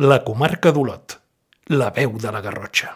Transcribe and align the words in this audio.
La 0.00 0.22
comarca 0.24 0.70
d'Olot, 0.72 1.18
la 1.76 1.90
veu 1.92 2.14
de 2.16 2.30
la 2.32 2.40
Garrotxa. 2.40 2.94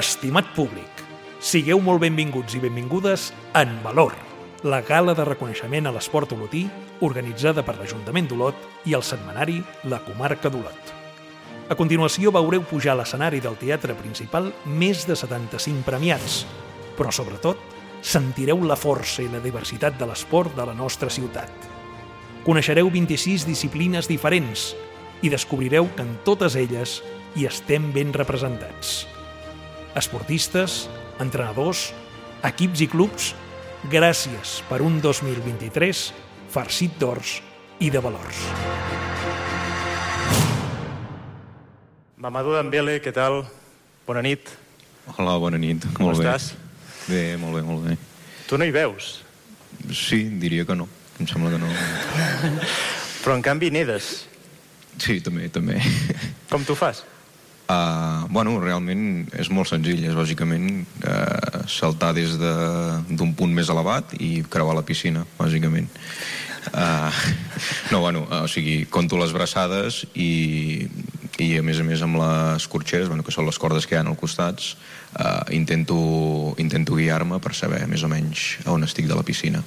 Estimat 0.00 0.52
públic, 0.54 0.99
sigueu 1.50 1.80
molt 1.82 1.98
benvinguts 2.04 2.54
i 2.54 2.60
benvingudes 2.62 3.30
en 3.58 3.72
Valor, 3.82 4.12
la 4.62 4.78
gala 4.86 5.16
de 5.18 5.24
reconeixement 5.26 5.88
a 5.88 5.92
l'esport 5.96 6.30
olotí 6.36 6.60
organitzada 7.02 7.64
per 7.66 7.74
l'Ajuntament 7.74 8.28
d'Olot 8.30 8.86
i 8.86 8.94
el 8.94 9.02
setmanari 9.02 9.56
La 9.90 9.98
Comarca 10.04 10.52
d'Olot. 10.52 10.92
A 11.66 11.74
continuació 11.74 12.30
veureu 12.30 12.62
pujar 12.70 12.94
a 12.94 13.00
l'escenari 13.00 13.42
del 13.42 13.58
teatre 13.58 13.98
principal 13.98 14.52
més 14.62 15.02
de 15.08 15.18
75 15.18 15.82
premiats, 15.88 16.44
però 16.94 17.10
sobretot 17.10 17.58
sentireu 17.98 18.62
la 18.62 18.78
força 18.78 19.24
i 19.26 19.30
la 19.32 19.42
diversitat 19.42 19.98
de 19.98 20.06
l'esport 20.06 20.54
de 20.54 20.70
la 20.70 20.76
nostra 20.78 21.10
ciutat. 21.10 21.50
Coneixereu 22.46 22.94
26 22.94 23.48
disciplines 23.50 24.06
diferents 24.06 24.70
i 25.26 25.34
descobrireu 25.34 25.90
que 25.96 26.06
en 26.06 26.20
totes 26.22 26.54
elles 26.54 27.00
hi 27.34 27.50
estem 27.50 27.90
ben 27.96 28.14
representats 28.14 29.00
esportistes, 29.94 30.88
entrenadors, 31.20 31.90
equips 32.46 32.82
i 32.84 32.88
clubs, 32.90 33.30
gràcies 33.92 34.58
per 34.68 34.80
un 34.84 34.98
2023 35.04 36.02
farcit 36.50 36.96
d'ors 37.00 37.38
i 37.80 37.90
de 37.92 38.02
valors. 38.02 38.42
Mamadou 42.20 42.56
Dembele, 42.58 42.98
què 43.00 43.12
tal? 43.16 43.42
Bona 44.06 44.20
nit. 44.24 44.50
Hola, 45.16 45.38
bona 45.40 45.60
nit. 45.60 45.86
Com 45.96 46.10
molt 46.10 46.20
estàs? 46.20 46.52
Bé. 47.06 47.14
bé, 47.14 47.24
molt 47.40 47.56
bé, 47.56 47.62
molt 47.64 47.86
bé. 47.88 47.96
Tu 48.48 48.58
no 48.58 48.66
hi 48.66 48.74
veus, 48.74 49.20
Sí, 49.94 50.24
diria 50.42 50.66
que 50.66 50.74
no. 50.76 50.86
Em 51.20 51.26
sembla 51.28 51.50
que 51.54 51.58
no. 51.60 51.68
però 53.22 53.36
en 53.36 53.42
canvi 53.44 53.70
nedes. 53.72 54.26
Sí, 55.00 55.20
també, 55.24 55.48
també. 55.52 55.78
Com 56.50 56.66
tu 56.68 56.76
fas? 56.76 57.04
Uh, 57.70 58.26
bueno, 58.32 58.56
realment 58.58 59.28
és 59.38 59.50
molt 59.52 59.68
senzill. 59.70 60.02
És 60.08 60.16
bàsicament 60.18 60.80
uh, 61.04 61.60
saltar 61.70 62.10
des 62.16 62.34
d'un 62.40 63.14
de, 63.14 63.28
punt 63.38 63.52
més 63.54 63.70
elevat 63.70 64.16
i 64.18 64.40
creuar 64.50 64.74
la 64.74 64.86
piscina, 64.86 65.22
bàsicament. 65.38 65.90
Uh, 66.74 67.10
no, 67.92 68.00
bueno, 68.00 68.24
uh, 68.26 68.42
o 68.44 68.48
sigui, 68.50 68.84
conto 68.90 69.20
les 69.20 69.34
braçades 69.36 70.02
i, 70.14 70.88
i 71.38 71.50
a 71.58 71.62
més 71.62 71.78
a 71.78 71.86
més 71.86 72.02
amb 72.02 72.18
les 72.18 72.66
corxeres, 72.72 73.08
bueno, 73.12 73.22
que 73.22 73.34
són 73.34 73.46
les 73.46 73.60
cordes 73.60 73.86
que 73.86 73.94
hi 73.94 74.00
ha 74.00 74.02
als 74.02 74.18
costats, 74.18 74.72
uh, 75.14 75.44
intento, 75.54 76.00
intento 76.58 76.98
guiar-me 76.98 77.38
per 77.44 77.54
saber 77.54 77.84
més 77.92 78.02
o 78.02 78.10
menys 78.10 78.64
on 78.66 78.88
estic 78.88 79.06
de 79.06 79.18
la 79.18 79.26
piscina. 79.26 79.62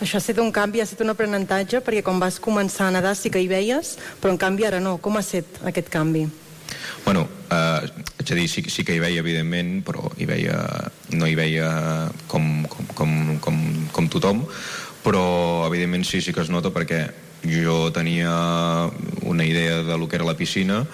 Això 0.00 0.18
ha 0.18 0.22
estat 0.22 0.40
un 0.42 0.50
canvi, 0.52 0.80
ha 0.80 0.88
estat 0.88 1.04
un 1.04 1.12
aprenentatge, 1.12 1.82
perquè 1.84 2.02
quan 2.06 2.16
vas 2.22 2.40
començar 2.42 2.88
a 2.88 2.96
nedar 2.96 3.12
sí 3.18 3.30
que 3.30 3.44
hi 3.44 3.50
veies, 3.50 3.94
però 4.22 4.32
en 4.32 4.40
canvi 4.40 4.66
ara 4.66 4.80
no. 4.82 4.96
Com 5.04 5.20
ha 5.20 5.22
estat 5.22 5.60
aquest 5.68 5.92
canvi? 5.92 6.24
Bueno, 7.04 7.26
eh, 7.50 7.90
haig 8.18 8.28
de 8.28 8.38
dir, 8.38 8.48
sí, 8.48 8.64
sí 8.68 8.84
que 8.84 8.96
hi 8.96 9.02
veia, 9.02 9.20
evidentment, 9.20 9.82
però 9.84 10.08
hi 10.16 10.28
veia, 10.28 10.58
no 11.12 11.28
hi 11.28 11.36
veia 11.38 11.68
com, 12.28 12.64
com, 12.68 12.88
com, 12.94 13.12
com, 13.44 13.60
com 13.92 14.08
tothom, 14.08 14.44
però 15.04 15.24
evidentment 15.68 16.06
sí, 16.08 16.22
sí 16.24 16.32
que 16.32 16.44
es 16.44 16.52
nota 16.52 16.72
perquè 16.72 17.04
jo 17.44 17.90
tenia 17.92 18.32
una 19.22 19.44
idea 19.44 19.82
de 19.82 19.98
lo 19.98 20.08
que 20.08 20.16
era 20.16 20.24
la 20.24 20.36
piscina 20.36 20.84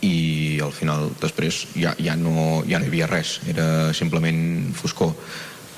i 0.00 0.58
al 0.64 0.72
final 0.72 1.10
després 1.20 1.66
ja, 1.76 1.92
ja, 2.00 2.16
no, 2.16 2.62
ja 2.64 2.80
no 2.80 2.88
hi 2.88 2.92
havia 2.94 3.10
res, 3.10 3.38
era 3.52 3.92
simplement 3.92 4.72
foscor. 4.72 5.12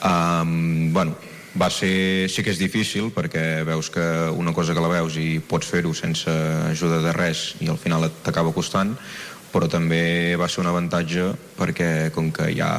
Um, 0.02 0.92
bueno, 0.94 1.16
va 1.58 1.68
ser, 1.70 2.30
sí 2.32 2.42
que 2.42 2.52
és 2.54 2.60
difícil 2.60 3.10
perquè 3.14 3.62
veus 3.66 3.90
que 3.92 4.04
una 4.30 4.54
cosa 4.54 4.74
que 4.74 4.84
la 4.84 4.90
veus 4.92 5.18
i 5.20 5.36
pots 5.42 5.68
fer-ho 5.68 5.92
sense 5.94 6.30
ajuda 6.70 7.02
de 7.04 7.12
res 7.12 7.52
i 7.60 7.68
al 7.68 7.80
final 7.82 8.08
t'acaba 8.24 8.54
costant 8.54 8.94
però 9.52 9.68
també 9.68 10.34
va 10.40 10.48
ser 10.48 10.62
un 10.62 10.70
avantatge 10.70 11.28
perquè 11.58 12.10
com 12.14 12.30
que 12.32 12.48
ja, 12.56 12.70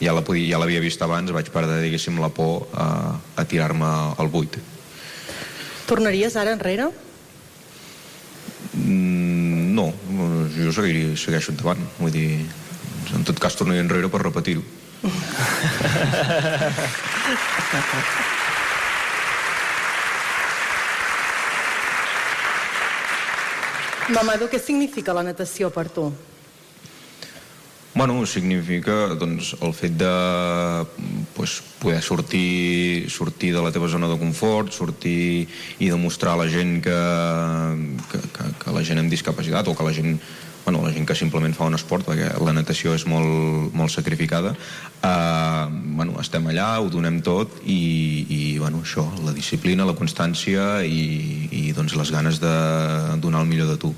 ja 0.00 0.14
la 0.16 0.24
podia, 0.24 0.54
ja 0.54 0.60
l'havia 0.62 0.82
vist 0.84 1.02
abans 1.04 1.32
vaig 1.34 1.50
perdre 1.52 1.82
diguéssim 1.84 2.20
la 2.22 2.30
por 2.32 2.68
a, 2.72 3.16
a 3.36 3.44
tirar-me 3.44 3.90
al 4.16 4.32
buit. 4.32 4.56
Tornaries 5.86 6.36
ara 6.36 6.56
enrere? 6.56 6.90
mm, 8.76 9.74
no, 9.76 9.90
jo 10.56 10.72
seguiria, 10.72 11.16
segueixo 11.20 11.52
endavant. 11.52 11.84
Vull 12.00 12.12
dir, 12.12 12.30
en 13.14 13.24
tot 13.26 13.38
cas 13.42 13.56
tornaria 13.58 13.84
enrere 13.84 14.08
per 14.10 14.22
repetir-ho 14.24 14.64
Mamadou, 24.14 24.46
què 24.46 24.60
significa 24.62 25.14
la 25.16 25.24
natació 25.26 25.70
per 25.74 25.88
tu? 25.90 26.10
Bueno, 27.96 28.20
significa 28.28 29.14
doncs, 29.16 29.54
el 29.64 29.72
fet 29.72 29.94
de 29.96 30.10
pues, 31.34 31.62
poder 31.80 32.02
sortir, 32.04 33.08
sortir 33.10 33.54
de 33.54 33.62
la 33.64 33.72
teva 33.72 33.88
zona 33.88 34.10
de 34.10 34.18
confort, 34.20 34.70
sortir 34.70 35.48
i 35.80 35.88
demostrar 35.88 36.34
a 36.36 36.42
la 36.42 36.48
gent 36.52 36.76
que, 36.84 36.98
que, 38.12 38.20
que, 38.36 38.50
que 38.60 38.74
la 38.76 38.84
gent 38.84 39.00
amb 39.00 39.10
discapacitat 39.10 39.66
o 39.66 39.74
que 39.74 39.88
la 39.88 39.94
gent, 39.96 40.20
bueno, 40.66 40.82
la 40.82 40.92
gent 40.92 41.06
que 41.06 41.14
simplement 41.14 41.54
fa 41.54 41.68
un 41.70 41.76
esport, 41.78 42.02
perquè 42.08 42.32
la 42.42 42.52
natació 42.52 42.90
és 42.98 43.04
molt, 43.06 43.70
molt 43.78 43.92
sacrificada, 43.94 44.50
eh, 44.98 45.66
bueno, 45.94 46.16
estem 46.18 46.48
allà, 46.50 46.72
ho 46.82 46.90
donem 46.90 47.20
tot 47.22 47.60
i, 47.62 48.26
i 48.26 48.40
bueno, 48.58 48.82
això, 48.82 49.06
la 49.22 49.32
disciplina, 49.32 49.86
la 49.86 49.94
constància 49.94 50.82
i, 50.82 51.46
i 51.54 51.62
doncs, 51.76 51.94
les 51.94 52.10
ganes 52.10 52.42
de 52.42 52.56
donar 53.22 53.44
el 53.46 53.52
millor 53.52 53.70
de 53.70 53.78
tu. 53.78 53.94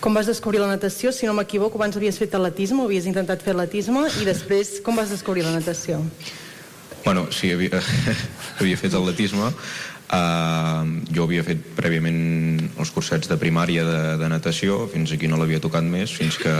Com 0.00 0.14
vas 0.14 0.30
descobrir 0.30 0.62
la 0.62 0.70
natació? 0.70 1.10
Si 1.12 1.26
no 1.26 1.34
m'equivoco, 1.34 1.76
abans 1.76 1.98
havies 1.98 2.22
fet 2.22 2.38
atletisme, 2.38 2.86
havies 2.86 3.10
intentat 3.10 3.42
fer 3.42 3.56
atletisme, 3.56 4.06
i 4.22 4.28
després 4.30 4.78
com 4.86 4.94
vas 4.96 5.10
descobrir 5.10 5.42
la 5.44 5.58
natació? 5.58 5.98
Bueno, 7.04 7.26
sí, 7.34 7.50
havia, 7.50 7.82
havia 8.60 8.78
fet 8.78 8.94
atletisme. 8.94 9.50
Uh, 10.10 11.06
jo 11.14 11.22
havia 11.22 11.44
fet 11.46 11.60
prèviament 11.76 12.16
els 12.82 12.90
cursets 12.90 13.30
de 13.30 13.36
primària 13.38 13.84
de, 13.86 14.00
de 14.18 14.30
natació, 14.32 14.88
fins 14.90 15.12
aquí 15.14 15.30
no 15.30 15.38
l'havia 15.38 15.62
tocat 15.62 15.86
més, 15.86 16.10
fins 16.10 16.38
que 16.40 16.54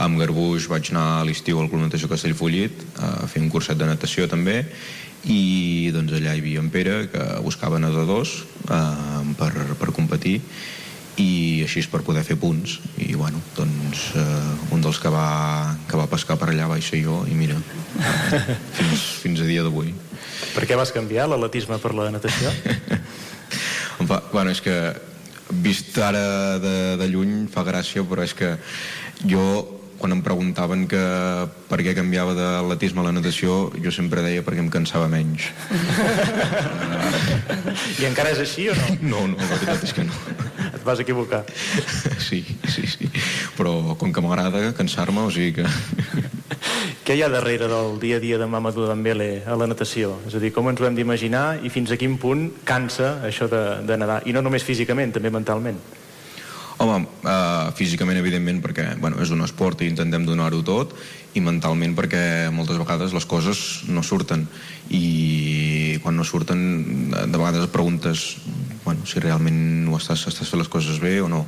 amb 0.00 0.18
Garbuix 0.18 0.64
vaig 0.70 0.88
anar 0.90 1.04
a 1.18 1.26
l'estiu 1.28 1.60
al 1.60 1.68
Club 1.68 1.84
Natació 1.84 2.08
Castellfollit 2.10 2.80
a 2.98 3.28
fer 3.30 3.42
un 3.44 3.50
curset 3.52 3.78
de 3.78 3.86
natació 3.86 4.26
també 4.30 4.62
i 5.30 5.90
doncs 5.94 6.16
allà 6.16 6.34
hi 6.34 6.40
havia 6.42 6.62
en 6.64 6.70
Pere 6.72 6.96
que 7.12 7.26
buscava 7.44 7.78
nedadors 7.78 8.40
uh, 8.66 9.20
per, 9.38 9.52
per 9.78 9.92
competir 9.94 10.40
i 11.20 11.62
així 11.62 11.84
per 11.90 12.02
poder 12.06 12.24
fer 12.26 12.36
punts 12.40 12.78
i 12.98 13.14
bueno, 13.14 13.38
doncs 13.54 14.08
eh, 14.18 14.74
un 14.74 14.82
dels 14.82 14.98
que 14.98 15.10
va, 15.12 15.76
que 15.88 15.98
va 15.98 16.08
pescar 16.10 16.36
per 16.40 16.48
allà 16.50 16.66
vaig 16.70 16.82
ser 16.82 17.02
jo 17.04 17.20
i 17.30 17.36
mira, 17.38 17.58
fins, 18.78 19.04
fins 19.22 19.44
a 19.44 19.48
dia 19.48 19.62
d'avui 19.66 19.94
Per 20.54 20.66
què 20.66 20.78
vas 20.78 20.92
canviar 20.94 21.28
l'atletisme 21.30 21.78
per 21.82 21.94
la 21.94 22.10
natació? 22.14 22.50
Fa, 24.08 24.18
bueno, 24.32 24.50
és 24.50 24.60
que 24.60 24.74
vist 25.62 25.96
ara 26.02 26.58
de, 26.58 26.96
de 26.98 27.06
lluny 27.10 27.46
fa 27.52 27.62
gràcia 27.66 28.02
però 28.08 28.22
és 28.26 28.34
que 28.34 28.56
jo 29.22 29.44
quan 29.98 30.12
em 30.12 30.22
preguntaven 30.26 30.88
que 30.90 31.02
per 31.70 31.78
què 31.84 31.94
canviava 31.96 32.34
de 32.36 32.42
l'atletisme 32.42 33.00
a 33.00 33.04
la 33.06 33.12
natació 33.14 33.70
jo 33.84 33.90
sempre 33.94 34.22
deia 34.24 34.42
perquè 34.44 34.60
em 34.64 34.70
cansava 34.72 35.08
menys 35.08 35.42
I 38.02 38.04
encara 38.10 38.30
és 38.34 38.40
així 38.42 38.62
o 38.72 38.74
no? 38.76 38.86
no, 39.00 39.20
no, 39.32 39.38
la 39.38 39.54
veritat 39.54 39.84
és 39.86 39.92
que 39.96 40.04
no 40.08 40.14
Et 40.84 40.88
vas 40.90 41.00
equivocar. 41.00 41.46
sí, 42.28 42.44
sí, 42.68 42.84
sí 42.84 43.08
però 43.56 43.96
com 43.96 44.12
que 44.12 44.20
m'agrada 44.20 44.74
cansar-me 44.76 45.22
o 45.24 45.30
sigui 45.32 45.54
que 45.56 45.64
Què 47.04 47.16
hi 47.16 47.22
ha 47.24 47.30
darrere 47.32 47.68
del 47.68 47.96
dia 48.02 48.18
a 48.18 48.20
dia 48.20 48.36
de 48.40 48.48
Mamadou 48.48 48.84
Dembele 48.88 49.42
a 49.48 49.56
la 49.56 49.68
natació? 49.68 50.18
És 50.28 50.36
a 50.36 50.42
dir, 50.42 50.52
com 50.52 50.68
ens 50.68 50.80
ho 50.80 50.86
hem 50.88 50.96
d'imaginar 50.96 51.60
i 51.64 51.72
fins 51.72 51.92
a 51.92 51.98
quin 52.00 52.18
punt 52.20 52.46
cansa 52.68 53.18
això 53.24 53.48
de, 53.48 53.62
de 53.84 53.98
nedar? 54.00 54.22
I 54.28 54.36
no 54.36 54.44
només 54.44 54.64
físicament, 54.64 55.12
també 55.16 55.32
mentalment. 55.32 55.80
Home, 56.82 57.06
uh, 57.22 57.70
físicament, 57.78 58.18
evidentment, 58.18 58.58
perquè 58.64 58.88
bueno, 58.98 59.20
és 59.22 59.30
un 59.30 59.44
esport 59.46 59.80
i 59.82 59.90
intentem 59.92 60.24
donar-ho 60.26 60.62
tot, 60.66 60.96
i 61.34 61.42
mentalment 61.42 61.94
perquè 61.94 62.50
moltes 62.54 62.78
vegades 62.80 63.14
les 63.14 63.26
coses 63.30 63.84
no 63.90 64.02
surten. 64.02 64.46
I 64.90 66.00
quan 66.02 66.18
no 66.18 66.26
surten, 66.26 66.60
de 67.14 67.38
vegades 67.38 67.68
et 67.68 67.72
preguntes 67.74 68.26
bueno, 68.84 69.06
si 69.06 69.22
realment 69.22 69.88
ho 69.88 69.96
estàs, 69.96 70.26
estàs 70.28 70.50
fent 70.50 70.60
les 70.60 70.70
coses 70.70 70.98
bé 71.02 71.20
o 71.22 71.30
no. 71.30 71.44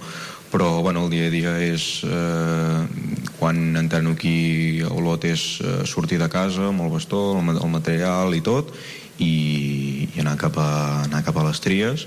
Però 0.52 0.81
bueno, 0.81 1.05
el 1.05 1.11
dia 1.11 1.26
a 1.26 1.34
dia 1.34 1.58
és... 1.62 2.05
Eh, 2.06 3.26
quan 3.37 3.76
entreno 3.76 4.14
aquí 4.17 4.81
a 4.81 4.90
Olot 4.90 5.26
és 5.28 5.61
eh, 5.61 5.82
sortir 5.84 6.19
de 6.19 6.28
casa 6.32 6.70
amb 6.70 6.87
el 6.87 6.93
bastó, 6.93 7.37
el, 7.37 7.52
el 7.52 7.70
material 7.70 8.34
i 8.34 8.40
tot 8.40 8.73
i, 9.19 10.08
i 10.14 10.23
anar, 10.23 10.37
cap 10.40 10.56
a, 10.61 10.70
anar 11.05 11.23
cap 11.26 11.37
a 11.37 11.44
les 11.46 11.61
tries 11.64 12.06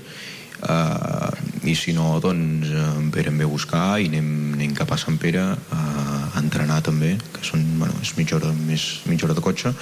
uh, 0.62 1.30
i 1.64 1.74
si 1.76 1.92
no 1.92 2.14
doncs 2.22 2.70
en 2.72 3.10
Pere 3.12 3.28
em 3.28 3.38
ve 3.40 3.44
a 3.44 3.50
buscar 3.50 4.00
i 4.00 4.08
anem, 4.08 4.28
anem 4.56 4.74
cap 4.78 4.92
a 4.94 4.98
Sant 5.00 5.18
Pere 5.20 5.42
a 5.44 6.40
entrenar 6.40 6.80
també 6.86 7.16
que 7.34 7.44
són, 7.44 7.64
bueno, 7.80 7.96
és 8.00 8.14
mitja 8.16 8.38
hora, 8.38 8.52
més, 8.54 8.86
mitja 9.10 9.26
hora 9.26 9.36
de 9.36 9.44
cotxe. 9.44 9.74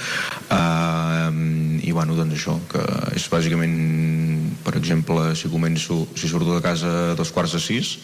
Uh, 0.50 1.78
i 1.84 1.92
bueno, 1.94 2.16
doncs 2.18 2.34
això 2.38 2.56
que 2.72 2.82
és 3.14 3.28
bàsicament 3.30 3.76
per 4.64 4.74
exemple, 4.80 5.32
si 5.38 5.50
començo 5.52 6.02
si 6.18 6.28
surto 6.28 6.54
de 6.56 6.64
casa 6.64 6.90
a 7.12 7.16
dos 7.18 7.30
quarts 7.32 7.54
de 7.56 7.62
sis 7.62 7.96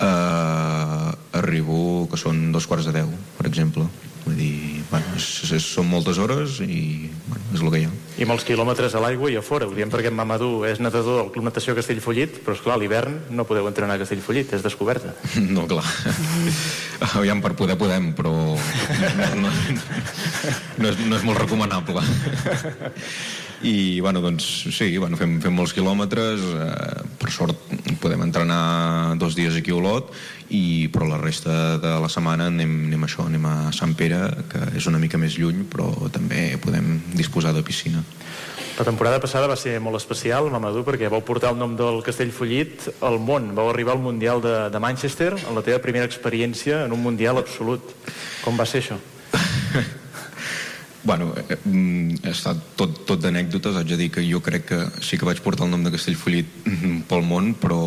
uh, 0.00 1.12
arribo 1.36 2.06
que 2.10 2.18
són 2.20 2.50
dos 2.54 2.66
quarts 2.66 2.88
de 2.88 2.96
deu 2.96 3.12
per 3.38 3.46
exemple 3.50 3.86
vull 4.26 4.36
dir, 4.38 4.82
bueno, 4.90 5.14
és, 5.16 5.26
és, 5.54 5.64
són 5.76 5.86
moltes 5.86 6.18
hores 6.18 6.58
i 6.64 7.08
bueno, 7.28 7.44
és 7.54 7.62
el 7.62 7.70
que 7.70 7.80
hi 7.80 7.86
ha. 7.86 7.92
I 8.18 8.26
molts 8.28 8.46
quilòmetres 8.48 8.96
a 8.96 9.02
l'aigua 9.04 9.30
i 9.30 9.36
a 9.38 9.42
fora. 9.44 9.68
Ho 9.68 9.74
diem 9.76 9.92
perquè 9.92 10.10
en 10.10 10.16
Mamadou 10.18 10.64
és 10.66 10.80
nedador 10.82 11.20
del 11.20 11.30
Club 11.34 11.46
Natació 11.46 11.76
Castellfollit 11.78 12.40
però 12.42 12.56
és 12.56 12.62
clar, 12.64 12.78
l'hivern 12.80 13.20
no 13.30 13.46
podeu 13.48 13.68
entrenar 13.70 13.96
a 13.96 14.02
Castellfollit 14.02 14.56
és 14.58 14.66
descoberta. 14.66 15.14
No, 15.56 15.64
clar. 15.70 15.84
Aviam 17.14 17.40
per 17.44 17.54
poder 17.56 17.76
podem 17.80 18.10
però 18.16 18.32
no, 18.34 19.28
no, 19.40 19.52
no, 20.82 20.88
és, 20.90 20.98
no 21.06 21.16
és 21.16 21.24
molt 21.24 21.38
recomanable 21.38 22.02
i 23.62 24.00
bueno, 24.00 24.20
doncs 24.20 24.44
sí, 24.74 24.90
bueno, 24.98 25.16
fem, 25.16 25.38
fem 25.40 25.54
molts 25.56 25.72
quilòmetres 25.76 26.42
eh, 26.44 27.04
per 27.16 27.30
sort 27.32 27.56
podem 28.02 28.26
entrenar 28.26 29.16
dos 29.20 29.36
dies 29.38 29.56
aquí 29.56 29.72
a 29.72 29.78
Olot 29.78 30.12
i, 30.52 30.88
però 30.92 31.08
la 31.08 31.20
resta 31.22 31.78
de 31.82 31.94
la 32.02 32.10
setmana 32.12 32.50
anem, 32.52 32.74
anem 32.90 33.06
a 33.06 33.08
això, 33.08 33.24
anem 33.26 33.48
a 33.48 33.56
Sant 33.76 33.96
Pere 33.96 34.20
que 34.50 34.60
és 34.76 34.86
una 34.90 35.00
mica 35.02 35.18
més 35.18 35.38
lluny 35.40 35.64
però 35.72 35.88
també 36.12 36.52
podem 36.62 36.98
disposar 37.16 37.54
de 37.56 37.64
piscina 37.66 38.04
la 38.76 38.84
temporada 38.84 39.16
passada 39.16 39.48
va 39.48 39.56
ser 39.56 39.78
molt 39.80 39.96
especial, 39.96 40.50
Mamadou, 40.52 40.82
perquè 40.84 41.08
vau 41.08 41.22
portar 41.24 41.54
el 41.54 41.56
nom 41.56 41.72
del 41.78 42.02
Castellfollit 42.04 42.90
al 43.08 43.16
món. 43.24 43.54
Vau 43.56 43.70
arribar 43.70 43.94
al 43.94 44.02
Mundial 44.04 44.42
de, 44.44 44.52
de 44.68 44.82
Manchester 44.84 45.30
en 45.32 45.56
la 45.56 45.62
teva 45.64 45.80
primera 45.80 46.04
experiència 46.04 46.82
en 46.84 46.92
un 46.92 47.00
Mundial 47.00 47.40
absolut. 47.40 47.96
Com 48.44 48.60
va 48.60 48.68
ser 48.68 48.84
això? 48.84 49.00
Bueno, 51.06 51.32
eh, 51.38 51.56
mm, 51.62 52.26
ha 52.26 52.32
estat 52.34 52.58
tot, 52.74 53.04
tot 53.06 53.20
d'anècdotes, 53.22 53.76
haig 53.78 53.92
de 53.92 53.98
dir 54.00 54.08
que 54.10 54.24
jo 54.26 54.40
crec 54.42 54.64
que 54.72 54.78
sí 55.06 55.14
que 55.14 55.28
vaig 55.28 55.38
portar 55.44 55.68
el 55.68 55.70
nom 55.70 55.84
de 55.86 55.92
Castellfollit 55.94 56.50
pel 57.10 57.22
món, 57.22 57.52
però 57.54 57.78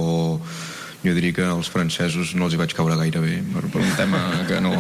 jo 1.04 1.16
diria 1.16 1.36
que 1.36 1.44
als 1.44 1.68
francesos 1.72 2.32
no 2.40 2.48
els 2.48 2.56
hi 2.56 2.60
vaig 2.60 2.76
caure 2.76 2.96
gaire 3.00 3.20
bé 3.24 3.42
per, 3.54 3.66
per 3.72 3.84
un 3.84 3.92
tema 4.00 4.20
que 4.48 4.60
no 4.64 4.72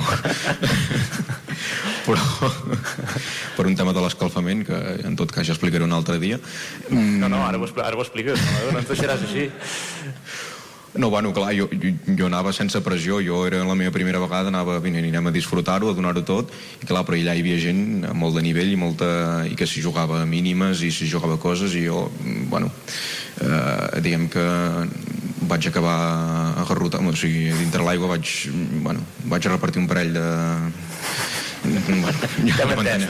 però 2.07 2.49
per 3.57 3.67
un 3.67 3.75
tema 3.79 3.91
de 3.95 4.03
l'escalfament 4.03 4.63
que 4.67 4.79
en 5.07 5.19
tot 5.19 5.35
cas 5.35 5.47
ja 5.47 5.55
explicaré 5.55 5.83
un 5.83 5.95
altre 5.95 6.15
dia. 6.19 6.39
No, 6.91 7.27
no, 7.27 7.43
ara 7.43 7.59
ho, 7.59 7.67
ara 7.83 7.95
ho 7.95 8.03
expliques 8.03 8.39
no, 8.39 8.71
no 8.71 8.79
ens 8.79 8.87
deixaràs 8.91 9.27
així 9.27 9.49
no, 10.95 11.09
bueno, 11.09 11.33
clar, 11.33 11.53
jo, 11.53 11.67
jo, 11.69 11.91
jo 12.17 12.25
anava 12.25 12.53
sense 12.53 12.81
pressió, 12.81 13.19
jo 13.21 13.43
era 13.47 13.61
la 13.65 13.75
meva 13.77 13.91
primera 13.93 14.19
vegada, 14.21 14.49
anava, 14.49 14.79
vinent, 14.81 15.05
anem 15.05 15.29
a 15.29 15.33
disfrutar-ho, 15.35 15.91
a 15.91 15.97
donar-ho 15.97 16.23
tot, 16.25 16.49
i 16.81 16.89
clar, 16.89 17.03
però 17.05 17.17
allà 17.17 17.35
hi 17.37 17.43
havia 17.43 17.59
gent 17.61 18.07
molt 18.17 18.39
de 18.39 18.43
nivell 18.45 18.71
i, 18.73 18.77
molta, 18.79 19.09
i 19.45 19.55
que 19.59 19.67
s'hi 19.69 19.83
jugava 19.85 20.23
mínimes 20.25 20.81
i 20.81 20.89
s'hi 20.93 21.09
jugava 21.11 21.37
coses, 21.37 21.75
i 21.77 21.85
jo, 21.85 22.07
bueno, 22.49 22.71
eh, 23.43 24.01
diguem 24.01 24.27
que 24.33 24.45
vaig 25.49 25.69
acabar 25.69 25.97
agarrotant, 26.65 27.05
o 27.09 27.13
sigui, 27.17 27.49
dintre 27.61 27.85
l'aigua 27.85 28.15
vaig, 28.15 28.33
bueno, 28.81 29.05
vaig 29.29 29.49
repartir 29.49 29.83
un 29.83 29.89
parell 29.89 30.13
de... 30.17 30.25
Bueno, 31.59 32.17
ja 32.55 32.65
m'he 32.65 32.75
entès, 32.79 33.05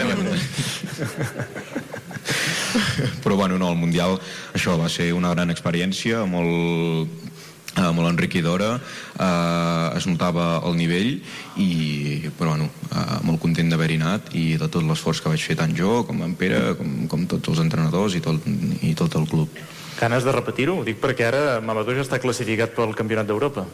però 3.24 3.36
bueno, 3.36 3.58
no, 3.58 3.72
el 3.72 3.78
Mundial 3.80 4.18
això 4.54 4.76
va 4.80 4.90
ser 4.92 5.12
una 5.18 5.31
gran 5.34 5.50
experiència 5.54 6.26
molt 6.30 7.29
eh, 7.75 7.89
molt 7.95 8.10
enriquidora 8.10 8.75
eh, 8.77 9.98
es 9.98 10.07
notava 10.10 10.60
el 10.68 10.77
nivell 10.80 11.12
i 11.57 12.31
però 12.38 12.56
bueno, 12.56 12.69
eh, 12.89 13.19
molt 13.27 13.42
content 13.44 13.71
d'haver-hi 13.71 14.00
anat 14.01 14.31
i 14.33 14.45
de 14.62 14.71
tot 14.71 14.86
l'esforç 14.86 15.24
que 15.24 15.33
vaig 15.33 15.44
fer 15.44 15.60
tant 15.60 15.75
jo 15.75 16.04
com 16.07 16.24
en 16.25 16.38
Pere, 16.39 16.75
com, 16.80 16.95
com 17.12 17.27
tots 17.30 17.54
els 17.54 17.62
entrenadors 17.66 18.16
i 18.16 18.24
tot, 18.24 18.48
i 18.81 18.95
tot 18.95 19.19
el 19.19 19.27
club 19.30 19.62
Ganes 20.00 20.24
de 20.24 20.31
repetir-ho? 20.31 20.77
Ho 20.80 20.88
dic 20.88 21.01
perquè 21.01 21.27
ara 21.27 21.60
Mamadou 21.60 21.98
ja 21.98 22.06
està 22.06 22.21
classificat 22.24 22.71
pel 22.75 22.95
Campionat 22.95 23.27
d'Europa 23.27 23.68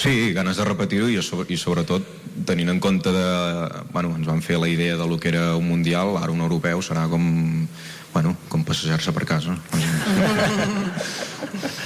Sí, 0.00 0.32
ganes 0.32 0.56
de 0.56 0.64
repetir-ho 0.64 1.10
i, 1.12 1.18
i 1.20 1.56
sobretot 1.60 2.06
tenint 2.48 2.70
en 2.72 2.78
compte 2.80 3.12
de... 3.12 3.24
Bueno, 3.92 4.14
ens 4.16 4.30
van 4.30 4.40
fer 4.40 4.56
la 4.56 4.70
idea 4.72 4.96
de 4.96 5.06
lo 5.06 5.18
que 5.20 5.28
era 5.28 5.58
un 5.58 5.68
Mundial, 5.68 6.14
ara 6.16 6.32
un 6.32 6.40
europeu 6.40 6.80
serà 6.80 7.04
com, 7.12 7.20
bueno, 8.14 8.32
com 8.48 8.64
passejar-se 8.64 9.12
per 9.12 9.28
casa. 9.28 9.58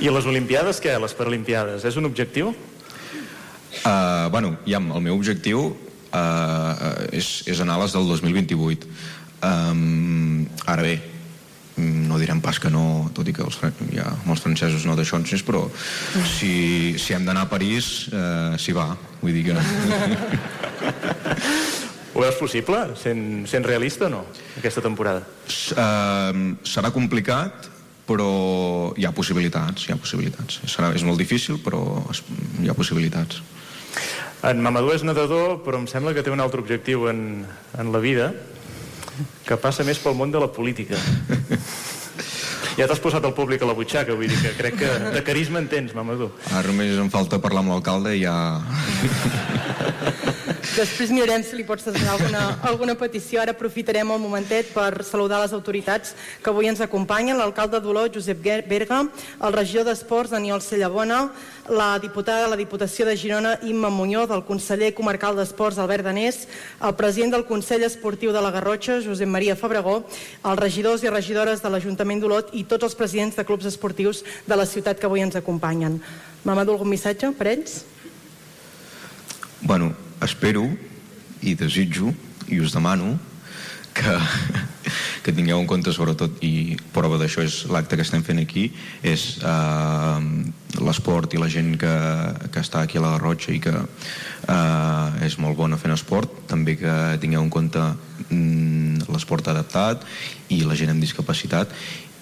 I 0.00 0.08
les 0.08 0.24
Olimpiades, 0.24 0.78
què? 0.80 0.94
Les 0.96 1.12
Paralimpiades, 1.12 1.84
és 1.84 1.96
un 2.00 2.08
objectiu? 2.08 2.54
Uh, 3.84 4.28
bueno, 4.32 4.54
ja, 4.64 4.80
el 4.80 5.02
meu 5.04 5.12
objectiu 5.18 5.66
uh, 5.68 6.70
és, 7.12 7.28
és 7.44 7.60
anar 7.60 7.76
a 7.76 7.82
les 7.82 7.92
del 7.92 8.08
2028. 8.08 8.88
Um, 9.44 10.46
ara 10.64 10.86
bé, 10.86 10.94
no 11.80 12.16
direm 12.20 12.40
pas 12.44 12.56
que 12.60 12.72
no, 12.72 13.10
tot 13.16 13.28
i 13.28 13.34
que 13.36 13.44
els, 13.44 13.58
ja, 13.92 14.08
els 14.24 14.40
francesos 14.40 14.86
no 14.88 14.96
d'això 14.96 15.20
ens 15.20 15.44
però 15.44 15.66
si, 16.28 16.96
si 17.00 17.16
hem 17.16 17.28
d'anar 17.28 17.44
a 17.44 17.50
París, 17.52 18.08
uh, 18.08 18.56
s'hi 18.56 18.72
va. 18.76 18.94
Vull 19.20 19.36
dir 19.36 19.50
que... 19.50 19.56
Ho 22.10 22.24
veus 22.24 22.40
possible, 22.40 22.78
sent, 22.98 23.44
sent 23.48 23.68
realista 23.68 24.08
o 24.08 24.10
no, 24.16 24.24
aquesta 24.58 24.80
temporada? 24.82 25.28
Uh, 25.76 26.56
serà 26.66 26.90
complicat, 26.92 27.68
però 28.10 28.90
hi 28.98 29.06
ha 29.06 29.14
possibilitats, 29.14 29.86
hi 29.86 29.94
ha 29.94 29.98
possibilitats. 30.00 30.58
Serà, 30.66 30.90
és 30.96 31.06
molt 31.06 31.20
difícil, 31.22 31.60
però 31.62 31.80
hi 32.58 32.70
ha 32.70 32.74
possibilitats. 32.74 33.38
En 34.50 34.62
Mamadou 34.64 34.94
és 34.96 35.04
nedador, 35.04 35.60
però 35.64 35.78
em 35.78 35.86
sembla 35.90 36.14
que 36.16 36.24
té 36.24 36.32
un 36.32 36.42
altre 36.42 36.62
objectiu 36.62 37.06
en, 37.10 37.44
en 37.78 37.92
la 37.94 38.00
vida, 38.02 38.32
que 39.46 39.58
passa 39.60 39.84
més 39.86 40.00
pel 40.00 40.16
món 40.18 40.34
de 40.34 40.42
la 40.42 40.50
política. 40.52 40.98
Ja 42.78 42.86
t'has 42.88 43.00
posat 43.02 43.24
el 43.26 43.34
públic 43.36 43.60
a 43.60 43.66
la 43.68 43.74
butxaca, 43.76 44.14
vull 44.16 44.30
dir 44.30 44.38
que 44.40 44.52
crec 44.56 44.76
que 44.80 44.90
de 45.12 45.20
carisma 45.26 45.60
en 45.60 45.66
tens, 45.68 45.90
Mamadou. 45.92 46.30
Ara 46.54 46.70
només 46.70 46.94
em 47.02 47.10
falta 47.12 47.36
parlar 47.42 47.60
amb 47.60 47.74
l'alcalde 47.74 48.14
i 48.16 48.22
ja... 48.22 48.36
Després 50.70 51.10
mirarem 51.10 51.42
si 51.42 51.56
li 51.58 51.64
pots 51.66 51.82
donar 51.82 52.12
alguna, 52.12 52.40
alguna 52.62 52.94
petició. 52.94 53.40
Ara 53.42 53.50
aprofitarem 53.56 54.06
el 54.14 54.20
momentet 54.22 54.68
per 54.70 55.02
saludar 55.02 55.40
les 55.42 55.52
autoritats 55.56 56.12
que 56.44 56.50
avui 56.52 56.68
ens 56.70 56.78
acompanyen. 56.84 57.34
L'alcalde 57.40 57.80
d'Olot, 57.82 58.14
Josep 58.14 58.38
Berga, 58.70 59.00
el 59.42 59.56
regidor 59.56 59.88
d'Esports, 59.88 60.30
Daniel 60.30 60.62
Cellabona, 60.62 61.32
la 61.66 61.98
diputada 61.98 62.44
de 62.44 62.52
la 62.52 62.58
Diputació 62.60 63.02
de 63.08 63.16
Girona, 63.18 63.56
Imma 63.66 63.90
Muñoz, 63.90 64.30
el 64.30 64.44
conseller 64.46 64.92
comarcal 64.94 65.34
d'Esports, 65.34 65.80
Albert 65.82 66.06
Danés, 66.06 66.46
el 66.78 66.94
president 66.94 67.34
del 67.34 67.46
Consell 67.48 67.82
Esportiu 67.88 68.30
de 68.30 68.40
la 68.40 68.52
Garrotxa, 68.54 69.00
Josep 69.02 69.26
Maria 69.28 69.56
Fabregó, 69.58 70.04
els 70.44 70.60
regidors 70.60 71.02
i 71.02 71.10
regidores 71.10 71.64
de 71.64 71.72
l'Ajuntament 71.72 72.22
d'Olot 72.22 72.54
i 72.54 72.62
tots 72.62 72.86
els 72.86 72.94
presidents 72.94 73.34
de 73.34 73.46
clubs 73.48 73.66
esportius 73.66 74.22
de 74.46 74.54
la 74.54 74.68
ciutat 74.70 75.02
que 75.02 75.10
avui 75.10 75.26
ens 75.26 75.34
acompanyen. 75.34 75.98
Mamadou, 76.44 76.78
algun 76.78 76.94
missatge 76.94 77.32
per 77.34 77.50
ells? 77.56 77.82
Bueno, 79.60 79.90
espero 80.24 80.66
i 81.42 81.54
desitjo 81.56 82.12
i 82.48 82.60
us 82.60 82.74
demano 82.74 83.16
que, 83.94 84.16
que 85.24 85.32
tingueu 85.32 85.60
en 85.60 85.68
compte 85.68 85.92
sobretot 85.92 86.42
i 86.46 86.76
prova 86.94 87.18
d'això 87.20 87.44
és 87.44 87.62
l'acte 87.72 87.98
que 87.98 88.06
estem 88.06 88.22
fent 88.26 88.40
aquí 88.42 88.68
és 89.02 89.40
eh, 89.42 90.18
l'esport 90.80 91.34
i 91.34 91.40
la 91.40 91.48
gent 91.50 91.74
que, 91.80 91.94
que 92.52 92.62
està 92.62 92.84
aquí 92.84 92.98
a 92.98 93.04
la 93.04 93.14
Garrotxa 93.16 93.54
i 93.54 93.60
que 93.62 93.74
eh, 93.74 95.26
és 95.26 95.38
molt 95.42 95.58
bona 95.58 95.78
fent 95.80 95.94
esport. 95.96 96.44
També 96.50 96.76
que 96.80 96.94
tingueu 97.22 97.42
en 97.42 97.50
compte 97.52 97.82
mm, 98.28 99.10
l'esport 99.10 99.50
adaptat 99.50 100.06
i 100.54 100.62
la 100.64 100.78
gent 100.78 100.94
amb 100.94 101.02
discapacitat. 101.02 101.74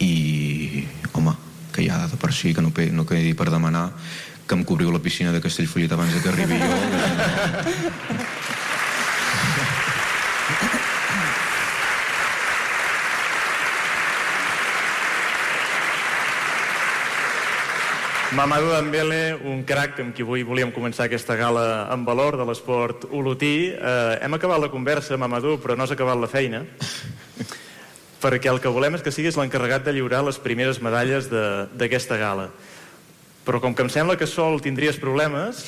I 0.03 0.85
home, 1.13 1.35
que 1.75 1.89
ha 1.91 2.07
de 2.11 2.19
per 2.19 2.33
si 2.35 2.55
que 2.55 2.65
no, 2.65 2.73
no 2.73 3.07
quedi 3.07 3.35
per 3.39 3.51
demanar 3.53 3.89
que 4.49 4.57
em 4.57 4.65
cobriu 4.65 4.91
la 4.91 5.03
piscina 5.05 5.33
de 5.33 5.43
Castellfollit 5.45 5.93
abans 5.93 6.15
de 6.15 6.23
que 6.25 6.33
arribi 6.33 6.59
jo. 6.59 6.73
Mamadou 18.39 18.71
Dembele, 18.71 19.35
un 19.51 19.65
crac 19.67 19.97
amb 19.99 20.13
qui 20.15 20.23
avui 20.23 20.45
volíem 20.47 20.71
començar 20.71 21.07
aquesta 21.09 21.35
gala 21.35 21.89
en 21.91 22.05
valor 22.07 22.37
de 22.39 22.45
l'esport 22.47 23.07
olotí. 23.11 23.73
Eh, 23.73 24.19
hem 24.23 24.37
acabat 24.37 24.61
la 24.63 24.69
conversa, 24.71 25.17
Mamadou, 25.17 25.57
però 25.59 25.75
no 25.75 25.83
has 25.87 25.95
acabat 25.95 26.21
la 26.21 26.29
feina 26.31 26.61
perquè 28.23 28.51
el 28.51 28.61
que 28.61 28.71
volem 28.71 28.97
és 28.99 29.05
que 29.05 29.13
siguis 29.15 29.37
l'encarregat 29.39 29.85
de 29.87 29.95
lliurar 29.95 30.25
les 30.27 30.39
primeres 30.43 30.81
medalles 30.83 31.29
d'aquesta 31.31 32.19
gala. 32.19 32.49
Però 33.49 33.63
com 33.65 33.73
que 33.73 33.81
em 33.81 33.89
sembla 33.89 34.19
que 34.21 34.29
sol 34.29 34.61
tindries 34.61 35.01
problemes, 35.01 35.65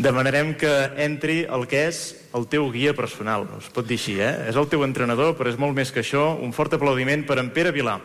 Demanarem 0.00 0.54
que 0.56 0.70
entri 1.02 1.42
el 1.44 1.66
que 1.68 1.82
és 1.90 1.98
el 2.32 2.46
teu 2.48 2.70
guia 2.72 2.94
personal, 2.96 3.42
es 3.58 3.66
pot 3.74 3.84
dir 3.84 3.98
així, 3.98 4.14
eh? 4.22 4.30
És 4.48 4.56
el 4.56 4.68
teu 4.70 4.80
entrenador, 4.86 5.34
però 5.36 5.50
és 5.50 5.58
molt 5.60 5.76
més 5.76 5.90
que 5.92 6.00
això. 6.00 6.38
Un 6.40 6.54
fort 6.56 6.72
aplaudiment 6.72 7.26
per 7.28 7.36
en 7.42 7.50
Pere 7.52 7.74
Vilà. 7.74 7.98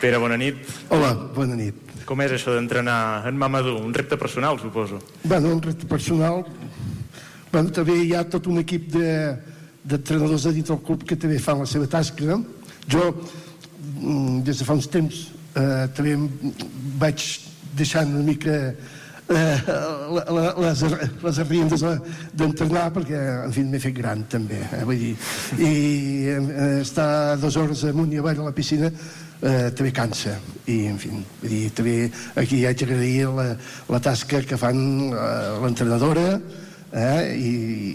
Pere, 0.00 0.18
bona 0.18 0.36
nit. 0.40 0.56
Hola, 0.88 1.12
bona 1.34 1.56
nit. 1.58 1.74
Com 2.08 2.20
és 2.24 2.32
això 2.34 2.54
d'entrenar 2.56 3.26
en 3.28 3.36
Mamadou? 3.38 3.78
Un 3.84 3.92
repte 3.94 4.16
personal, 4.18 4.58
suposo. 4.62 5.00
Bueno, 5.24 5.52
un 5.54 5.62
repte 5.62 5.86
personal... 5.86 6.44
Bueno, 7.50 7.72
també 7.74 7.96
hi 8.04 8.12
ha 8.14 8.22
tot 8.30 8.46
un 8.46 8.60
equip 8.62 8.84
de- 8.94 9.34
d'entrenadors 9.82 10.44
de, 10.46 10.52
dins 10.54 10.68
del 10.70 10.78
club 10.86 11.02
que 11.08 11.16
també 11.18 11.38
fan 11.42 11.58
la 11.58 11.66
seva 11.66 11.88
tasca. 11.90 12.36
Jo, 12.86 13.08
mm, 13.98 14.42
des 14.46 14.60
de 14.60 14.66
fa 14.68 14.76
uns 14.78 14.86
temps, 14.92 15.16
eh, 15.58 15.88
també 15.96 16.14
vaig 17.02 17.24
deixant 17.74 18.12
una 18.14 18.22
mica 18.22 18.54
eh, 18.70 19.58
les, 20.62 20.84
les 21.26 21.40
arriendes 21.42 21.82
de- 21.82 21.96
d'entrenar 22.38 22.86
perquè, 22.94 23.18
en 23.48 23.56
fi, 23.56 23.64
m'he 23.66 23.82
fet 23.82 23.98
gran 23.98 24.22
també, 24.30 24.62
eh, 24.70 24.84
vull 24.86 25.02
dir, 25.02 25.12
i 25.58 25.72
eh, 26.30 26.80
estar 26.84 27.34
dues 27.42 27.58
hores 27.58 27.82
amunt 27.90 28.14
i 28.14 28.22
avall 28.22 28.44
a 28.44 28.50
la 28.52 28.54
piscina 28.54 28.92
eh, 29.42 29.70
també 29.76 29.92
cansa 29.96 30.36
i 30.70 30.86
en 30.90 30.98
fi, 31.00 31.10
vull 31.40 31.50
dir, 31.50 31.70
també 31.74 31.94
aquí 32.40 32.64
haig 32.66 32.78
d'agrair 32.84 33.28
la, 33.34 33.46
la 33.88 34.00
tasca 34.04 34.42
que 34.46 34.56
fan 34.60 34.80
eh, 35.10 35.58
l'entrenadora 35.64 36.26
eh, 36.92 37.36
i, 37.38 37.52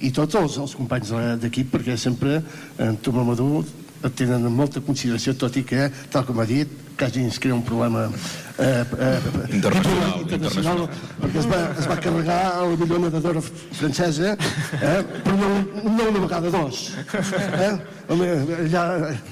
i 0.07 0.11
tots 0.15 0.35
els, 0.39 0.57
els 0.63 0.75
companys 0.75 1.11
de- 1.13 1.37
d'equip 1.45 1.71
perquè 1.75 1.97
sempre 1.99 2.41
en 2.79 2.97
tu 3.01 3.11
Mamadou 3.15 3.61
et 3.61 3.73
tenen 4.13 4.45
molta 4.53 4.81
consideració 4.85 5.35
tot 5.39 5.55
i 5.57 5.63
que, 5.67 5.89
tal 6.13 6.25
com 6.27 6.39
ha 6.41 6.47
dit 6.50 6.71
quasi 6.95 7.24
ens 7.25 7.39
crea 7.41 7.55
un 7.55 7.63
problema 7.65 8.05
eh, 8.07 8.85
eh, 9.00 9.19
Internacional, 9.51 10.21
internacional 10.21 10.85
perquè 11.19 11.41
es 11.41 11.50
va, 11.51 11.59
es 11.75 11.89
va 11.91 11.97
carregar 12.00 12.39
a 12.53 12.63
la 12.63 12.79
millor 12.79 13.03
nedadora 13.03 13.43
francesa 13.43 14.35
eh, 14.79 15.01
però 15.25 15.35
no, 15.35 15.51
no 15.89 16.09
una 16.13 16.24
vegada 16.24 16.53
dos 16.53 16.88
eh? 17.12 17.74
Home, 18.07 18.31
allà 18.62 18.85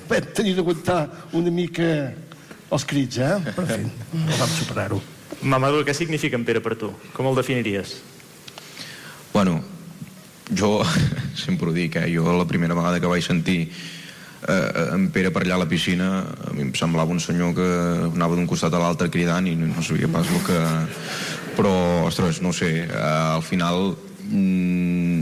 vam 0.10 0.30
tenir 0.36 0.58
d'aguantar 0.60 1.02
una 1.40 1.54
mica 1.54 1.90
els 2.74 2.88
crits 2.90 3.22
eh? 3.24 3.36
però 3.54 3.68
en 3.70 3.90
fi, 3.90 4.38
vam 4.40 4.56
superar-ho 4.60 5.02
Mamadou, 5.44 5.84
què 5.84 5.92
significa 5.96 6.38
en 6.40 6.46
Pere 6.48 6.62
per 6.64 6.78
tu? 6.80 6.94
Com 7.12 7.28
el 7.28 7.36
definiries? 7.36 7.98
Bueno, 9.34 9.58
jo 10.56 10.78
sempre 11.44 11.68
ho 11.70 11.74
dic, 11.76 11.98
eh? 12.00 12.08
jo 12.14 12.38
la 12.38 12.48
primera 12.48 12.78
vegada 12.78 13.02
que 13.04 13.12
vaig 13.12 13.26
sentir 13.26 13.68
eh, 14.48 14.94
en 14.96 15.10
Pere 15.14 15.32
per 15.32 15.44
allà 15.46 15.56
a 15.56 15.64
la 15.64 15.70
piscina 15.70 16.10
a 16.24 16.54
mi 16.54 16.62
em 16.68 16.74
semblava 16.78 17.12
un 17.12 17.20
senyor 17.24 17.54
que 17.58 17.68
anava 18.14 18.36
d'un 18.36 18.48
costat 18.50 18.74
a 18.74 18.82
l'altre 18.82 19.10
cridant 19.14 19.48
i 19.48 19.56
no, 19.60 19.74
sabia 19.82 20.08
pas 20.12 20.28
el 20.30 20.44
que... 20.48 20.60
Però, 21.54 21.72
ostres, 22.08 22.40
no 22.42 22.50
sé, 22.50 22.72
eh, 22.88 22.90
al 22.98 23.44
final 23.46 23.92
mm, 24.26 25.20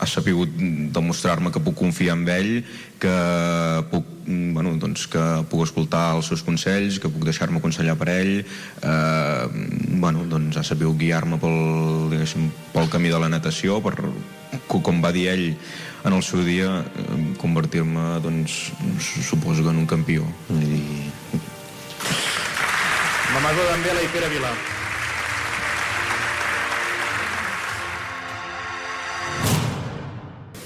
ha 0.00 0.06
sapigut 0.10 0.50
demostrar-me 0.90 1.52
que 1.54 1.62
puc 1.62 1.76
confiar 1.78 2.16
en 2.18 2.24
ell, 2.34 2.50
que 2.98 3.12
puc, 3.92 4.08
mm, 4.26 4.48
bueno, 4.56 4.72
doncs 4.82 5.06
que 5.12 5.22
puc 5.50 5.62
escoltar 5.68 6.16
els 6.16 6.32
seus 6.32 6.42
consells, 6.42 6.98
que 6.98 7.10
puc 7.12 7.22
deixar-me 7.28 7.60
aconsellar 7.62 7.94
per 8.00 8.08
ell, 8.10 8.34
eh, 8.42 9.44
bueno, 10.02 10.26
doncs 10.26 10.58
ha 10.58 10.66
sabut 10.66 10.98
guiar-me 10.98 11.38
pel, 11.38 12.18
pel 12.74 12.90
camí 12.90 13.08
de 13.14 13.22
la 13.22 13.30
natació, 13.30 13.78
per, 13.86 13.94
co- 14.66 14.82
com 14.82 14.98
va 15.04 15.14
dir 15.14 15.28
ell 15.30 15.46
en 16.04 16.12
el 16.12 16.22
seu 16.22 16.42
dia, 16.44 16.82
eh, 16.82 17.34
convertir-me, 17.38 18.20
doncs, 18.20 18.72
suposo 19.00 19.62
que 19.62 19.70
en 19.70 19.78
un 19.78 19.86
campió. 19.86 20.26
I, 20.50 21.10
Mamadou 23.32 23.64
Dembele 23.70 24.04
i 24.04 24.12
Pere 24.12 24.28
Vilà. 24.28 24.52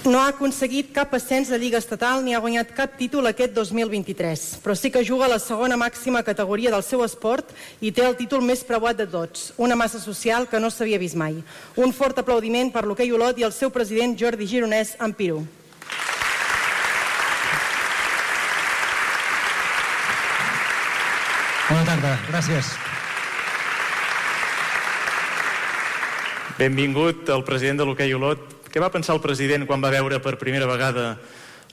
No 0.07 0.21
ha 0.23 0.29
aconseguit 0.31 0.93
cap 0.95 1.11
ascens 1.17 1.49
de 1.51 1.57
Lliga 1.59 1.81
Estatal 1.81 2.21
ni 2.23 2.31
ha 2.31 2.39
guanyat 2.39 2.69
cap 2.71 2.93
títol 2.95 3.27
aquest 3.27 3.51
2023, 3.51 4.43
però 4.63 4.71
sí 4.71 4.87
que 4.87 5.03
juga 5.03 5.25
a 5.25 5.33
la 5.33 5.39
segona 5.43 5.75
màxima 5.75 6.21
categoria 6.23 6.71
del 6.71 6.85
seu 6.87 7.03
esport 7.03 7.51
i 7.83 7.91
té 7.91 8.05
el 8.07 8.15
títol 8.15 8.39
més 8.39 8.63
preuat 8.63 8.95
de 8.95 9.03
tots, 9.11 9.51
una 9.57 9.75
massa 9.75 9.99
social 9.99 10.47
que 10.47 10.61
no 10.63 10.71
s'havia 10.71 11.01
vist 11.01 11.19
mai. 11.19 11.41
Un 11.75 11.91
fort 11.91 12.23
aplaudiment 12.23 12.71
per 12.71 12.85
l'hoquei 12.87 13.11
Olot 13.11 13.35
i 13.35 13.43
el 13.43 13.51
seu 13.51 13.67
president 13.67 14.15
Jordi 14.15 14.47
Gironès 14.47 14.95
en 15.03 15.11
Piru. 15.11 15.43
Bona 21.67 21.83
tarda, 21.83 22.15
gràcies. 22.31 22.77
Benvingut 26.57 27.27
el 27.27 27.43
president 27.43 27.83
de 27.83 27.91
l'hoquei 27.91 28.15
Olot. 28.15 28.56
Què 28.77 28.81
va 28.83 28.91
pensar 28.93 29.15
el 29.15 29.23
president 29.23 29.63
quan 29.65 29.81
va 29.81 29.89
veure 29.89 30.19
per 30.21 30.35
primera 30.37 30.67
vegada 30.69 31.15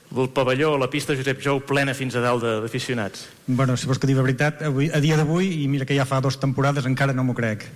el 0.09 0.29
pavelló, 0.33 0.71
la 0.81 0.87
pista 0.89 1.13
Josep 1.13 1.37
Jou 1.43 1.59
plena 1.61 1.93
fins 1.93 2.15
a 2.17 2.23
dalt 2.23 2.41
d'aficionats? 2.41 3.27
Bueno, 3.45 3.75
si 3.77 3.85
vols 3.85 4.01
que 4.01 4.09
digui 4.09 4.17
la 4.17 4.23
veritat, 4.25 4.63
avui, 4.65 4.87
a 4.89 4.97
dia 5.03 5.19
d'avui, 5.19 5.51
i 5.61 5.67
mira 5.69 5.85
que 5.85 5.93
ja 5.93 6.07
fa 6.09 6.17
dues 6.25 6.39
temporades, 6.41 6.87
encara 6.89 7.13
no 7.13 7.21
m'ho 7.27 7.35
crec. 7.37 7.67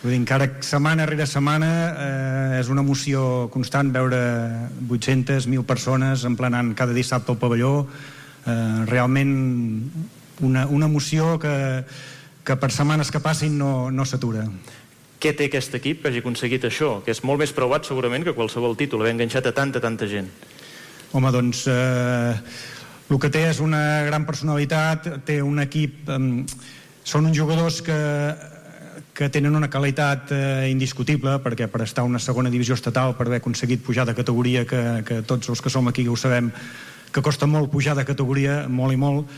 Vull 0.00 0.14
dir, 0.14 0.22
encara 0.22 0.46
setmana 0.64 1.04
rere 1.10 1.28
setmana 1.28 1.70
eh, 1.90 2.56
és 2.62 2.72
una 2.72 2.80
emoció 2.80 3.50
constant 3.52 3.92
veure 3.92 4.22
800, 4.88 5.44
1.000 5.44 5.68
persones 5.68 6.24
emplenant 6.24 6.72
cada 6.72 6.96
dissabte 6.96 7.36
al 7.36 7.40
pavelló. 7.42 7.74
Eh, 8.48 8.56
realment 8.88 9.36
una, 10.40 10.64
una 10.72 10.88
emoció 10.88 11.34
que, 11.36 11.84
que 12.48 12.56
per 12.56 12.72
setmanes 12.72 13.12
que 13.12 13.20
passin 13.20 13.60
no, 13.60 13.90
no 13.92 14.08
s'atura. 14.08 14.48
Què 15.20 15.34
té 15.36 15.50
aquest 15.50 15.74
equip 15.76 15.98
que 16.00 16.08
hagi 16.08 16.22
aconseguit 16.22 16.62
això? 16.64 16.94
Que 17.04 17.12
és 17.12 17.20
molt 17.28 17.42
més 17.42 17.52
preuat 17.52 17.84
segurament 17.84 18.24
que 18.24 18.32
qualsevol 18.32 18.76
títol, 18.80 19.02
haver 19.04 19.12
enganxat 19.18 19.50
a 19.50 19.52
tanta, 19.52 19.82
tanta 19.84 20.08
gent. 20.08 20.30
Home, 21.12 21.32
doncs, 21.34 21.66
eh, 21.68 22.38
el 23.10 23.18
que 23.20 23.28
té 23.28 23.42
és 23.50 23.60
una 23.60 24.06
gran 24.06 24.24
personalitat, 24.28 25.10
té 25.28 25.42
un 25.44 25.60
equip... 25.60 26.08
Eh, 26.08 26.78
són 27.10 27.26
uns 27.26 27.36
jugadors 27.36 27.80
que, 27.82 27.96
que 29.16 29.28
tenen 29.32 29.56
una 29.56 29.70
qualitat 29.72 30.30
eh, 30.36 30.68
indiscutible, 30.70 31.38
perquè 31.42 31.66
per 31.68 31.82
estar 31.82 32.04
a 32.04 32.08
una 32.08 32.20
segona 32.22 32.52
divisió 32.52 32.76
estatal, 32.76 33.16
per 33.18 33.26
haver 33.26 33.40
aconseguit 33.40 33.82
pujar 33.82 34.06
de 34.06 34.14
categoria, 34.14 34.62
que, 34.68 34.82
que 35.08 35.20
tots 35.26 35.50
els 35.50 35.60
que 35.64 35.72
som 35.72 35.88
aquí 35.90 36.06
ho 36.08 36.16
sabem, 36.16 36.52
que 37.10 37.24
costa 37.24 37.48
molt 37.50 37.72
pujar 37.72 37.96
de 37.98 38.06
categoria, 38.06 38.62
molt 38.68 38.94
i 38.94 39.00
molt, 39.00 39.36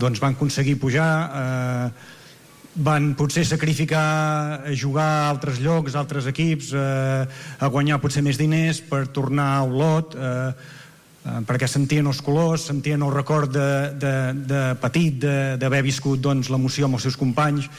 doncs 0.00 0.20
van 0.20 0.36
aconseguir 0.36 0.76
pujar... 0.82 1.08
Eh, 1.32 2.12
van 2.74 3.12
potser 3.14 3.44
sacrificar 3.46 4.66
a 4.66 4.72
jugar 4.74 5.06
a 5.06 5.28
altres 5.30 5.60
llocs, 5.62 5.94
a 5.94 6.00
altres 6.02 6.26
equips, 6.26 6.72
eh, 6.74 7.26
a 7.60 7.68
guanyar 7.70 8.00
potser 8.02 8.22
més 8.22 8.38
diners 8.38 8.80
per 8.82 9.06
tornar 9.14 9.50
a 9.58 9.62
Olot, 9.62 10.14
eh, 10.14 10.52
eh, 11.24 11.38
perquè 11.46 11.68
sentien 11.70 12.06
els 12.06 12.20
colors, 12.20 12.66
sentien 12.66 13.02
el 13.02 13.14
record 13.14 13.52
de, 13.54 13.68
de, 13.94 14.14
de 14.34 14.62
petit, 14.82 15.22
d'haver 15.60 15.84
viscut 15.86 16.20
doncs, 16.20 16.50
l'emoció 16.50 16.88
amb 16.88 16.98
els 16.98 17.06
seus 17.06 17.16
companys, 17.16 17.70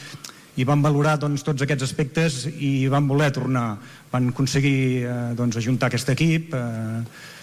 i 0.56 0.64
van 0.64 0.80
valorar 0.80 1.18
doncs, 1.20 1.44
tots 1.44 1.62
aquests 1.62 1.84
aspectes 1.84 2.46
i 2.48 2.88
van 2.88 3.04
voler 3.08 3.28
tornar. 3.36 3.76
Van 4.12 4.30
aconseguir 4.32 5.04
eh, 5.04 5.16
doncs, 5.36 5.58
ajuntar 5.60 5.90
aquest 5.90 6.14
equip, 6.16 6.54
eh, 6.56 7.34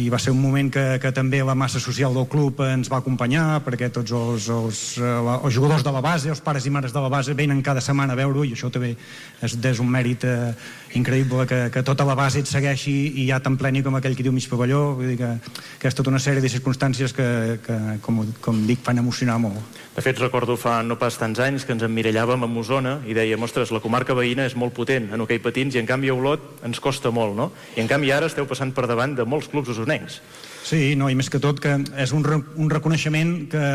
i 0.00 0.08
va 0.12 0.18
ser 0.18 0.32
un 0.32 0.40
moment 0.40 0.70
que, 0.72 0.84
que 1.02 1.12
també 1.14 1.42
la 1.44 1.54
massa 1.58 1.80
social 1.82 2.14
del 2.16 2.26
club 2.30 2.62
ens 2.64 2.90
va 2.90 3.00
acompanyar 3.02 3.60
perquè 3.66 3.90
tots 3.92 4.14
els, 4.16 4.48
els, 4.54 4.80
eh, 4.98 5.10
els 5.34 5.54
jugadors 5.54 5.84
de 5.86 5.92
la 5.94 6.02
base, 6.04 6.30
els 6.32 6.40
pares 6.44 6.66
i 6.66 6.72
mares 6.72 6.94
de 6.96 7.02
la 7.02 7.10
base 7.12 7.36
venen 7.36 7.62
cada 7.66 7.82
setmana 7.84 8.16
a 8.16 8.20
veure-ho 8.20 8.46
i 8.48 8.54
això 8.56 8.70
també 8.72 8.94
és, 8.96 9.56
és 9.56 9.82
un 9.82 9.90
mèrit 9.92 10.24
eh, 10.24 10.54
increïble 10.98 11.46
que, 11.50 11.60
que 11.74 11.84
tota 11.86 12.06
la 12.08 12.16
base 12.18 12.40
et 12.40 12.50
segueixi 12.50 12.96
i 13.22 13.28
ja 13.28 13.42
tan 13.44 13.58
pleni 13.60 13.84
com 13.86 13.98
aquell 13.98 14.16
que 14.16 14.26
diu 14.26 14.32
mig 14.32 14.48
pavelló. 14.50 14.96
Vull 14.98 15.12
dir 15.12 15.20
que, 15.20 15.34
que 15.80 15.90
és 15.90 15.96
tota 15.96 16.10
una 16.12 16.22
sèrie 16.22 16.42
de 16.42 16.52
circumstàncies 16.52 17.14
que, 17.16 17.30
que 17.66 17.78
com, 18.04 18.24
com 18.40 18.66
dic, 18.66 18.82
fan 18.86 19.02
emocionar 19.02 19.38
molt 19.42 19.79
De 20.00 20.04
fet, 20.06 20.16
recordo 20.16 20.54
fa 20.56 20.78
no 20.80 20.94
pas 20.96 21.18
tants 21.20 21.36
anys 21.44 21.66
que 21.68 21.74
ens 21.76 21.82
emmirallàvem 21.84 22.46
amb 22.46 22.56
Osona 22.56 22.94
i 23.04 23.12
dèiem, 23.12 23.42
ostres, 23.44 23.68
la 23.68 23.82
comarca 23.84 24.14
veïna 24.16 24.46
és 24.48 24.54
molt 24.56 24.72
potent 24.72 25.10
en 25.12 25.20
hoquei 25.20 25.42
patins 25.44 25.76
i 25.76 25.80
en 25.82 25.84
canvi 25.90 26.08
a 26.08 26.14
Olot 26.16 26.62
ens 26.64 26.80
costa 26.80 27.12
molt, 27.12 27.34
no? 27.36 27.50
I 27.76 27.82
en 27.82 27.90
canvi 27.90 28.08
ara 28.08 28.30
esteu 28.30 28.48
passant 28.48 28.72
per 28.72 28.86
davant 28.88 29.12
de 29.18 29.26
molts 29.28 29.50
clubs 29.52 29.68
usonencs. 29.68 30.22
Sí, 30.64 30.94
no, 30.96 31.10
i 31.12 31.18
més 31.18 31.28
que 31.28 31.36
tot 31.44 31.60
que 31.60 31.74
és 32.00 32.14
un, 32.16 32.24
re 32.24 32.40
un 32.40 32.72
reconeixement 32.72 33.34
que, 33.52 33.66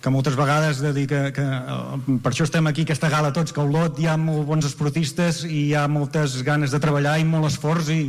que 0.00 0.14
moltes 0.14 0.40
vegades 0.40 0.80
de 0.80 0.94
dir 0.96 1.04
que, 1.10 1.20
que 1.36 1.44
eh, 1.44 2.20
per 2.24 2.32
això 2.32 2.48
estem 2.48 2.72
aquí 2.72 2.86
aquesta 2.88 3.12
gala 3.12 3.36
tots, 3.36 3.52
que 3.52 3.60
a 3.60 3.68
Olot 3.68 4.00
hi 4.00 4.08
ha 4.08 4.16
molt 4.16 4.48
bons 4.48 4.72
esportistes 4.72 5.44
i 5.44 5.66
hi 5.66 5.74
ha 5.76 5.84
moltes 5.84 6.40
ganes 6.48 6.72
de 6.72 6.80
treballar 6.80 7.18
i 7.20 7.28
molt 7.28 7.50
esforç 7.52 7.92
i, 7.92 8.06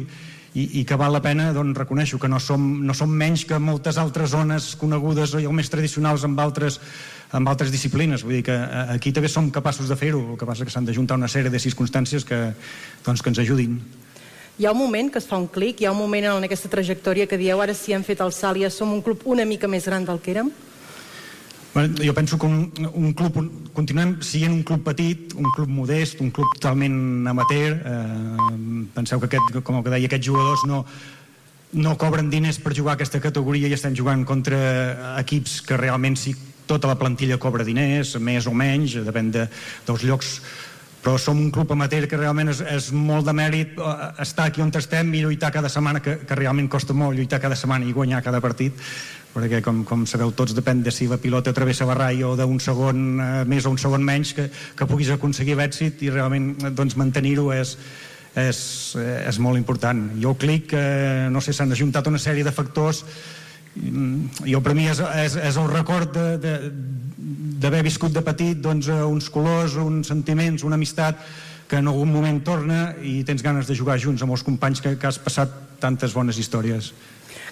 i, 0.54 0.64
i 0.80 0.86
que 0.88 0.96
val 0.96 1.12
la 1.12 1.22
pena 1.26 1.50
doncs, 1.52 1.76
reconèixer 1.78 2.20
que 2.22 2.30
no 2.32 2.40
som, 2.40 2.64
no 2.86 2.96
som 2.96 3.12
menys 3.12 3.44
que 3.50 3.60
moltes 3.60 4.00
altres 4.00 4.32
zones 4.32 4.74
conegudes 4.80 5.36
o 5.36 5.52
més 5.52 5.72
tradicionals 5.74 6.24
amb 6.24 6.40
altres 6.40 6.80
amb 7.34 7.50
altres 7.50 7.74
disciplines. 7.74 8.24
Vull 8.24 8.40
dir 8.40 8.46
que 8.48 8.56
eh, 8.56 8.86
aquí 8.94 9.12
també 9.14 9.30
som 9.32 9.50
capaços 9.52 9.90
de 9.90 9.98
fer-ho, 10.00 10.22
el 10.34 10.40
que 10.40 10.48
passa 10.48 10.66
que 10.66 10.74
s'han 10.74 10.86
de 10.86 10.96
juntar 10.96 11.18
una 11.20 11.32
sèrie 11.32 11.52
de 11.52 11.62
circumstàncies 11.62 12.26
que, 12.30 12.40
doncs, 13.06 13.22
que 13.22 13.34
ens 13.34 13.42
ajudin. 13.44 13.80
Hi 14.62 14.68
ha 14.68 14.72
un 14.76 14.78
moment 14.78 15.10
que 15.10 15.18
es 15.18 15.26
fa 15.26 15.40
un 15.42 15.48
clic, 15.50 15.82
hi 15.82 15.88
ha 15.90 15.96
un 15.96 15.98
moment 15.98 16.30
en 16.30 16.46
aquesta 16.46 16.70
trajectòria 16.70 17.26
que 17.26 17.42
dieu 17.42 17.62
ara 17.62 17.74
sí 17.74 17.96
hem 17.96 18.06
fet 18.06 18.22
el 18.22 18.32
salt 18.32 18.62
i 18.62 18.68
ja 18.68 18.70
som 18.70 18.94
un 18.94 19.02
club 19.02 19.26
una 19.26 19.48
mica 19.50 19.68
més 19.68 19.90
gran 19.90 20.06
del 20.06 20.22
que 20.22 20.36
érem? 20.36 20.54
Bueno, 21.74 21.96
jo 21.98 22.14
penso 22.14 22.38
que 22.38 22.46
un, 22.46 22.72
un 22.94 23.14
club, 23.18 23.38
un, 23.42 23.50
continuem 23.74 24.20
sent 24.22 24.54
un 24.54 24.62
club 24.62 24.84
petit, 24.86 25.34
un 25.34 25.50
club 25.56 25.72
modest, 25.74 26.22
un 26.22 26.30
club 26.30 26.54
totalment 26.54 27.26
amateur. 27.28 27.80
Eh, 27.82 28.86
penseu 28.94 29.18
que, 29.18 29.32
aquest, 29.32 29.58
com 29.66 29.82
que 29.82 29.90
deia, 29.90 30.06
aquests 30.06 30.28
jugadors 30.30 30.68
no, 30.70 30.84
no 31.74 31.98
cobren 31.98 32.30
diners 32.30 32.62
per 32.62 32.76
jugar 32.78 32.94
a 32.94 33.00
aquesta 33.00 33.18
categoria 33.24 33.72
i 33.72 33.74
estem 33.74 33.98
jugant 33.98 34.22
contra 34.22 35.18
equips 35.24 35.64
que 35.66 35.82
realment 35.82 36.14
sí 36.14 36.36
tota 36.68 36.92
la 36.92 37.00
plantilla 37.00 37.40
cobra 37.42 37.66
diners, 37.68 38.16
més 38.20 38.48
o 38.48 38.54
menys, 38.56 39.00
depèn 39.06 39.32
de, 39.34 39.48
dels 39.88 40.06
llocs 40.08 40.38
però 41.04 41.18
som 41.20 41.36
un 41.36 41.52
club 41.52 41.74
amateur 41.76 42.06
que 42.08 42.18
realment 42.18 42.54
és, 42.54 42.62
és 42.64 42.86
molt 42.96 43.28
de 43.28 43.34
mèrit 43.36 43.76
eh, 43.76 44.06
estar 44.24 44.48
aquí 44.48 44.64
on 44.64 44.72
estem 44.80 45.12
i 45.14 45.26
lluitar 45.26 45.52
cada 45.52 45.70
setmana, 45.70 46.00
que, 46.00 46.22
que 46.24 46.38
realment 46.40 46.70
costa 46.72 46.96
molt 46.96 47.18
lluitar 47.18 47.42
cada 47.44 47.60
setmana 47.60 47.86
i 47.86 47.92
guanyar 47.92 48.24
cada 48.24 48.40
partit 48.42 48.80
perquè 49.34 49.60
com, 49.66 49.82
com 49.84 50.06
sabeu 50.08 50.32
tots 50.32 50.54
depèn 50.56 50.84
de 50.86 50.94
si 50.94 51.10
la 51.10 51.18
pilota 51.18 51.54
travessa 51.54 51.88
barrai 51.90 52.24
o 52.24 52.36
d'un 52.40 52.60
segon 52.64 53.04
eh, 53.20 53.30
més 53.50 53.68
o 53.68 53.74
un 53.74 53.82
segon 53.82 54.04
menys 54.06 54.32
que, 54.38 54.48
que 54.50 54.88
puguis 54.88 55.12
aconseguir 55.12 55.58
l'èxit 55.60 56.06
i 56.08 56.14
realment 56.14 56.54
doncs, 56.72 56.96
mantenir-ho 56.96 57.50
és, 57.52 57.76
és, 58.40 58.60
és 58.96 59.40
molt 59.44 59.60
important. 59.60 60.06
Jo 60.22 60.38
clic, 60.40 60.72
eh, 60.78 61.28
no 61.34 61.42
sé, 61.42 61.52
s'han 61.52 61.74
ajuntat 61.76 62.08
una 62.08 62.22
sèrie 62.22 62.46
de 62.46 62.54
factors 62.56 63.04
jo 63.76 64.62
per 64.62 64.76
mi 64.78 64.86
és, 64.92 65.00
és, 65.24 65.38
és 65.50 65.58
el 65.58 65.70
record 65.72 66.18
d'haver 67.64 67.82
viscut 67.86 68.14
de 68.14 68.22
petit 68.22 68.60
doncs, 68.62 68.90
uns 68.90 69.30
colors, 69.34 69.78
uns 69.82 70.12
sentiments, 70.12 70.64
una 70.64 70.78
amistat 70.78 71.20
que 71.68 71.80
en 71.82 71.90
algun 71.90 72.12
moment 72.14 72.42
torna 72.46 72.94
i 73.02 73.24
tens 73.26 73.42
ganes 73.42 73.66
de 73.70 73.76
jugar 73.78 73.98
junts 73.98 74.22
amb 74.22 74.36
els 74.36 74.44
companys 74.46 74.84
que, 74.84 74.94
que 75.00 75.10
has 75.10 75.18
passat 75.18 75.50
tantes 75.82 76.14
bones 76.14 76.38
històries. 76.38 76.92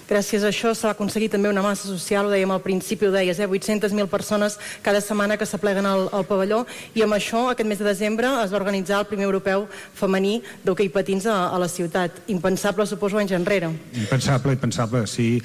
Gràcies 0.08 0.44
a 0.44 0.50
això 0.50 0.74
s'ha 0.76 0.92
aconseguit 0.92 1.32
també 1.32 1.48
una 1.48 1.62
massa 1.64 1.88
social, 1.88 2.26
ho 2.26 2.32
dèiem 2.32 2.50
al 2.52 2.62
principi, 2.64 3.06
ho 3.06 3.12
deies, 3.14 3.38
eh? 3.38 3.48
800.000 3.48 4.08
persones 4.12 4.58
cada 4.82 5.00
setmana 5.00 5.38
que 5.40 5.46
s'apleguen 5.48 5.86
al, 5.88 6.08
al 6.12 6.26
pavelló 6.28 6.62
i 6.94 7.04
amb 7.04 7.16
això 7.16 7.46
aquest 7.50 7.68
mes 7.68 7.80
de 7.80 7.88
desembre 7.88 8.30
es 8.42 8.52
va 8.52 8.60
organitzar 8.60 9.00
el 9.00 9.08
primer 9.10 9.28
europeu 9.28 9.66
femení 9.98 10.40
d'hoquei 10.64 10.90
patins 10.92 11.26
a, 11.26 11.48
a 11.54 11.58
la 11.60 11.68
ciutat. 11.68 12.22
Impensable, 12.34 12.86
suposo, 12.86 13.18
anys 13.18 13.34
enrere. 13.36 13.70
Impensable, 13.94 14.56
impensable, 14.58 15.06
sí. 15.06 15.36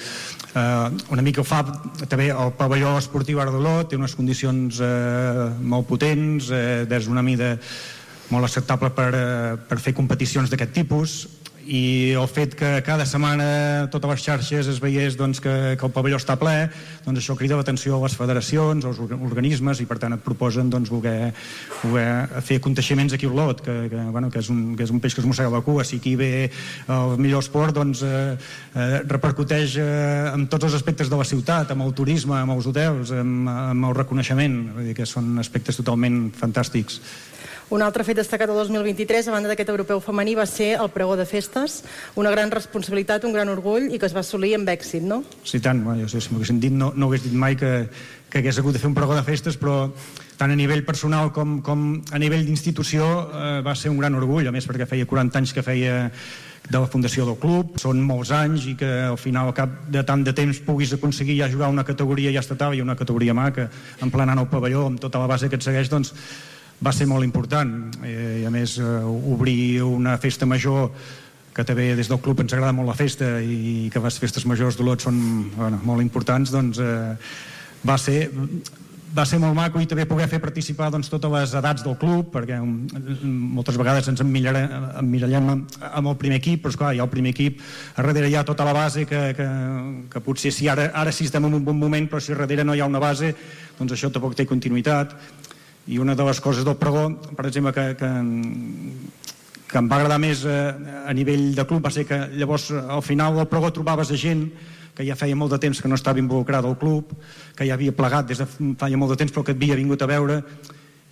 Uh, 0.58 0.90
una 1.14 1.22
mica 1.22 1.44
ho 1.44 1.46
fa 1.46 1.62
també 2.10 2.32
el 2.34 2.54
pavelló 2.58 2.96
esportiu 2.98 3.42
Ardoló, 3.44 3.84
té 3.86 4.00
unes 4.00 4.16
condicions 4.18 4.82
uh, 4.82 5.48
molt 5.62 5.88
potents, 5.90 6.50
uh, 6.50 6.84
des 6.90 7.06
d'una 7.06 7.22
mida 7.22 7.56
molt 8.34 8.48
acceptable 8.48 8.90
per, 8.96 9.10
uh, 9.14 9.58
per 9.70 9.78
fer 9.84 9.94
competicions 9.96 10.50
d'aquest 10.50 10.74
tipus 10.76 11.20
i 11.68 12.16
el 12.16 12.28
fet 12.32 12.56
que 12.56 12.70
cada 12.86 13.06
setmana 13.06 13.88
totes 13.92 14.10
les 14.14 14.24
xarxes 14.24 14.70
es 14.72 14.80
veiés 14.80 15.18
doncs, 15.20 15.42
que, 15.44 15.76
que 15.76 15.86
el 15.86 15.92
pavelló 15.94 16.20
està 16.20 16.38
ple, 16.40 16.70
doncs 17.04 17.20
això 17.20 17.36
crida 17.36 17.58
l'atenció 17.60 17.98
a 17.98 18.04
les 18.06 18.16
federacions, 18.16 18.88
als 18.88 19.02
organismes, 19.04 19.82
i 19.84 19.88
per 19.90 20.00
tant 20.00 20.16
et 20.16 20.24
proposen 20.24 20.72
doncs, 20.72 20.92
voler, 20.94 21.34
voler 21.84 22.08
fer 22.48 22.62
aconteixements 22.62 23.18
aquí 23.18 23.28
a 23.28 23.34
Olot, 23.34 23.62
que, 23.66 23.78
que, 23.92 24.08
bueno, 24.16 24.32
que, 24.32 24.40
és 24.40 24.52
un, 24.54 24.64
que 24.80 24.88
és 24.88 24.94
un 24.96 25.04
peix 25.04 25.18
que 25.18 25.24
es 25.24 25.28
mossega 25.28 25.52
la 25.52 25.64
cua. 25.66 25.84
Si 25.88 26.00
aquí 26.00 26.16
ve 26.16 26.32
el 26.48 27.16
millor 27.20 27.44
esport, 27.44 27.76
doncs 27.76 28.04
eh, 28.08 28.38
eh, 28.74 29.00
repercuteix 29.04 29.78
eh, 29.84 29.88
en 30.34 30.48
tots 30.48 30.70
els 30.70 30.78
aspectes 30.80 31.12
de 31.12 31.20
la 31.20 31.28
ciutat, 31.28 31.76
amb 31.76 31.84
el 31.88 31.96
turisme, 31.98 32.40
amb 32.40 32.56
els 32.56 32.72
hotels, 32.72 33.12
amb, 33.12 33.52
amb 33.52 33.92
el 33.92 33.98
reconeixement, 34.00 34.62
vull 34.78 34.88
dir 34.92 34.96
que 34.98 35.10
són 35.10 35.36
aspectes 35.44 35.84
totalment 35.84 36.30
fantàstics. 36.38 37.02
Un 37.68 37.84
altre 37.84 38.06
fet 38.08 38.16
destacat 38.16 38.48
el 38.48 38.56
2023, 38.56 39.28
a 39.28 39.34
banda 39.34 39.50
d'aquest 39.52 39.74
europeu 39.74 40.00
femení, 40.00 40.38
va 40.40 40.46
ser 40.48 40.70
el 40.80 40.88
pregó 40.94 41.18
de 41.20 41.26
festes, 41.28 41.82
una 42.16 42.32
gran 42.32 42.52
responsabilitat, 42.54 43.26
un 43.28 43.36
gran 43.36 43.52
orgull 43.52 43.90
i 43.92 44.00
que 44.00 44.08
es 44.08 44.16
va 44.16 44.24
assolir 44.24 44.54
amb 44.56 44.72
èxit, 44.72 45.04
no? 45.04 45.20
Sí, 45.44 45.60
tant. 45.60 45.84
Bueno, 45.84 46.08
jo, 46.08 46.22
si 46.24 46.32
m'haguessin 46.32 46.62
dit, 46.64 46.72
no, 46.72 46.94
no 46.96 47.10
hagués 47.12 47.26
dit 47.28 47.36
mai 47.36 47.60
que, 47.60 47.90
que 48.32 48.40
hagués 48.40 48.62
hagut 48.62 48.78
de 48.78 48.80
fer 48.80 48.88
un 48.88 48.96
pregó 48.96 49.20
de 49.20 49.26
festes, 49.28 49.60
però 49.60 49.90
tant 50.40 50.54
a 50.54 50.56
nivell 50.56 50.86
personal 50.88 51.34
com, 51.36 51.60
com 51.60 51.88
a 52.16 52.24
nivell 52.24 52.48
d'institució 52.48 53.04
eh, 53.28 53.54
va 53.68 53.76
ser 53.76 53.92
un 53.92 54.00
gran 54.00 54.16
orgull, 54.16 54.48
a 54.48 54.56
més 54.56 54.68
perquè 54.70 54.88
feia 54.88 55.10
40 55.10 55.44
anys 55.44 55.52
que 55.52 55.66
feia 55.66 56.06
de 56.68 56.80
la 56.80 56.88
fundació 56.88 57.28
del 57.28 57.36
club, 57.40 57.78
són 57.84 58.00
molts 58.04 58.32
anys 58.36 58.72
i 58.72 58.78
que 58.80 58.90
al 59.12 59.20
final, 59.20 59.52
al 59.52 59.56
cap 59.56 59.88
de 59.92 60.08
tant 60.08 60.24
de 60.24 60.32
temps 60.36 60.60
puguis 60.64 60.96
aconseguir 60.96 61.42
ja 61.42 61.52
jugar 61.52 61.68
una 61.72 61.84
categoria 61.88 62.32
ja 62.32 62.44
estatal 62.44 62.76
i 62.76 62.84
una 62.84 62.96
categoria 62.96 63.36
maca, 63.36 63.68
emplenant 64.04 64.40
el 64.40 64.52
pavelló 64.52 64.86
amb 64.88 65.04
tota 65.04 65.20
la 65.20 65.28
base 65.32 65.52
que 65.52 65.60
et 65.60 65.68
segueix, 65.68 65.92
doncs 65.92 66.14
va 66.84 66.94
ser 66.94 67.08
molt 67.10 67.26
important 67.26 67.72
eh, 68.06 68.42
i 68.44 68.46
a 68.46 68.52
més 68.54 68.78
eh, 68.78 68.88
obrir 69.34 69.82
una 69.86 70.18
festa 70.22 70.46
major 70.46 70.92
que 71.58 71.66
també 71.66 71.96
des 71.98 72.10
del 72.10 72.22
club 72.22 72.44
ens 72.44 72.54
agrada 72.54 72.76
molt 72.78 72.92
la 72.92 72.98
festa 72.98 73.38
i 73.42 73.90
que 73.94 74.02
les 74.04 74.20
festes 74.22 74.46
majors 74.46 74.78
d'Olot 74.78 75.08
són 75.08 75.18
bueno, 75.56 75.80
molt 75.84 76.06
importants 76.06 76.54
doncs 76.54 76.82
eh, 76.84 77.16
va 77.88 77.98
ser 77.98 78.20
va 79.18 79.26
ser 79.26 79.40
molt 79.42 79.56
maco 79.58 79.82
i 79.82 79.88
també 79.90 80.06
poder 80.06 80.28
fer 80.30 80.38
participar 80.44 80.92
doncs, 80.94 81.10
totes 81.10 81.32
les 81.34 81.54
edats 81.58 81.82
del 81.82 81.96
club 81.98 82.30
perquè 82.36 82.60
um, 82.62 82.76
moltes 83.58 83.80
vegades 83.80 84.10
ens 84.12 84.22
emmirallem 84.22 85.50
amb 85.50 86.12
el 86.12 86.18
primer 86.22 86.38
equip 86.38 86.62
però 86.62 86.76
esclar, 86.76 86.94
hi 86.94 87.02
ha 87.02 87.08
el 87.08 87.14
primer 87.14 87.34
equip 87.34 87.64
a 87.96 88.06
darrere 88.06 88.30
hi 88.30 88.38
ha 88.38 88.46
tota 88.46 88.68
la 88.68 88.76
base 88.78 89.08
que, 89.10 89.24
que, 89.38 89.48
que 90.14 90.22
potser 90.22 90.54
si 90.54 90.70
ara, 90.70 90.92
ara 90.94 91.16
sí 91.16 91.26
estem 91.26 91.50
en 91.50 91.58
un 91.58 91.66
bon 91.66 91.80
moment 91.80 92.10
però 92.12 92.22
si 92.22 92.36
darrere 92.36 92.68
no 92.68 92.76
hi 92.78 92.84
ha 92.84 92.90
una 92.90 93.02
base 93.02 93.34
doncs 93.80 93.98
això 93.98 94.12
tampoc 94.14 94.38
té 94.38 94.46
continuïtat 94.46 95.18
i 95.88 96.00
una 96.00 96.16
de 96.16 96.26
les 96.28 96.40
coses 96.44 96.66
del 96.68 96.76
pregó, 96.76 97.08
per 97.36 97.48
exemple, 97.48 97.74
que, 97.74 97.86
que, 98.00 98.10
que 99.68 99.80
em 99.80 99.90
va 99.90 100.00
agradar 100.00 100.20
més 100.20 100.44
a, 100.46 100.56
eh, 100.72 100.96
a 101.08 101.14
nivell 101.16 101.54
de 101.56 101.66
club 101.68 101.86
va 101.86 101.92
ser 101.94 102.06
que 102.08 102.20
llavors 102.36 102.70
al 102.76 103.04
final 103.04 103.36
del 103.36 103.48
pregó 103.52 103.72
trobaves 103.76 104.12
gent 104.20 104.48
que 104.98 105.06
ja 105.06 105.16
feia 105.16 105.38
molt 105.38 105.54
de 105.54 105.60
temps 105.62 105.80
que 105.82 105.90
no 105.92 105.96
estava 105.96 106.20
involucrada 106.20 106.68
al 106.68 106.78
club, 106.82 107.12
que 107.56 107.68
ja 107.68 107.76
havia 107.76 107.94
plegat 107.94 108.32
des 108.32 108.42
de 108.42 108.48
feia 108.50 108.98
molt 108.98 109.14
de 109.14 109.20
temps 109.22 109.34
però 109.34 109.46
que 109.46 109.54
havia 109.54 109.78
vingut 109.78 110.02
a 110.02 110.10
veure. 110.10 110.42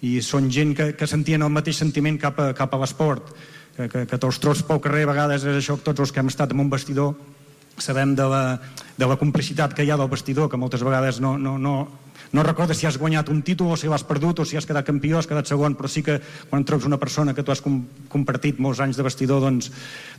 I 0.02 0.18
són 0.26 0.50
gent 0.52 0.74
que, 0.76 0.90
que 0.98 1.08
sentien 1.08 1.46
el 1.46 1.54
mateix 1.54 1.78
sentiment 1.80 2.18
cap 2.22 2.40
a, 2.42 2.50
cap 2.58 2.74
a 2.74 2.80
l'esport 2.82 3.30
que, 3.76 3.88
que, 3.92 4.06
que 4.10 4.18
te'ls 4.18 4.40
trobs 4.42 4.64
pel 4.66 4.82
carrer 4.82 5.06
a 5.06 5.12
vegades 5.14 5.46
és 5.46 5.60
això 5.62 5.78
que 5.78 5.86
tots 5.86 6.04
els 6.04 6.12
que 6.12 6.24
hem 6.24 6.32
estat 6.32 6.52
en 6.56 6.64
un 6.64 6.72
vestidor 6.72 7.14
sabem 7.78 8.16
de 8.16 8.26
la, 8.32 8.42
de 8.98 9.08
la 9.08 9.18
complicitat 9.20 9.76
que 9.76 9.84
hi 9.84 9.92
ha 9.92 10.00
del 10.00 10.12
vestidor 10.12 10.50
que 10.50 10.60
moltes 10.60 10.84
vegades 10.84 11.20
no, 11.24 11.36
no, 11.38 11.58
no, 11.60 11.76
no 12.32 12.44
recordes 12.44 12.78
si 12.78 12.88
has 12.88 12.98
guanyat 13.00 13.30
un 13.30 13.42
títol 13.46 13.74
o 13.74 13.78
si 13.80 13.90
l'has 13.92 14.04
perdut 14.08 14.40
o 14.40 14.46
si 14.46 14.58
has 14.58 14.68
quedat 14.68 14.86
campió, 14.86 15.18
has 15.20 15.28
quedat 15.28 15.48
segon, 15.48 15.76
però 15.76 15.90
sí 15.92 16.04
que 16.04 16.20
quan 16.50 16.66
trobes 16.66 16.86
una 16.86 17.00
persona 17.02 17.34
que 17.34 17.44
tu 17.44 17.52
has 17.52 17.62
com 17.64 17.82
compartit 18.12 18.60
molts 18.60 18.82
anys 18.84 19.00
de 19.00 19.06
vestidor, 19.06 19.42
doncs, 19.44 19.72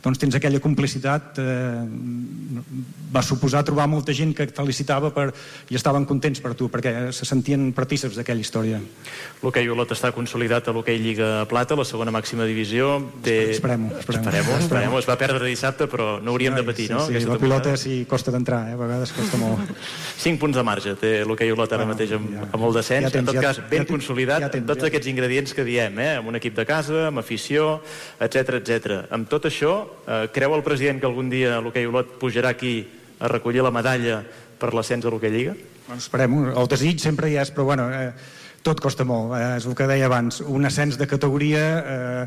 doncs 0.03 0.21
tens 0.21 0.37
aquella 0.37 0.61
complicitat. 0.63 1.39
Eh, 1.41 1.85
va 3.13 3.23
suposar 3.23 3.63
trobar 3.63 3.87
molta 3.87 4.13
gent 4.13 4.33
que 4.35 4.47
et 4.47 4.55
felicitava 4.55 5.11
per, 5.15 5.29
i 5.71 5.77
estaven 5.79 6.05
contents 6.05 6.41
per 6.43 6.53
tu, 6.59 6.67
perquè 6.71 7.09
se 7.15 7.25
sentien 7.25 7.69
partíceps 7.75 8.17
d'aquella 8.19 8.43
història. 8.43 8.81
L'hoquei 9.43 9.69
Olot 9.71 9.93
està 9.95 10.11
consolidat 10.15 10.67
a 10.67 10.75
l'hoquei 10.75 10.99
Lliga 11.01 11.45
Plata, 11.49 11.77
la 11.79 11.85
segona 11.87 12.13
màxima 12.13 12.47
divisió. 12.49 12.97
Té... 13.23 13.37
Esperem-ho. 13.55 13.93
Esperem 14.01 14.27
esperem 14.27 14.47
esperem 14.57 14.97
Es 14.97 15.07
va 15.07 15.17
perdre 15.19 15.47
dissabte, 15.47 15.87
però 15.89 16.17
no 16.23 16.33
hauríem 16.33 16.55
de 16.57 16.63
patir, 16.67 16.87
sí, 16.89 16.93
no? 16.93 17.05
Sí, 17.05 17.19
la 17.27 17.37
pilota 17.39 17.75
sí 17.79 17.99
costa 18.09 18.33
d'entrar, 18.33 18.63
eh? 18.71 18.75
a 18.75 18.79
vegades 18.79 19.13
costa 19.15 19.39
molt. 19.41 19.71
5 20.25 20.41
punts 20.41 20.57
de 20.57 20.65
marge 20.65 20.95
té 20.99 21.13
l'hoquei 21.27 21.51
Olot 21.53 21.73
ara 21.73 21.86
mateix 21.89 22.13
amb, 22.17 22.29
ja, 22.35 22.47
amb 22.51 22.67
el 22.67 22.75
descens, 22.77 23.07
ja 23.07 23.11
tens, 23.13 23.23
en 23.23 23.29
tot 23.31 23.39
cas 23.43 23.61
ben 23.69 23.83
ja, 23.83 23.89
consolidat, 23.89 24.45
ja 24.45 24.51
tens, 24.53 24.67
tots 24.69 24.85
ja. 24.85 24.91
aquests 24.91 25.11
ingredients 25.11 25.55
que 25.57 25.65
diem, 25.67 25.99
eh? 26.03 26.09
amb 26.21 26.31
un 26.31 26.39
equip 26.39 26.55
de 26.57 26.65
casa, 26.67 27.07
amb 27.09 27.21
afició, 27.23 27.79
etc 28.19 28.59
etc. 28.59 28.99
Amb 29.15 29.29
tot 29.31 29.47
això, 29.49 29.73
eh, 30.05 30.25
creu 30.35 30.55
el 30.57 30.65
president 30.65 31.01
que 31.01 31.09
algun 31.09 31.31
dia 31.33 31.57
l'hoquei 31.63 31.87
Olot 31.89 32.17
pujarà 32.21 32.53
aquí 32.55 32.75
a 33.19 33.31
recollir 33.31 33.63
la 33.65 33.73
medalla 33.73 34.21
per 34.59 34.73
l'ascens 34.73 35.05
a 35.05 35.13
l'hoquei 35.13 35.33
Lliga? 35.33 35.55
Bueno, 35.87 36.01
esperem, 36.03 36.37
el 36.51 36.69
desig 36.69 36.99
sempre 36.99 37.31
hi 37.31 37.39
és, 37.39 37.51
però 37.55 37.69
bueno, 37.71 37.87
eh, 37.93 38.11
tot 38.63 38.81
costa 38.83 39.05
molt, 39.07 39.35
eh, 39.37 39.57
és 39.57 39.65
el 39.65 39.75
que 39.77 39.87
deia 39.87 40.07
abans, 40.09 40.41
un 40.43 40.67
ascens 40.67 40.97
de 40.99 41.07
categoria 41.07 41.65
eh, 41.79 42.23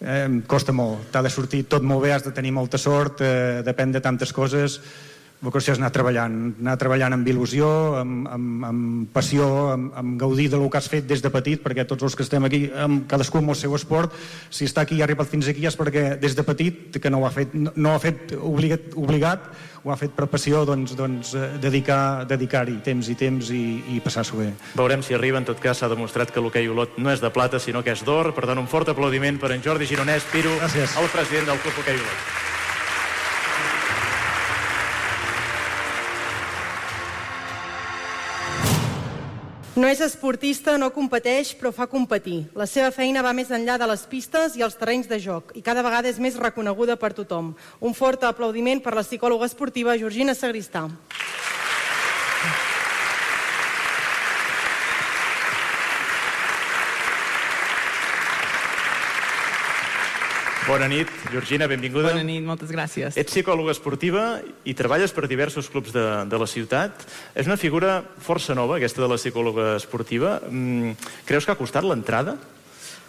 eh, 0.00 0.28
costa 0.48 0.72
molt, 0.72 1.10
t'ha 1.12 1.22
de 1.24 1.32
sortir 1.32 1.64
tot 1.68 1.84
molt 1.84 2.04
bé, 2.04 2.14
has 2.14 2.24
de 2.24 2.32
tenir 2.32 2.54
molta 2.56 2.80
sort, 2.80 3.20
eh, 3.20 3.60
depèn 3.66 3.92
de 3.92 4.00
tantes 4.04 4.32
coses, 4.32 4.80
la 5.44 5.52
qüestió 5.52 5.74
és 5.74 5.80
anar 5.80 5.90
treballant, 5.92 6.38
anar 6.62 6.76
treballant 6.80 7.16
amb 7.16 7.28
il·lusió, 7.28 7.68
amb, 8.00 8.28
amb, 8.32 8.64
amb 8.68 9.10
passió, 9.14 9.48
amb, 9.74 9.92
amb 10.00 10.16
gaudir 10.20 10.48
del 10.52 10.64
que 10.70 10.80
has 10.80 10.88
fet 10.90 11.06
des 11.10 11.22
de 11.24 11.30
petit, 11.34 11.62
perquè 11.62 11.84
tots 11.88 12.06
els 12.06 12.16
que 12.16 12.24
estem 12.24 12.44
aquí, 12.48 12.64
amb 12.72 13.04
cadascú 13.10 13.42
amb 13.42 13.52
el 13.54 13.58
seu 13.60 13.74
esport, 13.76 14.14
si 14.50 14.68
està 14.68 14.84
aquí 14.84 14.98
i 14.98 15.02
ha 15.02 15.08
arribat 15.08 15.30
fins 15.30 15.48
aquí 15.50 15.66
és 15.68 15.76
perquè 15.78 16.14
des 16.20 16.36
de 16.36 16.46
petit, 16.46 16.98
que 17.00 17.12
no 17.12 17.22
ho 17.22 17.28
ha 17.28 17.32
fet, 17.34 17.54
no, 17.54 17.72
no 17.76 17.92
ho 17.92 17.98
ha 17.98 18.02
fet 18.02 18.34
obligat, 18.40 18.92
obligat, 18.96 19.50
ho 19.84 19.92
ha 19.92 19.98
fet 20.00 20.14
per 20.16 20.26
passió, 20.32 20.64
doncs, 20.64 20.96
doncs 20.96 21.34
eh, 21.36 21.50
dedicar-hi 21.60 22.24
dedicar 22.30 22.64
temps 22.86 23.10
i 23.12 23.16
temps 23.20 23.50
i, 23.52 23.64
i 23.96 24.00
passar-s'ho 24.04 24.40
bé. 24.40 24.48
Veurem 24.78 25.04
si 25.04 25.14
arriba, 25.16 25.38
en 25.42 25.48
tot 25.50 25.60
cas 25.60 25.82
s'ha 25.82 25.92
demostrat 25.92 26.32
que 26.32 26.40
l'hoquei 26.40 26.70
Olot 26.72 26.96
no 26.96 27.12
és 27.12 27.20
de 27.20 27.30
plata, 27.30 27.60
sinó 27.60 27.84
que 27.84 27.92
és 27.92 28.04
d'or, 28.06 28.32
per 28.34 28.48
tant 28.48 28.60
un 28.60 28.70
fort 28.70 28.88
aplaudiment 28.88 29.38
per 29.40 29.52
en 29.52 29.62
Jordi 29.64 29.88
Gironès 29.90 30.24
Piro, 30.32 30.56
Gràcies. 30.62 30.96
el 31.00 31.12
president 31.12 31.52
del 31.52 31.60
Club 31.60 31.84
Hoquei 31.84 32.00
Olot. 32.00 32.62
No 39.74 39.88
és 39.90 39.98
esportista, 39.98 40.76
no 40.78 40.86
competeix, 40.94 41.48
però 41.58 41.72
fa 41.74 41.88
competir. 41.90 42.44
La 42.54 42.66
seva 42.70 42.92
feina 42.94 43.24
va 43.26 43.32
més 43.34 43.48
enllà 43.50 43.74
de 43.74 43.88
les 43.90 44.04
pistes 44.06 44.54
i 44.54 44.62
els 44.62 44.78
terrenys 44.78 45.08
de 45.10 45.18
joc 45.18 45.50
i 45.58 45.64
cada 45.66 45.82
vegada 45.82 46.06
és 46.06 46.20
més 46.22 46.38
reconeguda 46.38 46.94
per 46.94 47.10
tothom. 47.16 47.50
Un 47.82 47.98
fort 47.98 48.22
aplaudiment 48.22 48.78
per 48.84 48.94
la 48.94 49.02
psicòloga 49.02 49.50
esportiva 49.50 49.98
Georgina 49.98 50.38
Sagristà. 50.38 50.86
Bona 60.74 60.88
nit, 60.90 61.10
Georgina, 61.30 61.68
benvinguda. 61.70 62.08
Bona 62.10 62.24
nit, 62.26 62.42
moltes 62.42 62.72
gràcies. 62.74 63.14
Ets 63.20 63.30
psicòloga 63.30 63.70
esportiva 63.70 64.24
i 64.66 64.72
treballes 64.74 65.12
per 65.14 65.28
diversos 65.30 65.68
clubs 65.70 65.92
de, 65.94 66.02
de 66.26 66.40
la 66.40 66.48
ciutat. 66.50 67.04
És 67.38 67.46
una 67.46 67.54
figura 67.60 68.00
força 68.18 68.56
nova, 68.58 68.80
aquesta 68.80 69.04
de 69.04 69.08
la 69.12 69.18
psicòloga 69.20 69.68
esportiva. 69.76 70.40
Mm, 70.50 70.96
creus 71.28 71.46
que 71.46 71.54
ha 71.54 71.60
costat 71.60 71.86
l'entrada? 71.86 72.34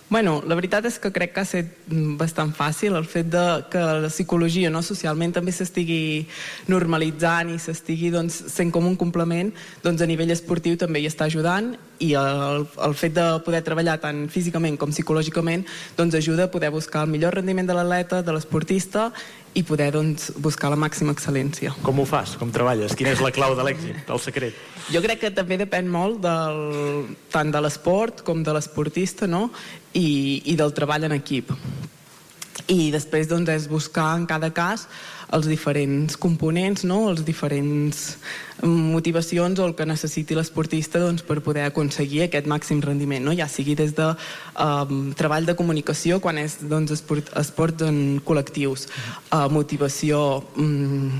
Bueno, 0.08 0.44
la 0.46 0.54
veritat 0.54 0.86
és 0.86 1.00
que 1.02 1.10
crec 1.10 1.32
que 1.34 1.42
ha 1.42 1.48
estat 1.48 1.88
bastant 2.20 2.52
fàcil 2.54 2.94
el 2.94 3.08
fet 3.10 3.32
de 3.34 3.46
que 3.74 3.82
la 4.06 4.12
psicologia 4.12 4.70
no, 4.70 4.84
socialment 4.86 5.34
també 5.34 5.54
s'estigui 5.56 6.28
normalitzant 6.70 7.50
i 7.50 7.58
s'estigui 7.58 8.12
doncs, 8.14 8.38
sent 8.54 8.70
com 8.74 8.86
un 8.86 8.94
complement, 9.02 9.50
doncs 9.82 10.06
a 10.06 10.10
nivell 10.10 10.34
esportiu 10.36 10.78
també 10.78 11.02
hi 11.02 11.10
està 11.10 11.26
ajudant 11.26 11.74
i 12.06 12.12
el, 12.20 12.68
el 12.86 12.94
fet 12.94 13.16
de 13.16 13.26
poder 13.46 13.64
treballar 13.66 13.98
tant 14.04 14.28
físicament 14.30 14.78
com 14.78 14.94
psicològicament 14.94 15.66
doncs 15.98 16.18
ajuda 16.20 16.46
a 16.46 16.54
poder 16.54 16.70
buscar 16.76 17.06
el 17.08 17.14
millor 17.16 17.34
rendiment 17.40 17.66
de 17.66 17.74
l'atleta, 17.74 18.22
de 18.22 18.36
l'esportista 18.36 19.10
i 19.56 19.64
poder 19.64 19.88
doncs, 19.96 20.34
buscar 20.44 20.68
la 20.70 20.78
màxima 20.78 21.14
excel·lència. 21.16 21.72
Com 21.82 22.02
ho 22.04 22.06
fas? 22.06 22.34
Com 22.36 22.52
treballes? 22.52 22.92
Quina 23.00 23.14
és 23.16 23.22
la 23.24 23.32
clau 23.32 23.56
de 23.56 23.64
l'èxit, 23.64 24.02
el 24.12 24.20
secret? 24.20 24.58
Jo 24.92 25.00
crec 25.02 25.22
que 25.24 25.32
també 25.34 25.56
depèn 25.58 25.88
molt 25.90 26.20
del, 26.22 27.08
tant 27.34 27.54
de 27.56 27.62
l'esport 27.64 28.20
com 28.28 28.44
de 28.44 28.54
l'esportista 28.54 29.32
no? 29.32 29.48
I, 29.96 30.42
i 30.52 30.56
del 30.60 30.74
treball 30.76 31.08
en 31.08 31.16
equip. 31.16 31.52
I 32.72 32.92
després 32.92 33.30
doncs, 33.32 33.52
és 33.52 33.68
buscar 33.72 34.12
en 34.18 34.26
cada 34.30 34.52
cas 34.56 34.88
els 35.34 35.48
diferents 35.50 36.18
components, 36.18 36.86
no? 36.86 37.10
els 37.10 37.26
diferents 37.26 38.18
motivacions 38.64 39.60
o 39.60 39.66
el 39.68 39.76
que 39.76 39.86
necessiti 39.86 40.36
l'esportista 40.36 41.00
doncs, 41.02 41.24
per 41.28 41.42
poder 41.44 41.66
aconseguir 41.68 42.24
aquest 42.26 42.48
màxim 42.48 42.80
rendiment, 42.84 43.24
no? 43.26 43.34
ja 43.36 43.48
sigui 43.52 43.76
des 43.76 43.92
de 43.98 44.08
um, 44.62 45.12
treball 45.18 45.46
de 45.46 45.56
comunicació 45.60 46.22
quan 46.24 46.40
és 46.40 46.58
doncs, 46.64 46.94
esport, 46.96 47.32
esports 47.36 47.84
en 47.84 48.22
col·lectius, 48.26 48.88
uh, 49.32 49.48
motivació 49.52 50.44
um, 50.62 51.12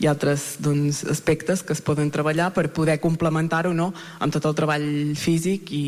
i 0.00 0.08
altres 0.08 0.56
doncs, 0.64 1.04
aspectes 1.12 1.62
que 1.62 1.76
es 1.76 1.84
poden 1.84 2.10
treballar 2.14 2.50
per 2.56 2.68
poder 2.72 2.98
complementar-ho 3.04 3.74
no? 3.76 3.92
amb 4.18 4.32
tot 4.32 4.48
el 4.48 4.56
treball 4.56 4.88
físic 5.18 5.72
i 5.76 5.84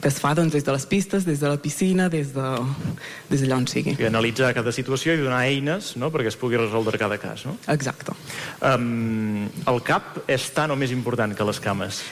que 0.00 0.08
es 0.08 0.20
fa 0.20 0.34
doncs, 0.36 0.56
des 0.56 0.64
de 0.64 0.72
les 0.72 0.88
pistes, 0.88 1.28
des 1.28 1.40
de 1.40 1.52
la 1.52 1.60
piscina, 1.60 2.08
des 2.08 2.32
d'allà 2.32 2.64
de, 3.28 3.36
des 3.36 3.44
on 3.54 3.68
sigui. 3.68 3.94
I 4.00 4.08
analitzar 4.08 4.54
cada 4.56 4.72
situació 4.72 5.14
i 5.14 5.20
donar 5.20 5.44
eines 5.44 5.94
no? 6.00 6.10
perquè 6.10 6.32
es 6.32 6.40
pugui 6.40 6.58
resoldre 6.58 6.83
cada 6.92 7.18
cas. 7.18 7.44
No? 7.48 7.56
Exacte. 7.72 8.12
Um, 8.60 9.48
el 9.70 9.80
cap 9.86 10.20
és 10.28 10.50
tan 10.54 10.70
o 10.70 10.76
més 10.76 10.92
important 10.92 11.34
que 11.34 11.46
les 11.48 11.60
cames? 11.60 12.02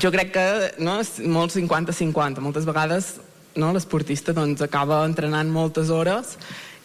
Jo 0.00 0.10
crec 0.14 0.32
que 0.34 0.46
no, 0.78 1.00
és 1.02 1.18
molt 1.22 1.54
50-50. 1.54 2.42
Moltes 2.42 2.66
vegades 2.68 3.16
no, 3.58 3.72
l'esportista 3.74 4.34
doncs, 4.36 4.62
acaba 4.62 5.02
entrenant 5.06 5.50
moltes 5.50 5.90
hores 5.90 6.36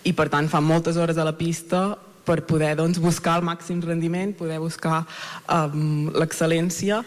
i 0.05 0.13
per 0.13 0.29
tant 0.33 0.49
fa 0.49 0.61
moltes 0.61 0.97
hores 0.97 1.17
a 1.17 1.25
la 1.25 1.35
pista 1.37 1.95
per 2.25 2.41
poder 2.49 2.73
doncs, 2.77 2.97
buscar 3.01 3.37
el 3.39 3.45
màxim 3.45 3.81
rendiment, 3.85 4.33
poder 4.37 4.57
buscar 4.61 5.03
um, 5.51 6.09
l'excel·lència 6.17 7.03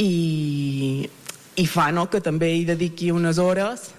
i, 0.00 1.04
i 1.60 1.66
fa 1.68 1.90
no, 1.92 2.06
que 2.08 2.22
també 2.24 2.54
hi 2.54 2.64
dediqui 2.68 3.12
unes 3.12 3.38
hores 3.38 3.90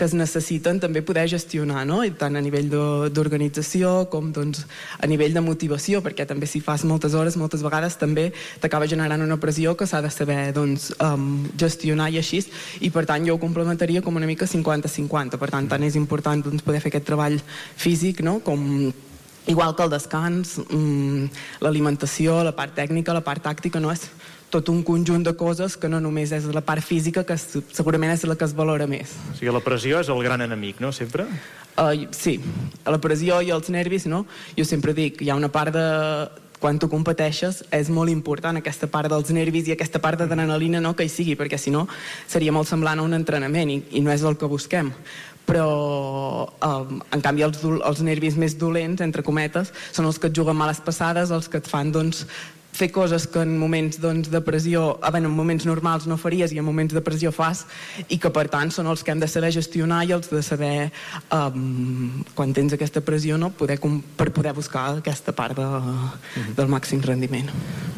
que 0.00 0.06
es 0.08 0.14
necessiten 0.16 0.78
també 0.80 1.02
poder 1.04 1.26
gestionar, 1.28 1.82
no? 1.84 1.98
I 2.00 2.14
tant 2.16 2.38
a 2.38 2.40
nivell 2.40 2.70
d'organització 3.12 4.06
com 4.08 4.30
doncs, 4.32 4.62
a 4.96 5.08
nivell 5.10 5.36
de 5.36 5.42
motivació, 5.44 6.00
perquè 6.00 6.24
també 6.28 6.48
si 6.48 6.62
fas 6.64 6.86
moltes 6.88 7.12
hores, 7.12 7.36
moltes 7.36 7.60
vegades 7.66 7.98
també 8.00 8.30
t'acaba 8.62 8.88
generant 8.88 9.20
una 9.20 9.36
pressió 9.42 9.76
que 9.76 9.84
s'ha 9.90 10.00
de 10.00 10.08
saber 10.14 10.38
doncs, 10.56 10.88
um, 11.04 11.44
gestionar 11.60 12.08
i 12.14 12.16
així, 12.22 12.40
i 12.80 12.88
per 12.88 13.04
tant 13.04 13.28
jo 13.28 13.36
ho 13.36 13.42
complementaria 13.42 14.00
com 14.00 14.16
una 14.16 14.30
mica 14.30 14.48
50-50, 14.48 15.36
per 15.36 15.52
tant 15.52 15.68
tant 15.68 15.84
és 15.84 16.00
important 16.00 16.48
doncs, 16.48 16.64
poder 16.64 16.80
fer 16.80 16.94
aquest 16.94 17.08
treball 17.12 17.36
físic, 17.76 18.24
no? 18.24 18.38
com 18.40 18.64
igual 19.50 19.76
que 19.76 19.84
el 19.84 19.92
descans, 19.92 20.56
um, 20.70 21.28
l'alimentació, 21.60 22.40
la 22.46 22.56
part 22.56 22.72
tècnica, 22.72 23.12
la 23.12 23.26
part 23.26 23.44
tàctica, 23.44 23.84
no 23.84 23.92
és 23.92 24.08
tot 24.50 24.68
un 24.72 24.82
conjunt 24.86 25.24
de 25.26 25.34
coses 25.38 25.76
que 25.78 25.88
no 25.88 26.00
només 26.02 26.34
és 26.36 26.48
la 26.50 26.62
part 26.66 26.84
física, 26.84 27.24
que 27.24 27.36
segurament 27.38 28.12
és 28.12 28.26
la 28.28 28.36
que 28.36 28.46
es 28.48 28.54
valora 28.56 28.88
més. 28.90 29.14
O 29.32 29.38
sigui, 29.38 29.54
la 29.54 29.62
pressió 29.64 30.02
és 30.02 30.10
el 30.12 30.22
gran 30.26 30.42
enemic, 30.44 30.82
no?, 30.82 30.92
sempre? 30.92 31.28
Uh, 31.78 32.06
sí, 32.12 32.40
la 32.84 32.98
pressió 33.00 33.40
i 33.46 33.52
els 33.54 33.70
nervis, 33.72 34.06
no? 34.10 34.24
Jo 34.58 34.66
sempre 34.68 34.92
dic, 34.92 35.22
hi 35.22 35.30
ha 35.30 35.38
una 35.38 35.48
part 35.54 35.72
de, 35.72 35.86
quan 36.60 36.78
tu 36.78 36.90
competeixes 36.92 37.62
és 37.72 37.88
molt 37.90 38.12
important 38.12 38.60
aquesta 38.60 38.90
part 38.92 39.08
dels 39.10 39.32
nervis 39.32 39.70
i 39.70 39.74
aquesta 39.74 40.02
part 40.02 40.20
d'adrenalina 40.20 40.82
no 40.84 40.92
que 40.94 41.06
hi 41.08 41.12
sigui, 41.12 41.34
perquè 41.40 41.58
si 41.58 41.72
no 41.72 41.86
seria 42.28 42.52
molt 42.52 42.68
semblant 42.68 43.00
a 43.00 43.06
un 43.06 43.16
entrenament 43.16 43.72
i, 43.72 43.80
i 43.96 44.04
no 44.04 44.12
és 44.12 44.26
el 44.26 44.36
que 44.36 44.50
busquem 44.50 44.92
però 45.50 45.66
um, 46.46 47.00
en 47.10 47.22
canvi 47.24 47.42
els, 47.42 47.64
els 47.64 48.02
nervis 48.06 48.36
més 48.38 48.54
dolents, 48.60 49.00
entre 49.02 49.24
cometes, 49.26 49.72
són 49.90 50.06
els 50.06 50.20
que 50.20 50.28
et 50.30 50.36
juguen 50.36 50.54
males 50.54 50.78
passades, 50.84 51.32
els 51.34 51.48
que 51.50 51.58
et 51.58 51.66
fan 51.66 51.90
doncs, 51.90 52.22
fer 52.72 52.90
coses 52.92 53.26
que 53.26 53.42
en 53.42 53.56
moments 53.58 53.98
doncs, 54.00 54.30
de 54.30 54.40
pressió, 54.44 54.98
a 55.02 55.10
veure, 55.10 55.26
en 55.28 55.34
moments 55.34 55.66
normals 55.68 56.06
no 56.08 56.16
faries 56.20 56.52
i 56.54 56.60
en 56.60 56.64
moments 56.64 56.94
de 56.94 57.02
pressió 57.04 57.32
fas 57.34 57.64
i 58.08 58.18
que 58.22 58.30
per 58.32 58.46
tant 58.52 58.70
són 58.72 58.88
els 58.90 59.02
que 59.04 59.12
hem 59.12 59.20
de 59.20 59.28
saber 59.28 59.50
gestionar 59.54 60.04
i 60.08 60.14
els 60.16 60.30
de 60.30 60.42
saber 60.46 60.90
um, 61.34 62.22
quan 62.34 62.54
tens 62.56 62.74
aquesta 62.76 63.02
pressió 63.04 63.38
no, 63.40 63.50
poder, 63.50 63.80
per 64.16 64.30
poder 64.36 64.54
buscar 64.56 64.86
aquesta 65.00 65.34
part 65.36 65.58
de, 65.58 65.66
mhm. 65.66 66.54
del 66.56 66.72
màxim 66.72 67.02
rendiment. 67.04 67.50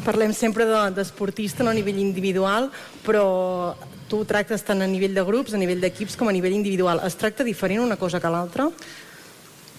Parlem 0.03 0.33
sempre 0.35 0.67
d'esportista 0.95 1.61
de, 1.61 1.69
no, 1.69 1.71
a 1.71 1.77
nivell 1.77 2.01
individual, 2.01 2.71
però 3.05 3.25
tu 4.09 4.23
tractes 4.29 4.65
tant 4.65 4.83
a 4.83 4.89
nivell 4.89 5.15
de 5.15 5.23
grups, 5.25 5.53
a 5.53 5.61
nivell 5.61 5.81
d'equips 5.81 6.17
com 6.19 6.27
a 6.29 6.35
nivell 6.35 6.53
individual. 6.57 7.01
Es 7.07 7.15
tracta 7.17 7.45
diferent 7.47 7.85
una 7.85 7.97
cosa 7.97 8.19
que 8.19 8.29
l'altra? 8.29 8.67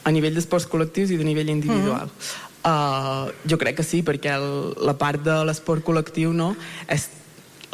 A 0.04 0.10
nivell 0.12 0.34
d'esports 0.36 0.66
col·lectius 0.68 1.12
i 1.12 1.20
de 1.20 1.24
nivell 1.26 1.52
individual. 1.52 2.08
Mm 2.08 2.16
-hmm. 2.18 2.53
Uh, 2.64 3.28
jo 3.44 3.58
crec 3.60 3.76
que 3.76 3.84
sí, 3.84 4.00
perquè 4.00 4.38
el, 4.38 4.72
la 4.80 4.94
part 4.96 5.20
de 5.20 5.34
l'esport 5.44 5.84
col·lectiu 5.84 6.30
no, 6.32 6.54
és 6.88 7.10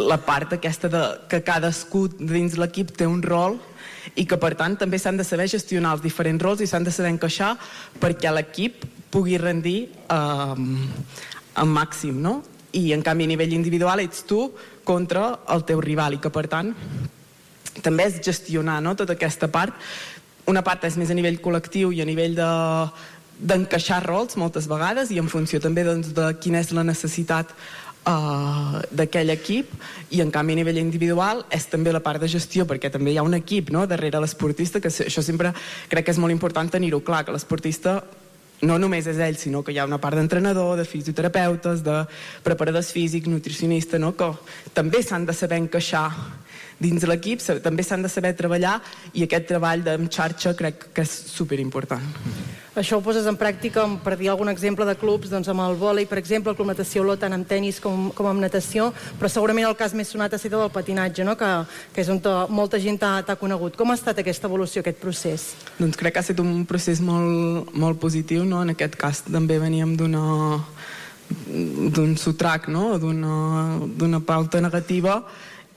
la 0.01 0.17
part 0.19 0.57
aquesta 0.57 0.89
de, 0.91 1.03
que 1.31 1.43
cadascú 1.47 2.09
dins 2.19 2.57
l'equip 2.59 2.91
té 2.99 3.07
un 3.07 3.21
rol 3.23 3.59
i 4.19 4.25
que 4.27 4.39
per 4.41 4.55
tant 4.59 4.75
també 4.81 4.99
s'han 4.99 5.21
de 5.21 5.27
saber 5.29 5.47
gestionar 5.53 5.95
els 5.95 6.03
diferents 6.03 6.43
rols 6.43 6.65
i 6.65 6.67
s'han 6.67 6.87
de 6.87 6.95
saber 6.95 7.13
encaixar 7.15 7.53
perquè 8.03 8.33
l'equip 8.35 8.87
pugui 9.15 9.39
rendir 9.39 9.91
uh, 10.11 10.57
al 10.59 11.71
màxim, 11.71 12.19
no? 12.23 12.41
I 12.73 12.91
en 12.95 13.03
canvi 13.07 13.27
a 13.27 13.33
nivell 13.33 13.55
individual 13.55 14.03
ets 14.03 14.25
tu 14.27 14.49
contra 14.87 15.37
el 15.55 15.67
teu 15.69 15.83
rival 15.85 16.17
i 16.17 16.23
que 16.23 16.35
per 16.35 16.47
tant 16.51 16.75
també 17.85 18.07
és 18.11 18.19
gestionar 18.25 18.81
no? 18.83 18.97
tota 18.99 19.15
aquesta 19.15 19.47
part 19.53 19.75
una 20.51 20.63
part 20.67 20.85
és 20.89 20.97
més 20.99 21.11
a 21.11 21.15
nivell 21.15 21.39
col·lectiu 21.43 21.93
i 21.95 22.01
a 22.03 22.07
nivell 22.09 22.35
de, 22.35 22.51
d'encaixar 23.41 24.03
rols 24.05 24.37
moltes 24.37 24.69
vegades 24.69 25.11
i 25.11 25.19
en 25.21 25.29
funció 25.33 25.61
també 25.61 25.85
doncs, 25.87 26.13
de 26.17 26.29
quina 26.41 26.61
és 26.61 26.73
la 26.77 26.85
necessitat 26.85 27.53
uh, 28.05 28.81
d'aquell 28.93 29.33
equip 29.33 29.73
i 30.13 30.21
en 30.25 30.33
canvi 30.35 30.57
a 30.57 30.61
nivell 30.61 30.81
individual 30.83 31.45
és 31.51 31.67
també 31.73 31.93
la 31.93 32.05
part 32.05 32.21
de 32.21 32.29
gestió 32.29 32.67
perquè 32.69 32.93
també 32.93 33.15
hi 33.15 33.19
ha 33.21 33.27
un 33.27 33.37
equip 33.39 33.73
no, 33.73 33.87
darrere 33.87 34.21
l'esportista 34.21 34.81
que 34.81 34.93
això 34.93 35.25
sempre 35.25 35.55
crec 35.89 36.07
que 36.07 36.17
és 36.17 36.21
molt 36.23 36.37
important 36.37 36.71
tenir-ho 36.71 37.01
clar 37.05 37.25
que 37.25 37.37
l'esportista 37.37 38.01
no 38.61 38.77
només 38.77 39.07
és 39.09 39.17
ell, 39.17 39.39
sinó 39.41 39.63
que 39.65 39.73
hi 39.73 39.79
ha 39.81 39.87
una 39.89 39.97
part 39.97 40.19
d'entrenador, 40.19 40.75
de 40.77 40.85
fisioterapeutes, 40.85 41.81
de 41.81 42.03
preparadors 42.45 42.91
físics, 42.93 43.31
nutricionista, 43.33 43.99
no? 43.99 44.13
que 44.13 44.29
també 44.77 45.01
s'han 45.03 45.25
de 45.25 45.33
saber 45.33 45.63
encaixar 45.63 46.11
dins 46.81 47.05
l'equip, 47.09 47.41
també 47.65 47.85
s'han 47.85 48.05
de 48.05 48.13
saber 48.13 48.35
treballar 48.37 48.79
i 49.15 49.25
aquest 49.25 49.49
treball 49.49 49.85
de 49.85 49.97
xarxa 50.09 50.53
crec 50.57 50.91
que 50.93 51.09
és 51.09 51.15
superimportant. 51.33 52.05
Això 52.81 52.97
ho 52.97 53.03
poses 53.05 53.27
en 53.29 53.37
pràctica, 53.37 53.83
per 54.01 54.15
dir 54.17 54.31
algun 54.33 54.49
exemple 54.49 54.87
de 54.89 54.95
clubs, 54.97 55.29
doncs 55.29 55.51
amb 55.53 55.61
el 55.67 55.75
vòlei, 55.77 56.07
per 56.09 56.17
exemple, 56.17 56.55
el 56.55 56.57
Club 56.57 56.71
Natació 56.71 57.03
Olot, 57.03 57.21
tant 57.21 57.35
amb 57.37 57.45
tennis 57.49 57.77
com, 57.85 58.07
com 58.17 58.29
amb 58.31 58.41
natació, 58.41 58.87
però 59.21 59.29
segurament 59.29 59.67
el 59.69 59.77
cas 59.77 59.93
més 59.93 60.09
sonat 60.09 60.33
ha 60.33 60.39
estat 60.41 60.57
el 60.57 60.73
patinatge, 60.73 61.27
no? 61.29 61.35
que, 61.37 61.51
que 61.93 62.01
és 62.01 62.09
on 62.09 62.23
molta 62.49 62.81
gent 62.81 62.97
t'ha 63.03 63.37
conegut. 63.37 63.77
Com 63.77 63.93
ha 63.93 63.99
estat 64.01 64.23
aquesta 64.23 64.49
evolució, 64.49 64.81
aquest 64.81 64.97
procés? 65.03 65.45
Doncs 65.77 66.01
crec 66.01 66.17
que 66.17 66.23
ha 66.23 66.25
estat 66.25 66.41
un 66.41 66.65
procés 66.65 67.05
molt, 67.05 67.69
molt 67.77 68.01
positiu, 68.01 68.49
no? 68.49 68.65
en 68.65 68.73
aquest 68.73 68.97
cas 68.97 69.21
també 69.29 69.61
veníem 69.61 69.93
d'una 70.01 70.25
d'un 71.31 72.17
sotrac, 72.19 72.67
no? 72.73 72.97
d'una 72.99 74.25
pauta 74.27 74.65
negativa 74.65 75.21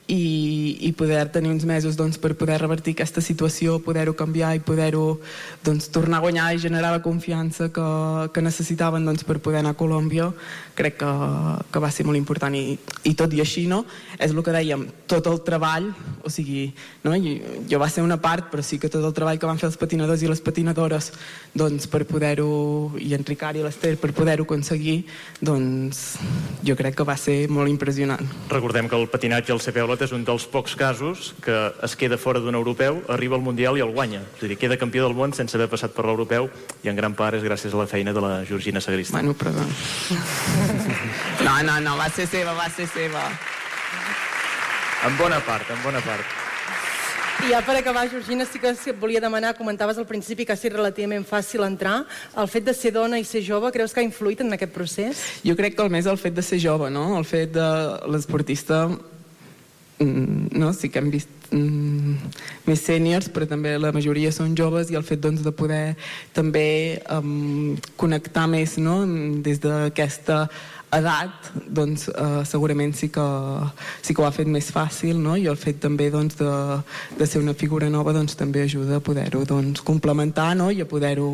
i, 0.06 0.76
i 0.84 0.92
poder 0.92 1.30
tenir 1.32 1.50
uns 1.50 1.64
mesos 1.64 1.96
doncs, 1.96 2.18
per 2.20 2.34
poder 2.36 2.58
revertir 2.60 2.92
aquesta 2.92 3.22
situació, 3.24 3.78
poder-ho 3.80 4.12
canviar 4.16 4.52
i 4.56 4.60
poder-ho 4.60 5.20
doncs, 5.64 5.88
tornar 5.94 6.18
a 6.18 6.24
guanyar 6.26 6.50
i 6.52 6.60
generar 6.60 6.92
la 6.92 7.02
confiança 7.02 7.70
que, 7.72 7.86
que 8.34 8.44
necessitaven 8.44 9.06
doncs, 9.06 9.24
per 9.24 9.38
poder 9.40 9.62
anar 9.62 9.72
a 9.72 9.78
Colòmbia, 9.80 10.28
crec 10.76 10.98
que, 11.00 11.12
que 11.72 11.80
va 11.80 11.90
ser 11.94 12.04
molt 12.04 12.20
important 12.20 12.54
i, 12.58 12.76
i 13.08 13.14
tot 13.16 13.32
i 13.32 13.40
així 13.40 13.64
no? 13.70 13.84
és 14.18 14.34
el 14.34 14.42
que 14.44 14.52
dèiem, 14.54 14.84
tot 15.10 15.26
el 15.30 15.40
treball 15.46 15.88
o 16.24 16.32
sigui, 16.32 16.66
no? 17.06 17.14
I, 17.16 17.38
jo 17.70 17.80
va 17.80 17.88
ser 17.92 18.04
una 18.04 18.18
part 18.20 18.50
però 18.52 18.64
sí 18.66 18.78
que 18.82 18.90
tot 18.92 19.04
el 19.04 19.14
treball 19.16 19.40
que 19.40 19.48
van 19.48 19.60
fer 19.60 19.70
els 19.70 19.80
patinadors 19.80 20.22
i 20.22 20.28
les 20.28 20.42
patinadores 20.44 21.12
doncs, 21.56 21.88
per 21.88 22.04
poder-ho 22.08 22.92
i 23.00 23.14
en 23.16 23.24
Ricard 23.24 23.60
i 23.60 23.64
l'Ester 23.64 23.94
per 24.00 24.12
poder-ho 24.16 24.44
aconseguir 24.44 25.00
doncs 25.40 26.04
jo 26.66 26.76
crec 26.76 26.98
que 26.98 27.08
va 27.08 27.16
ser 27.20 27.44
molt 27.48 27.72
impressionant 27.72 28.28
Recordem 28.50 28.90
que 28.90 28.98
el 28.98 29.08
patinatge 29.08 29.54
al 29.54 29.62
CP 29.62 29.80
Olot 29.94 30.08
és 30.08 30.12
un 30.16 30.24
dels 30.26 30.42
pocs 30.50 30.72
casos 30.74 31.28
que 31.38 31.54
es 31.86 31.92
queda 31.94 32.16
fora 32.18 32.40
d'un 32.42 32.56
europeu, 32.58 32.96
arriba 33.14 33.36
al 33.38 33.44
Mundial 33.46 33.76
i 33.78 33.82
el 33.84 33.92
guanya. 33.94 34.24
És 34.34 34.42
a 34.42 34.48
dir, 34.50 34.56
queda 34.58 34.74
campió 34.74 35.04
del 35.04 35.14
món 35.14 35.30
sense 35.38 35.54
haver 35.54 35.68
passat 35.70 35.94
per 35.94 36.02
l'europeu 36.08 36.48
i 36.82 36.90
en 36.90 36.98
gran 36.98 37.14
part 37.14 37.38
és 37.38 37.46
gràcies 37.46 37.70
a 37.70 37.78
la 37.78 37.86
feina 37.86 38.10
de 38.10 38.24
la 38.24 38.32
Georgina 38.42 38.82
Sagrista. 38.82 39.20
Bueno, 39.20 39.36
però... 39.38 39.54
No, 41.46 41.54
no, 41.62 41.78
no, 41.78 41.94
va 41.94 42.08
ser 42.10 42.26
seva, 42.26 42.56
va 42.58 42.66
ser 42.74 42.88
seva. 42.90 43.22
En 45.06 45.14
bona 45.20 45.38
part, 45.46 45.70
en 45.70 45.78
bona 45.86 46.02
part. 46.02 46.42
I 47.46 47.52
ja 47.52 47.62
per 47.62 47.78
acabar, 47.78 48.08
Georgina, 48.10 48.50
sí 48.50 48.58
que 48.58 48.74
et 48.74 48.98
volia 48.98 49.22
demanar, 49.22 49.54
comentaves 49.54 49.98
al 50.02 50.10
principi 50.10 50.42
que 50.42 50.54
ha 50.54 50.58
sigut 50.58 50.80
relativament 50.80 51.22
fàcil 51.28 51.62
entrar. 51.62 52.00
El 52.34 52.50
fet 52.50 52.66
de 52.66 52.74
ser 52.74 52.90
dona 52.98 53.22
i 53.22 53.24
ser 53.28 53.46
jove, 53.46 53.70
creus 53.70 53.94
que 53.94 54.02
ha 54.02 54.10
influït 54.10 54.42
en 54.42 54.58
aquest 54.58 54.74
procés? 54.74 55.24
Jo 55.46 55.54
crec 55.54 55.78
que 55.78 55.86
el 55.86 55.94
més 55.94 56.10
el 56.10 56.18
fet 56.18 56.34
de 56.34 56.42
ser 56.42 56.58
jove, 56.58 56.90
no? 56.90 57.12
El 57.18 57.26
fet 57.28 57.54
de 57.54 57.68
l'esportista 58.10 58.88
no? 59.98 60.72
sí 60.72 60.90
que 60.90 60.98
hem 60.98 61.10
vist 61.12 61.30
mm, 61.54 62.30
més 62.66 62.82
sèniors, 62.82 63.28
però 63.32 63.46
també 63.48 63.76
la 63.78 63.92
majoria 63.94 64.32
són 64.34 64.56
joves 64.58 64.90
i 64.90 64.98
el 64.98 65.06
fet 65.06 65.22
doncs, 65.22 65.44
de 65.44 65.52
poder 65.54 65.96
també 66.34 67.00
um, 67.12 67.76
connectar 68.00 68.48
més 68.50 68.78
no? 68.78 69.02
des 69.44 69.62
d'aquesta 69.62 70.48
edat 70.94 71.50
doncs, 71.66 72.08
eh, 72.08 72.42
segurament 72.46 72.94
sí 72.94 73.08
que, 73.10 73.24
sí 74.02 74.14
que 74.14 74.22
ho 74.22 74.26
ha 74.28 74.34
fet 74.34 74.46
més 74.50 74.70
fàcil 74.70 75.18
no? 75.18 75.36
i 75.36 75.48
el 75.50 75.58
fet 75.58 75.80
també 75.82 76.10
doncs, 76.10 76.38
de, 76.38 76.50
de 77.18 77.26
ser 77.26 77.42
una 77.42 77.54
figura 77.58 77.88
nova 77.90 78.14
doncs, 78.14 78.36
també 78.38 78.62
ajuda 78.62 79.00
a 79.00 79.04
poder-ho 79.04 79.44
doncs, 79.48 79.82
complementar 79.82 80.52
no? 80.58 80.70
i 80.70 80.82
a 80.84 80.88
poder-ho 80.90 81.30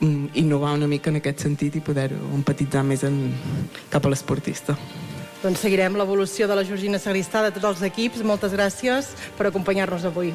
mm, 0.00 0.32
innovar 0.42 0.74
una 0.78 0.90
mica 0.90 1.12
en 1.12 1.20
aquest 1.22 1.46
sentit 1.46 1.78
i 1.78 1.84
poder-ho 1.84 2.18
empatitzar 2.40 2.82
més 2.86 3.06
en, 3.06 3.20
cap 3.92 4.06
a 4.06 4.12
l'esportista. 4.12 4.78
Doncs 5.38 5.60
seguirem 5.62 5.94
l'evolució 5.94 6.48
de 6.50 6.54
la 6.58 6.64
Georgina 6.66 6.98
Sagristà 6.98 7.44
de 7.44 7.52
tots 7.54 7.68
els 7.68 7.82
equips. 7.86 8.24
Moltes 8.26 8.50
gràcies 8.56 9.12
per 9.38 9.46
acompanyar-nos 9.46 10.08
avui. 10.08 10.32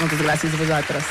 Moltes 0.00 0.18
gràcies 0.18 0.50
a 0.50 0.58
vosaltres. 0.58 1.10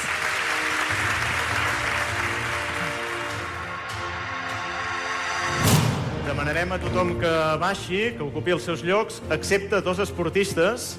Demanarem 6.27 6.75
a 6.75 6.79
tothom 6.83 7.13
que 7.21 7.33
baixi, 7.61 8.01
que 8.17 8.23
ocupi 8.25 8.51
els 8.51 8.67
seus 8.67 8.83
llocs, 8.83 9.21
excepte 9.31 9.79
dos 9.85 10.01
esportistes 10.03 10.97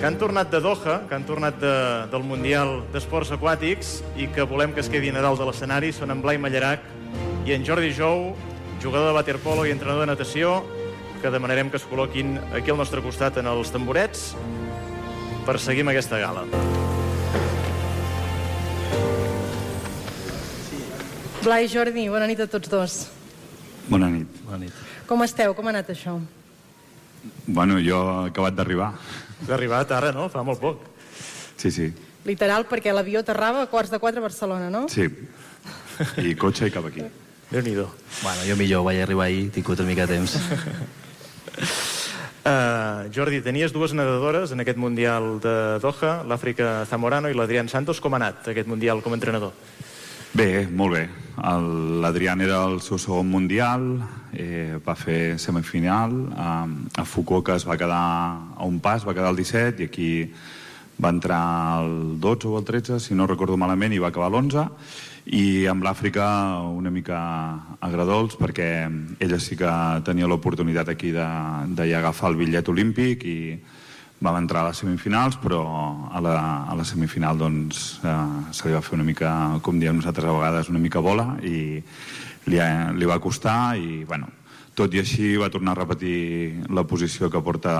que 0.00 0.04
han 0.04 0.18
tornat 0.18 0.50
de 0.50 0.58
Doha, 0.60 0.98
que 1.06 1.14
han 1.14 1.24
tornat 1.28 1.60
de, 1.62 1.76
del 2.10 2.26
Mundial 2.26 2.80
d'Esports 2.92 3.30
Aquàtics 3.36 4.00
i 4.18 4.26
que 4.34 4.44
volem 4.50 4.74
que 4.74 4.82
es 4.82 4.90
quedin 4.90 5.14
a 5.16 5.22
dalt 5.22 5.38
de 5.38 5.46
l'escenari. 5.46 5.94
Són 5.94 6.10
en 6.10 6.26
Blai 6.26 6.42
Mallarac 6.42 6.82
i 7.46 7.54
en 7.54 7.62
Jordi 7.64 7.94
Jou, 7.94 8.32
jugador 8.82 9.12
de 9.12 9.14
waterpolo 9.20 9.64
i 9.64 9.72
entrenador 9.72 10.04
de 10.04 10.10
natació, 10.10 10.58
que 11.26 11.32
demanarem 11.34 11.72
que 11.72 11.78
es 11.80 11.84
col·loquin 11.90 12.36
aquí 12.54 12.70
al 12.70 12.78
nostre 12.78 13.02
costat 13.02 13.40
en 13.40 13.48
els 13.50 13.72
tamborets 13.74 14.28
per 15.42 15.56
seguir 15.58 15.82
amb 15.82 15.90
aquesta 15.90 16.20
gala. 16.22 16.44
Blai, 21.42 21.66
Jordi, 21.70 22.04
bona 22.12 22.28
nit 22.30 22.44
a 22.44 22.46
tots 22.50 22.70
dos. 22.70 22.94
Bona 23.90 24.06
nit. 24.12 24.38
Bona 24.46 24.60
nit. 24.62 24.76
Com 25.10 25.24
esteu? 25.26 25.54
Com 25.58 25.66
ha 25.66 25.72
anat 25.74 25.90
això? 25.96 26.14
Bueno, 27.46 27.80
jo 27.82 27.98
he 28.22 28.28
acabat 28.30 28.54
d'arribar. 28.54 28.92
Has 29.40 29.50
arribat 29.56 29.94
ara, 29.96 30.12
no? 30.14 30.28
Fa 30.30 30.44
molt 30.46 30.62
poc. 30.62 30.84
Sí, 31.58 31.72
sí. 31.74 31.88
Literal, 32.26 32.68
perquè 32.70 32.94
l'avió 32.94 33.24
aterrava 33.24 33.64
a 33.64 33.70
quarts 33.72 33.90
de 33.90 33.98
quatre 34.02 34.22
a 34.22 34.26
Barcelona, 34.28 34.70
no? 34.70 34.84
Sí. 34.92 35.08
I 36.22 36.36
cotxe 36.38 36.70
i 36.70 36.74
cap 36.74 36.86
aquí. 36.86 37.02
Déu-n'hi-do. 37.50 37.88
Bueno, 38.22 38.46
jo 38.46 38.58
millor 38.62 38.86
vaig 38.86 39.02
arribar 39.02 39.26
ahir, 39.26 39.50
tinc 39.54 39.74
una 39.74 39.88
mica 39.90 40.06
de 40.06 40.20
temps. 40.20 40.38
Uh, 42.46 43.10
Jordi, 43.10 43.40
tenies 43.42 43.72
dues 43.74 43.90
nedadores 43.96 44.52
en 44.54 44.62
aquest 44.62 44.78
Mundial 44.78 45.40
de 45.42 45.54
Doha, 45.82 46.20
l'Àfrica 46.22 46.84
Zamorano 46.86 47.26
i 47.26 47.34
l'Adrián 47.34 47.66
Santos. 47.66 47.98
Com 47.98 48.14
ha 48.14 48.20
anat 48.22 48.52
aquest 48.52 48.70
Mundial 48.70 49.02
com 49.02 49.16
a 49.16 49.18
entrenador? 49.18 49.56
Bé, 50.36 50.66
molt 50.68 50.94
bé. 50.94 51.06
L'Adrián 52.02 52.42
era 52.44 52.60
el 52.68 52.80
seu 52.84 53.00
segon 53.00 53.28
mundial, 53.30 53.86
eh, 54.36 54.76
va 54.84 54.94
fer 54.94 55.38
semifinal, 55.40 56.12
a, 56.36 56.50
a 57.00 57.04
Fukuoka 57.08 57.56
es 57.56 57.64
va 57.66 57.78
quedar 57.80 58.04
a 58.56 58.66
un 58.68 58.78
pas, 58.84 59.06
va 59.06 59.14
quedar 59.16 59.30
al 59.32 59.40
17, 59.40 59.82
i 59.82 59.88
aquí 59.88 60.10
va 61.02 61.12
entrar 61.14 61.40
el 61.82 62.20
12 62.20 62.48
o 62.52 62.58
el 62.60 62.68
13, 62.68 63.00
si 63.00 63.14
no 63.14 63.26
recordo 63.26 63.56
malament, 63.56 63.96
i 63.96 64.02
va 64.02 64.12
acabar 64.12 64.28
l'11, 64.30 64.68
i 65.26 65.66
amb 65.66 65.82
l'Àfrica 65.82 66.26
una 66.70 66.90
mica 66.94 67.18
agradols, 67.82 68.36
perquè 68.38 68.68
ella 69.18 69.38
sí 69.42 69.58
que 69.58 69.70
tenia 70.06 70.28
l'oportunitat 70.30 70.92
aquí 70.92 71.10
de, 71.14 71.26
de 71.74 71.88
ja 71.90 71.98
agafar 71.98 72.30
el 72.30 72.38
bitllet 72.38 72.68
olímpic 72.70 73.26
i 73.26 73.38
vam 74.22 74.38
entrar 74.38 74.62
a 74.62 74.70
les 74.70 74.78
semifinals, 74.80 75.36
però 75.42 75.60
a 76.08 76.22
la, 76.22 76.36
a 76.70 76.76
la 76.78 76.86
semifinal 76.88 77.36
doncs, 77.38 77.98
eh, 78.06 78.14
se 78.54 78.68
li 78.68 78.76
va 78.76 78.84
fer 78.84 78.96
una 78.96 79.04
mica, 79.04 79.30
com 79.62 79.80
diem 79.82 79.98
nosaltres 79.98 80.30
a 80.30 80.38
vegades, 80.38 80.70
una 80.72 80.80
mica 80.80 81.02
bola 81.04 81.34
i 81.42 81.82
li, 82.46 82.60
li 82.96 83.08
va 83.10 83.20
costar 83.20 83.76
i, 83.76 84.04
bueno, 84.08 84.30
tot 84.76 84.92
i 84.92 85.00
així 85.00 85.34
va 85.40 85.48
tornar 85.48 85.72
a 85.72 85.80
repetir 85.80 86.66
la 86.76 86.84
posició 86.84 87.30
que 87.32 87.40
porta 87.42 87.74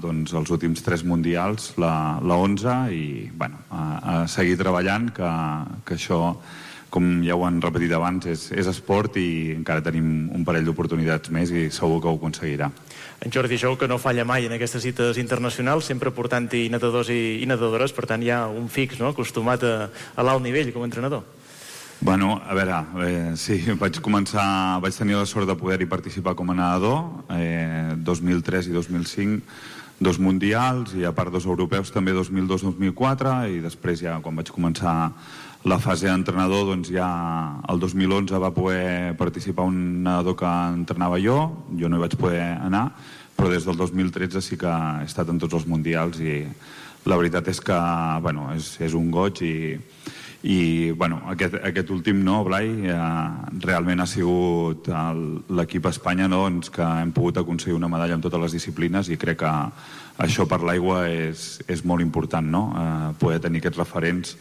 doncs, 0.00 0.32
els 0.32 0.50
últims 0.50 0.82
tres 0.82 1.04
mundials, 1.04 1.74
la, 1.76 2.18
la 2.24 2.38
11, 2.40 2.76
i 2.96 3.30
bueno, 3.36 3.60
a, 3.70 3.82
a 3.84 4.14
seguir 4.32 4.56
treballant, 4.60 5.10
que, 5.12 5.32
que 5.86 5.98
això, 5.98 6.22
com 6.92 7.22
ja 7.24 7.36
ho 7.38 7.46
han 7.48 7.60
repetit 7.64 7.92
abans, 7.96 8.26
és, 8.28 8.50
és 8.52 8.68
esport 8.68 9.16
i 9.16 9.54
encara 9.54 9.84
tenim 9.84 10.28
un 10.36 10.44
parell 10.44 10.66
d'oportunitats 10.68 11.32
més 11.32 11.50
i 11.50 11.70
segur 11.72 12.02
que 12.02 12.10
ho 12.10 12.18
aconseguirà. 12.18 12.68
En 13.24 13.32
Jordi 13.32 13.56
Jou, 13.56 13.78
que 13.80 13.88
no 13.88 14.00
falla 14.02 14.26
mai 14.28 14.44
en 14.48 14.52
aquestes 14.52 14.84
cites 14.84 15.20
internacionals, 15.22 15.88
sempre 15.88 16.12
portant-hi 16.12 16.66
nedadors 16.72 17.08
i, 17.14 17.38
i 17.40 17.48
nedadores, 17.48 17.94
per 17.96 18.04
tant 18.10 18.22
hi 18.22 18.32
ha 18.34 18.44
un 18.50 18.68
fix 18.68 19.00
no? 19.00 19.12
acostumat 19.14 19.64
a, 19.64 19.76
a 19.88 20.26
l'alt 20.26 20.44
nivell 20.44 20.72
com 20.74 20.84
a 20.84 20.90
entrenador. 20.90 21.24
Bueno, 22.02 22.34
a 22.44 22.56
veure, 22.58 22.80
eh, 23.06 23.34
sí, 23.38 23.60
vaig 23.78 24.00
començar, 24.02 24.44
vaig 24.82 24.96
tenir 24.98 25.16
la 25.16 25.28
sort 25.30 25.46
de 25.48 25.56
poder-hi 25.56 25.86
participar 25.86 26.34
com 26.34 26.50
a 26.50 26.58
nedador, 26.58 27.30
eh, 27.38 27.94
2003 27.96 28.68
i 28.68 28.74
2005, 28.74 29.54
dos 30.02 30.18
mundials 30.18 30.96
i 30.98 31.06
a 31.06 31.12
part 31.14 31.30
dos 31.32 31.46
europeus 31.46 31.92
també 31.94 32.12
2002-2004 32.16 33.36
i 33.54 33.60
després 33.62 34.02
ja 34.02 34.18
quan 34.24 34.34
vaig 34.34 34.50
començar 34.50 35.12
la 35.64 35.78
fase 35.78 36.08
d'entrenador 36.10 36.66
doncs 36.66 36.90
ja 36.90 37.08
el 37.70 37.78
2011 37.78 38.38
va 38.42 38.50
poder 38.54 39.16
participar 39.16 39.64
un 39.70 40.02
nedador 40.02 40.34
que 40.36 40.46
entrenava 40.46 41.20
jo, 41.22 41.36
jo 41.78 41.88
no 41.88 41.98
hi 41.98 42.02
vaig 42.02 42.16
poder 42.18 42.42
anar, 42.58 42.88
però 43.36 43.50
des 43.50 43.64
del 43.64 43.76
2013 43.78 44.42
sí 44.42 44.58
que 44.58 44.70
he 44.70 45.06
estat 45.06 45.30
en 45.30 45.38
tots 45.38 45.54
els 45.54 45.68
mundials 45.70 46.18
i 46.18 46.42
la 47.06 47.16
veritat 47.18 47.48
és 47.48 47.60
que 47.62 47.78
bueno, 48.22 48.50
és, 48.56 48.74
és 48.82 48.94
un 48.94 49.10
goig 49.14 49.42
i, 49.46 49.54
i 50.42 50.90
bueno, 50.98 51.20
aquest, 51.30 51.54
aquest 51.62 51.90
últim 51.94 52.24
no, 52.26 52.40
Blai, 52.46 52.66
eh, 52.90 52.98
realment 53.62 54.02
ha 54.02 54.06
sigut 54.10 54.90
l'equip 55.50 55.86
Espanya 55.86 56.26
no, 56.26 56.42
doncs, 56.48 56.70
que 56.74 56.82
hem 56.82 57.12
pogut 57.14 57.38
aconseguir 57.38 57.78
una 57.78 57.90
medalla 57.90 58.18
en 58.18 58.24
totes 58.24 58.42
les 58.42 58.58
disciplines 58.58 59.10
i 59.10 59.18
crec 59.18 59.38
que 59.44 59.54
això 60.26 60.46
per 60.50 60.58
l'aigua 60.66 61.04
és, 61.06 61.62
és 61.70 61.84
molt 61.86 62.02
important, 62.02 62.50
no? 62.50 62.64
eh, 62.74 63.14
poder 63.22 63.38
tenir 63.46 63.62
aquests 63.62 63.78
referents. 63.78 64.36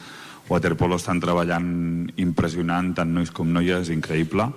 Waterpolo 0.51 0.97
estan 0.99 1.21
treballant 1.23 2.11
impressionant, 2.19 2.91
tant 2.97 3.11
nois 3.15 3.31
com 3.31 3.47
noies, 3.47 3.91
increïble. 3.93 4.49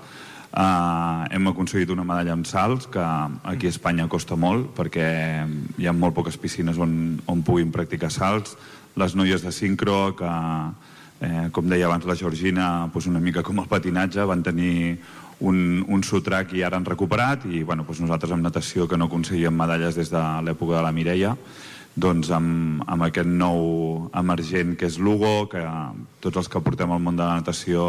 Uh, 0.54 1.26
hem 1.34 1.50
aconseguit 1.50 1.90
una 1.90 2.04
medalla 2.06 2.34
amb 2.36 2.46
salts 2.46 2.86
que 2.86 3.02
aquí 3.50 3.66
a 3.66 3.72
Espanya 3.74 4.04
costa 4.06 4.36
molt 4.38 4.68
perquè 4.76 5.06
hi 5.82 5.88
ha 5.90 5.94
molt 5.94 6.14
poques 6.14 6.38
piscines 6.38 6.78
on, 6.78 6.92
on 7.26 7.42
puguin 7.42 7.72
practicar 7.74 8.12
salts 8.14 8.54
les 8.94 9.16
noies 9.18 9.42
de 9.42 9.50
sincro 9.50 10.14
que 10.14 10.30
eh, 11.26 11.48
com 11.50 11.66
deia 11.66 11.88
abans 11.88 12.06
la 12.06 12.14
Georgina 12.14 12.68
doncs 12.86 13.10
una 13.10 13.18
mica 13.18 13.42
com 13.42 13.58
el 13.58 13.66
patinatge 13.66 14.22
van 14.30 14.46
tenir 14.46 15.00
un, 15.40 15.82
un 15.90 16.06
sotrac 16.06 16.54
i 16.54 16.62
ara 16.62 16.78
han 16.78 16.86
recuperat 16.86 17.48
i 17.50 17.64
bueno, 17.66 17.82
doncs 17.82 18.04
nosaltres 18.04 18.30
amb 18.30 18.46
natació 18.46 18.86
que 18.86 18.94
no 18.94 19.10
aconseguíem 19.10 19.58
medalles 19.58 19.98
des 19.98 20.14
de 20.14 20.22
l'època 20.46 20.78
de 20.78 20.86
la 20.86 20.94
Mireia 20.94 21.34
doncs 21.94 22.30
amb, 22.34 22.82
amb 22.90 23.06
aquest 23.06 23.30
nou 23.30 24.08
emergent 24.18 24.74
que 24.78 24.88
és 24.90 24.98
Lugo, 24.98 25.46
que 25.50 25.62
tots 26.20 26.42
els 26.42 26.50
que 26.50 26.62
portem 26.62 26.90
al 26.90 27.02
món 27.02 27.16
de 27.18 27.22
la 27.22 27.38
natació 27.38 27.84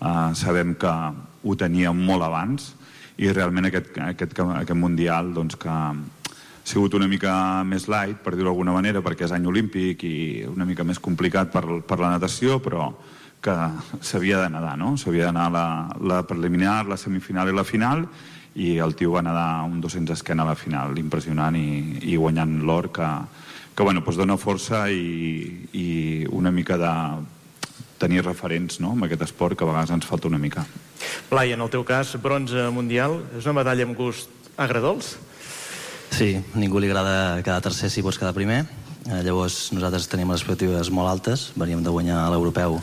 eh, 0.00 0.30
sabem 0.34 0.74
que 0.74 0.94
ho 1.42 1.56
teníem 1.56 1.96
molt 2.06 2.26
abans 2.26 2.72
i 3.20 3.30
realment 3.30 3.68
aquest, 3.68 3.92
aquest, 4.02 4.34
aquest 4.40 4.78
mundial 4.78 5.30
doncs, 5.36 5.56
que 5.60 5.76
sigut 6.64 6.94
una 6.94 7.08
mica 7.10 7.32
més 7.66 7.86
light, 7.90 8.20
per 8.22 8.34
dir-ho 8.34 8.50
d'alguna 8.50 8.74
manera, 8.76 9.02
perquè 9.04 9.26
és 9.26 9.34
any 9.34 9.46
olímpic 9.48 10.04
i 10.06 10.16
una 10.48 10.66
mica 10.68 10.84
més 10.86 11.00
complicat 11.02 11.50
per, 11.52 11.64
per 11.86 11.98
la 12.00 12.12
natació, 12.14 12.60
però 12.62 12.90
que 13.40 13.54
s'havia 14.04 14.42
de 14.42 14.50
nedar, 14.52 14.76
no? 14.78 14.94
S'havia 15.00 15.30
d'anar 15.30 15.48
la, 15.52 15.64
la 16.04 16.20
preliminar, 16.28 16.84
la 16.88 16.98
semifinal 17.00 17.48
i 17.48 17.56
la 17.56 17.64
final, 17.64 18.04
i 18.54 18.76
el 18.82 18.94
tio 18.98 19.12
va 19.14 19.22
nedar 19.22 19.62
un 19.66 19.80
200 19.80 20.16
esquena 20.18 20.42
a 20.42 20.50
la 20.50 20.56
final, 20.58 20.96
impressionant, 20.98 21.56
i, 21.56 22.00
i 22.12 22.16
guanyant 22.16 22.60
l'or 22.66 22.90
que, 22.94 23.08
que 23.76 23.86
bueno, 23.86 24.02
doncs 24.02 24.18
dona 24.18 24.38
força 24.40 24.88
i, 24.90 25.68
i 25.72 25.88
una 26.30 26.50
mica 26.50 26.78
de 26.80 26.92
tenir 28.00 28.24
referents 28.24 28.80
no? 28.80 28.94
en 28.96 29.06
aquest 29.06 29.26
esport 29.28 29.58
que 29.58 29.66
a 29.66 29.70
vegades 29.70 29.92
ens 29.94 30.08
falta 30.08 30.28
una 30.28 30.40
mica. 30.40 30.64
Blai, 31.30 31.52
en 31.52 31.60
el 31.60 31.70
teu 31.70 31.84
cas, 31.86 32.16
bronze 32.22 32.68
mundial, 32.74 33.20
és 33.38 33.46
una 33.46 33.60
medalla 33.60 33.86
amb 33.86 33.96
gust 33.98 34.32
agradols? 34.60 35.14
Sí, 36.10 36.34
a 36.40 36.58
ningú 36.58 36.80
li 36.80 36.90
agrada 36.90 37.42
quedar 37.44 37.60
tercer 37.62 37.92
si 37.92 38.02
pots 38.02 38.18
quedar 38.18 38.34
primer. 38.34 38.64
Eh, 39.06 39.22
llavors 39.24 39.70
nosaltres 39.72 40.08
tenim 40.10 40.32
les 40.32 40.42
expectatives 40.42 40.90
molt 40.92 41.12
altes, 41.12 41.50
veníem 41.56 41.84
de 41.84 41.92
guanyar 41.92 42.26
l'europeu 42.32 42.80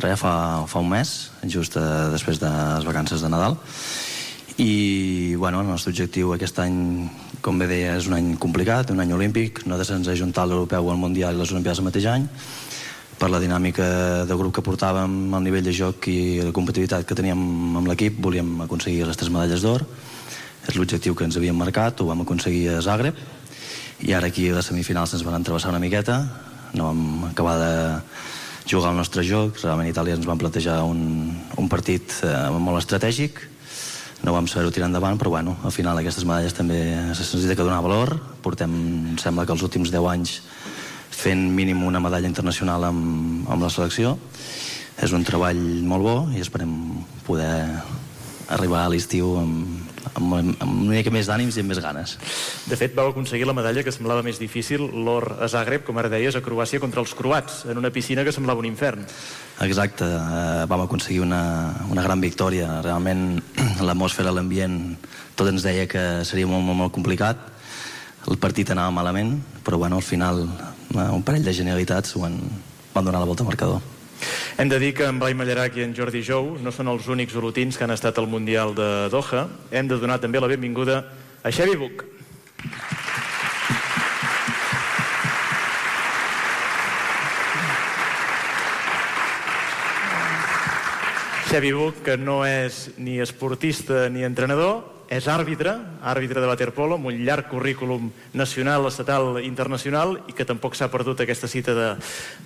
res, 0.00 0.20
fa, 0.20 0.64
fa 0.70 0.80
un 0.80 0.88
mes, 0.88 1.10
just 1.44 1.76
eh, 1.76 1.82
després 2.14 2.40
de 2.40 2.48
les 2.48 2.86
vacances 2.88 3.20
de 3.20 3.28
Nadal, 3.32 3.58
i 4.60 5.34
bueno, 5.36 5.62
el 5.62 5.68
nostre 5.72 5.88
objectiu 5.94 6.34
aquest 6.34 6.58
any, 6.60 7.08
com 7.40 7.56
bé 7.56 7.64
deia, 7.70 7.94
és 7.96 8.08
un 8.10 8.16
any 8.18 8.34
complicat, 8.36 8.90
un 8.92 9.00
any 9.00 9.14
olímpic, 9.16 9.62
no 9.64 9.78
de 9.80 9.86
ens 9.94 10.08
ajuntar 10.12 10.44
l'europeu, 10.46 10.90
el 10.92 10.98
mundial 11.00 11.32
i 11.32 11.40
les 11.40 11.52
olimpiades 11.54 11.80
el 11.80 11.86
mateix 11.86 12.08
any, 12.12 12.26
per 13.16 13.30
la 13.32 13.40
dinàmica 13.40 13.86
de 14.28 14.36
grup 14.36 14.58
que 14.58 14.64
portàvem, 14.64 15.32
el 15.32 15.46
nivell 15.46 15.64
de 15.64 15.72
joc 15.72 16.08
i 16.12 16.42
la 16.44 16.52
competitivitat 16.52 17.06
que 17.08 17.16
teníem 17.16 17.40
amb 17.80 17.88
l'equip, 17.88 18.18
volíem 18.20 18.60
aconseguir 18.66 19.06
les 19.08 19.16
tres 19.16 19.32
medalles 19.32 19.64
d'or. 19.64 19.86
És 20.68 20.76
l'objectiu 20.76 21.16
que 21.16 21.24
ens 21.24 21.38
havíem 21.40 21.56
marcat, 21.56 22.00
ho 22.00 22.10
vam 22.10 22.20
aconseguir 22.26 22.66
a 22.74 22.82
Zagreb, 22.84 23.16
i 24.04 24.12
ara 24.12 24.28
aquí 24.28 24.50
a 24.50 24.58
les 24.58 24.68
semifinals 24.68 25.14
ens 25.16 25.24
van 25.24 25.38
entrevessar 25.38 25.72
una 25.72 25.80
miqueta, 25.80 26.18
no 26.76 26.90
vam 26.90 27.30
acabar 27.30 27.56
de 27.60 27.72
jugar 28.68 28.92
el 28.92 29.00
nostre 29.00 29.24
joc, 29.24 29.56
realment 29.64 29.88
Itàlia 29.88 30.20
ens 30.20 30.28
van 30.28 30.38
plantejar 30.38 30.82
un, 30.84 31.32
un 31.56 31.72
partit 31.72 32.12
eh, 32.28 32.36
molt 32.60 32.82
estratègic, 32.84 33.40
no 34.22 34.34
vam 34.34 34.48
saber-ho 34.48 34.72
tirar 34.74 34.90
endavant, 34.90 35.16
però 35.18 35.32
bueno, 35.32 35.56
al 35.64 35.72
final 35.72 35.98
aquestes 35.98 36.26
medalles 36.28 36.56
també 36.56 36.80
se 37.14 37.24
necessita 37.24 37.56
que 37.56 37.64
donar 37.64 37.80
valor. 37.84 38.18
Portem, 38.44 38.72
em 39.14 39.18
sembla 39.20 39.46
que 39.46 39.54
els 39.56 39.64
últims 39.64 39.92
10 39.92 40.08
anys 40.12 40.40
fent 41.10 41.46
mínim 41.54 41.82
una 41.84 42.00
medalla 42.00 42.28
internacional 42.28 42.84
amb, 42.90 43.48
amb 43.48 43.64
la 43.64 43.70
selecció. 43.72 44.16
És 45.00 45.14
un 45.16 45.24
treball 45.24 45.60
molt 45.88 46.04
bo 46.04 46.16
i 46.36 46.42
esperem 46.44 46.74
poder 47.24 47.54
arribar 48.52 48.84
a 48.84 48.92
l'estiu 48.92 49.38
amb, 49.40 49.89
amb, 50.18 50.34
amb 50.34 50.72
una 50.72 50.96
mica 50.96 51.12
més 51.14 51.28
d'ànims 51.30 51.56
i 51.56 51.62
amb 51.62 51.72
més 51.72 51.80
ganes. 51.82 52.16
De 52.70 52.78
fet, 52.78 52.94
vau 52.96 53.10
aconseguir 53.10 53.46
la 53.48 53.54
medalla 53.56 53.84
que 53.86 53.92
semblava 53.94 54.24
més 54.26 54.40
difícil, 54.40 54.86
l'or 55.04 55.36
a 55.40 55.48
Zagreb, 55.50 55.84
com 55.86 55.98
ara 56.00 56.10
deies, 56.12 56.36
a 56.36 56.42
Croàcia 56.44 56.80
contra 56.82 57.02
els 57.04 57.14
croats, 57.18 57.64
en 57.70 57.78
una 57.80 57.92
piscina 57.94 58.24
que 58.26 58.34
semblava 58.34 58.62
un 58.62 58.68
infern. 58.70 59.06
Exacte, 59.66 60.06
eh, 60.08 60.66
vam 60.70 60.86
aconseguir 60.86 61.22
una, 61.26 61.42
una 61.90 62.04
gran 62.06 62.20
victòria. 62.20 62.80
Realment 62.86 63.40
l'atmosfera, 63.86 64.34
l'ambient, 64.34 64.80
tot 65.36 65.50
ens 65.52 65.66
deia 65.66 65.86
que 65.90 66.24
seria 66.28 66.48
molt, 66.50 66.64
molt, 66.66 66.78
molt 66.84 66.96
complicat. 66.96 67.46
El 68.28 68.36
partit 68.40 68.70
anava 68.72 68.92
malament, 68.92 69.38
però 69.64 69.78
bueno, 69.80 69.96
al 69.96 70.04
final 70.06 70.44
eh, 70.44 71.08
un 71.08 71.24
parell 71.24 71.46
de 71.46 71.56
genialitats 71.56 72.18
van, 72.20 72.36
van 72.94 73.06
donar 73.06 73.22
la 73.22 73.30
volta 73.30 73.46
al 73.46 73.52
marcador. 73.52 73.99
Hem 74.60 74.68
de 74.68 74.78
dir 74.78 74.92
que 74.94 75.06
en 75.08 75.18
Blai 75.18 75.32
Mallarac 75.32 75.78
i 75.78 75.84
en 75.86 75.94
Jordi 75.96 76.20
Jou 76.26 76.56
no 76.60 76.72
són 76.74 76.90
els 76.92 77.08
únics 77.08 77.36
olotins 77.38 77.78
que 77.78 77.86
han 77.86 77.94
estat 77.94 78.18
al 78.20 78.28
Mundial 78.28 78.74
de 78.76 79.08
Doha. 79.08 79.46
Hem 79.70 79.88
de 79.88 79.96
donar 79.96 80.20
també 80.20 80.40
la 80.40 80.50
benvinguda 80.50 81.04
a 81.42 81.52
Xevi 81.54 81.78
Buc. 81.80 82.04
Xevi 91.50 91.72
Buc, 91.74 92.04
que 92.06 92.14
no 92.14 92.44
és 92.46 92.92
ni 93.00 93.16
esportista 93.18 94.04
ni 94.12 94.22
entrenador, 94.22 94.84
és 95.10 95.26
àrbitre, 95.26 95.72
àrbitre 96.06 96.38
de 96.40 96.46
waterpolo, 96.46 96.94
amb 97.00 97.08
un 97.10 97.16
llarg 97.26 97.48
currículum 97.50 98.10
nacional, 98.38 98.86
estatal, 98.86 99.40
internacional, 99.42 100.14
i 100.30 100.34
que 100.38 100.46
tampoc 100.46 100.76
s'ha 100.78 100.86
perdut 100.92 101.24
aquesta 101.24 101.50
cita 101.50 101.74
de, 101.74 101.88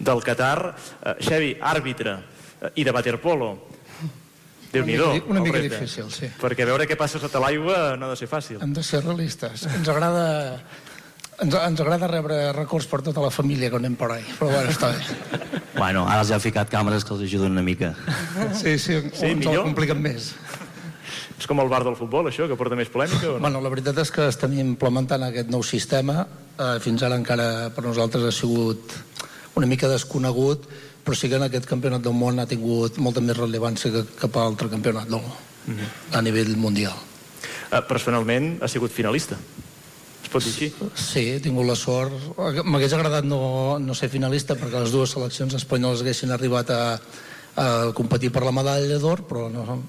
del 0.00 0.22
Qatar. 0.24 0.72
Uh, 0.72 1.12
Xevi, 1.20 1.54
àrbitre 1.60 2.14
uh, 2.16 2.70
i 2.74 2.86
de 2.88 2.94
waterpolo. 2.96 3.50
déu 4.72 4.82
nhi 4.82 4.96
Una 4.96 5.12
mica, 5.12 5.26
una 5.30 5.40
mica 5.44 5.60
difícil, 5.62 6.08
sí. 6.10 6.26
Perquè 6.40 6.64
veure 6.66 6.88
què 6.88 6.96
passa 6.98 7.20
sota 7.22 7.38
l'aigua 7.38 7.94
no 8.00 8.08
ha 8.08 8.14
de 8.14 8.16
ser 8.18 8.26
fàcil. 8.32 8.58
Hem 8.64 8.72
de 8.74 8.82
ser 8.82 9.04
realistes. 9.04 9.68
Ens 9.70 9.88
agrada, 9.92 10.24
ens, 11.44 11.54
ens 11.54 11.84
agrada 11.84 12.08
rebre 12.10 12.40
records 12.56 12.88
per 12.90 13.02
tota 13.06 13.22
la 13.22 13.30
família 13.30 13.70
quan 13.70 13.84
anem 13.84 13.94
per 14.00 14.08
ahí, 14.16 14.24
però 14.40 14.48
bueno, 14.50 14.72
està 14.72 14.90
bé. 14.90 15.52
Bueno, 15.76 16.08
ara 16.08 16.24
els 16.24 16.32
ha 16.32 16.40
ficat 16.42 16.72
càmeres 16.72 17.04
que 17.04 17.14
els 17.14 17.22
ajuden 17.28 17.52
una 17.54 17.62
mica. 17.62 17.92
Sí, 18.54 18.78
sí, 18.78 18.98
Sí, 19.12 19.30
ens 19.30 19.44
millor? 19.44 19.60
ho 19.60 19.68
compliquen 19.68 20.00
més. 20.02 20.32
És 21.38 21.48
com 21.50 21.58
el 21.60 21.68
bar 21.68 21.82
del 21.84 21.96
futbol, 21.98 22.28
això, 22.30 22.46
que 22.48 22.56
porta 22.58 22.76
més 22.78 22.90
polèmica 22.92 23.32
o 23.32 23.36
no? 23.36 23.42
Bueno, 23.42 23.60
la 23.64 23.72
veritat 23.72 23.98
és 24.04 24.12
que 24.14 24.28
estem 24.30 24.54
implementant 24.62 25.26
aquest 25.26 25.50
nou 25.50 25.64
sistema. 25.66 26.22
Eh, 26.54 26.76
fins 26.84 27.02
ara 27.02 27.18
encara 27.18 27.70
per 27.74 27.82
nosaltres 27.86 28.28
ha 28.28 28.34
sigut 28.34 28.94
una 29.58 29.66
mica 29.70 29.90
desconegut, 29.90 30.68
però 31.04 31.16
sí 31.18 31.28
que 31.28 31.38
en 31.38 31.46
aquest 31.46 31.66
campionat 31.70 32.02
del 32.04 32.14
món 32.16 32.38
ha 32.40 32.46
tingut 32.50 32.98
molta 33.02 33.22
més 33.22 33.36
rellevància 33.36 33.92
que 33.92 34.04
cap 34.22 34.38
altre 34.40 34.70
campionat 34.72 35.10
del 35.10 35.22
món, 35.26 35.82
a 36.12 36.22
nivell 36.22 36.54
mundial. 36.56 36.96
Uh, 37.70 37.82
personalment 37.88 38.54
ha 38.62 38.70
sigut 38.70 38.94
finalista. 38.94 39.36
Es 40.24 40.30
pot 40.32 40.44
dir 40.44 40.52
així? 40.54 40.70
Sí, 40.96 41.24
he 41.34 41.42
tingut 41.42 41.66
la 41.68 41.76
sort. 41.78 42.14
M'hagués 42.64 42.94
agradat 42.96 43.26
no, 43.26 43.76
no 43.82 43.98
ser 43.98 44.08
finalista 44.12 44.56
perquè 44.58 44.80
les 44.80 44.94
dues 44.94 45.12
seleccions 45.14 45.58
espanyoles 45.58 46.02
haguessin 46.02 46.32
arribat 46.34 46.70
a, 46.72 46.80
a 47.60 47.66
competir 47.98 48.32
per 48.32 48.46
la 48.46 48.54
medalla 48.54 48.98
d'or, 49.02 49.26
però 49.28 49.50
no, 49.52 49.82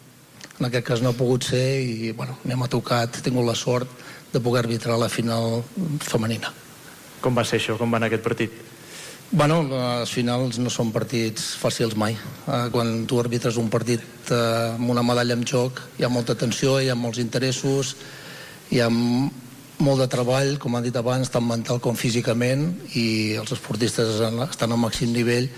en 0.60 0.68
aquest 0.70 0.86
cas 0.88 1.02
no 1.04 1.12
ha 1.12 1.18
pogut 1.18 1.44
ser 1.44 1.82
i 1.82 2.12
bueno, 2.12 2.38
m'ha 2.44 2.56
m'ha 2.56 2.72
tocat, 2.72 3.18
he 3.18 3.26
tingut 3.26 3.46
la 3.46 3.56
sort 3.56 3.90
de 4.32 4.40
poder 4.40 4.64
arbitrar 4.64 4.98
la 5.00 5.10
final 5.10 5.64
femenina. 6.00 6.52
Com 7.22 7.36
va 7.36 7.44
ser 7.44 7.60
això? 7.60 7.78
Com 7.78 7.92
va 7.92 8.00
anar 8.00 8.08
aquest 8.12 8.24
partit? 8.24 8.52
Bueno, 9.32 9.64
les 9.66 10.12
finals 10.14 10.60
no 10.62 10.70
són 10.70 10.92
partits 10.94 11.56
fàcils 11.58 11.96
mai. 11.98 12.14
Eh, 12.14 12.68
quan 12.72 13.06
tu 13.10 13.20
arbitres 13.20 13.58
un 13.58 13.72
partit 13.74 14.04
eh, 14.30 14.76
amb 14.76 14.92
una 14.94 15.04
medalla 15.04 15.34
en 15.34 15.44
joc, 15.44 15.82
hi 15.98 16.06
ha 16.06 16.12
molta 16.14 16.36
tensió, 16.38 16.78
hi 16.80 16.92
ha 16.94 16.96
molts 16.96 17.20
interessos, 17.24 17.96
hi 18.70 18.80
ha 18.80 18.90
molt 18.90 20.00
de 20.00 20.08
treball, 20.08 20.56
com 20.62 20.78
han 20.78 20.86
dit 20.86 20.96
abans, 20.96 21.32
tant 21.34 21.44
mental 21.44 21.82
com 21.84 21.98
físicament, 22.00 22.70
i 22.96 23.36
els 23.42 23.52
esportistes 23.52 24.22
estan 24.22 24.72
al 24.72 24.80
màxim 24.80 25.12
nivell. 25.12 25.50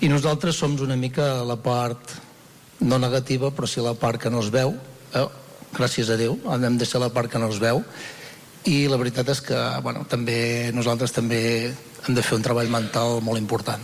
I 0.00 0.08
nosaltres 0.10 0.56
som 0.56 0.74
una 0.80 0.96
mica 0.96 1.44
la 1.46 1.60
part 1.60 2.16
no 2.80 2.98
negativa, 2.98 3.50
però 3.54 3.68
sí 3.68 3.82
la 3.84 3.94
part 3.94 4.20
que 4.20 4.30
no 4.32 4.40
es 4.40 4.50
veu. 4.50 4.74
Eh, 5.14 5.26
gràcies 5.76 6.10
a 6.10 6.16
Déu, 6.18 6.38
hem 6.50 6.78
de 6.78 6.86
ser 6.88 7.00
la 7.00 7.12
part 7.14 7.30
que 7.30 7.38
no 7.38 7.48
es 7.52 7.60
veu. 7.62 7.84
I 8.68 8.88
la 8.92 8.98
veritat 9.00 9.28
és 9.32 9.40
que 9.40 9.58
bueno, 9.84 10.04
també 10.08 10.70
nosaltres 10.76 11.14
també 11.16 11.40
hem 11.70 12.14
de 12.16 12.22
fer 12.22 12.36
un 12.36 12.44
treball 12.44 12.68
mental 12.72 13.20
molt 13.24 13.40
important. 13.40 13.80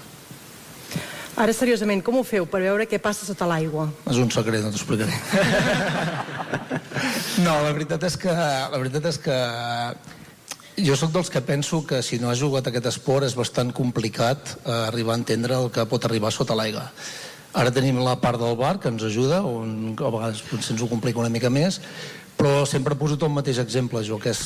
Ara, 1.36 1.52
seriosament, 1.52 2.00
com 2.00 2.16
ho 2.16 2.24
feu 2.24 2.46
per 2.48 2.62
veure 2.64 2.86
què 2.88 2.96
passa 3.02 3.26
sota 3.28 3.48
l'aigua? 3.48 3.90
És 4.08 4.16
un 4.16 4.30
secret, 4.32 4.62
no 4.64 4.72
t'ho 4.72 4.80
explicaré. 4.80 5.12
No, 7.36 7.52
la 7.60 7.72
veritat 7.76 8.06
és 8.08 8.14
que, 8.16 8.32
la 8.32 8.78
veritat 8.80 9.04
és 9.10 9.18
que 9.20 9.34
jo 10.86 10.96
sóc 10.96 11.12
dels 11.12 11.28
que 11.32 11.42
penso 11.44 11.82
que 11.84 12.02
si 12.02 12.16
no 12.20 12.30
has 12.30 12.40
jugat 12.40 12.70
aquest 12.70 12.88
esport 12.88 13.26
és 13.26 13.36
bastant 13.36 13.74
complicat 13.76 14.54
eh, 14.56 14.72
arribar 14.88 15.14
a 15.14 15.20
entendre 15.20 15.58
el 15.60 15.68
que 15.72 15.84
pot 15.88 16.08
arribar 16.08 16.32
sota 16.32 16.56
l'aigua. 16.56 16.86
Ara 17.56 17.72
tenim 17.72 17.96
la 18.04 18.18
part 18.20 18.36
del 18.36 18.56
bar 18.58 18.76
que 18.76 18.90
ens 18.92 19.02
ajuda, 19.06 19.40
on 19.40 19.94
a 19.96 20.10
vegades 20.12 20.42
potser 20.44 20.74
ens 20.74 20.82
ho 20.84 20.88
complica 20.90 21.22
una 21.22 21.32
mica 21.32 21.48
més, 21.48 21.80
però 22.36 22.66
sempre 22.68 22.98
poso 23.00 23.16
tot 23.16 23.30
el 23.30 23.36
mateix 23.38 23.62
exemple, 23.62 24.02
jo, 24.04 24.18
que 24.20 24.34
és 24.34 24.42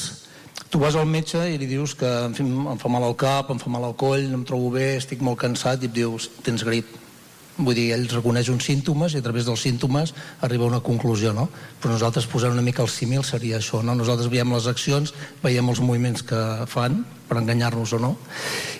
tu 0.71 0.79
vas 0.79 0.95
al 0.95 1.09
metge 1.11 1.43
i 1.51 1.59
li 1.59 1.67
dius 1.67 1.97
que 1.99 2.07
em, 2.07 2.37
fi, 2.39 2.47
em 2.47 2.79
fa 2.79 2.91
mal 2.93 3.03
al 3.09 3.17
cap, 3.19 3.51
em 3.51 3.59
fa 3.59 3.73
mal 3.73 3.89
al 3.89 3.97
coll, 3.99 4.29
no 4.31 4.39
em 4.39 4.47
trobo 4.47 4.71
bé, 4.77 4.93
estic 5.01 5.25
molt 5.27 5.43
cansat, 5.43 5.83
i 5.83 5.91
et 5.91 5.97
dius, 5.97 6.31
tens 6.47 6.63
grip. 6.67 6.95
Vull 7.67 7.77
dir, 7.77 7.91
ell 7.95 8.09
reconeix 8.11 8.51
uns 8.53 8.67
símptomes 8.69 9.15
i 9.15 9.21
a 9.21 9.25
través 9.25 9.47
dels 9.49 9.63
símptomes 9.67 10.15
arriba 10.47 10.67
a 10.67 10.73
una 10.73 10.83
conclusió, 10.85 11.33
no? 11.37 11.49
Però 11.81 11.95
nosaltres 11.95 12.29
posant 12.31 12.57
una 12.57 12.65
mica 12.65 12.83
el 12.83 12.91
símil 12.93 13.25
seria 13.27 13.61
això, 13.61 13.83
no? 13.85 13.95
Nosaltres 13.99 14.31
veiem 14.33 14.53
les 14.55 14.69
accions, 14.71 15.15
veiem 15.45 15.69
els 15.73 15.81
moviments 15.85 16.25
que 16.27 16.43
fan 16.71 17.03
per 17.31 17.39
enganyar-nos 17.39 17.93
o 17.95 17.99
no, 18.03 18.11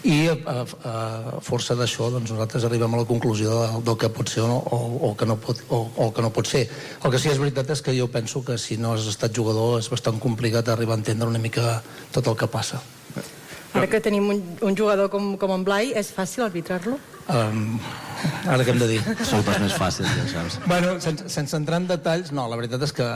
i 0.03 0.25
a, 0.27 0.35
a, 0.35 0.63
a 0.91 1.43
força 1.47 1.77
d'això 1.79 2.09
doncs 2.11 2.33
nosaltres 2.35 2.65
arribem 2.67 2.97
a 2.97 3.03
la 3.05 3.07
conclusió 3.07 3.53
del, 3.55 3.85
del 3.87 3.99
que 4.03 4.11
pot 4.11 4.33
ser 4.33 4.43
o, 4.43 4.49
no, 4.51 4.57
o, 4.59 4.79
o, 5.07 5.13
que 5.15 5.29
no 5.29 5.37
pot, 5.39 5.63
o, 5.71 5.85
o 5.95 6.09
que 6.17 6.25
no 6.25 6.33
pot 6.35 6.51
ser. 6.51 6.65
El 7.05 7.15
que 7.15 7.21
sí 7.23 7.31
que 7.31 7.37
és 7.37 7.43
veritat 7.43 7.71
és 7.71 7.85
que 7.87 7.95
jo 7.95 8.09
penso 8.11 8.43
que 8.43 8.59
si 8.59 8.81
no 8.81 8.97
has 8.97 9.07
estat 9.07 9.37
jugador 9.37 9.79
és 9.79 9.91
bastant 9.93 10.19
complicat 10.19 10.73
arribar 10.75 10.99
a 10.99 11.03
entendre 11.05 11.31
una 11.31 11.39
mica 11.39 11.79
tot 12.11 12.27
el 12.27 12.35
que 12.41 12.51
passa. 12.51 12.83
Ara 13.71 13.87
que 13.87 14.01
tenim 14.03 14.27
un, 14.33 14.43
un 14.67 14.75
jugador 14.75 15.13
com, 15.13 15.37
com 15.39 15.55
en 15.55 15.63
Blai, 15.63 15.93
és 15.95 16.11
fàcil 16.11 16.43
arbitrar-lo? 16.49 16.99
Um, 17.31 17.79
ara 18.51 18.65
què 18.65 18.73
hem 18.75 18.81
de 18.81 18.89
dir? 18.91 19.01
Sou 19.29 19.43
pas 19.47 19.59
més 19.63 19.75
fàcil, 19.79 20.07
ja 20.19 20.27
saps. 20.33 20.59
Bueno, 20.67 20.97
sense, 21.03 21.29
sense 21.33 21.57
entrar 21.57 21.81
en 21.81 21.89
detalls, 21.91 22.33
no, 22.37 22.47
la 22.51 22.59
veritat 22.59 22.83
és 22.87 22.95
que 22.97 23.07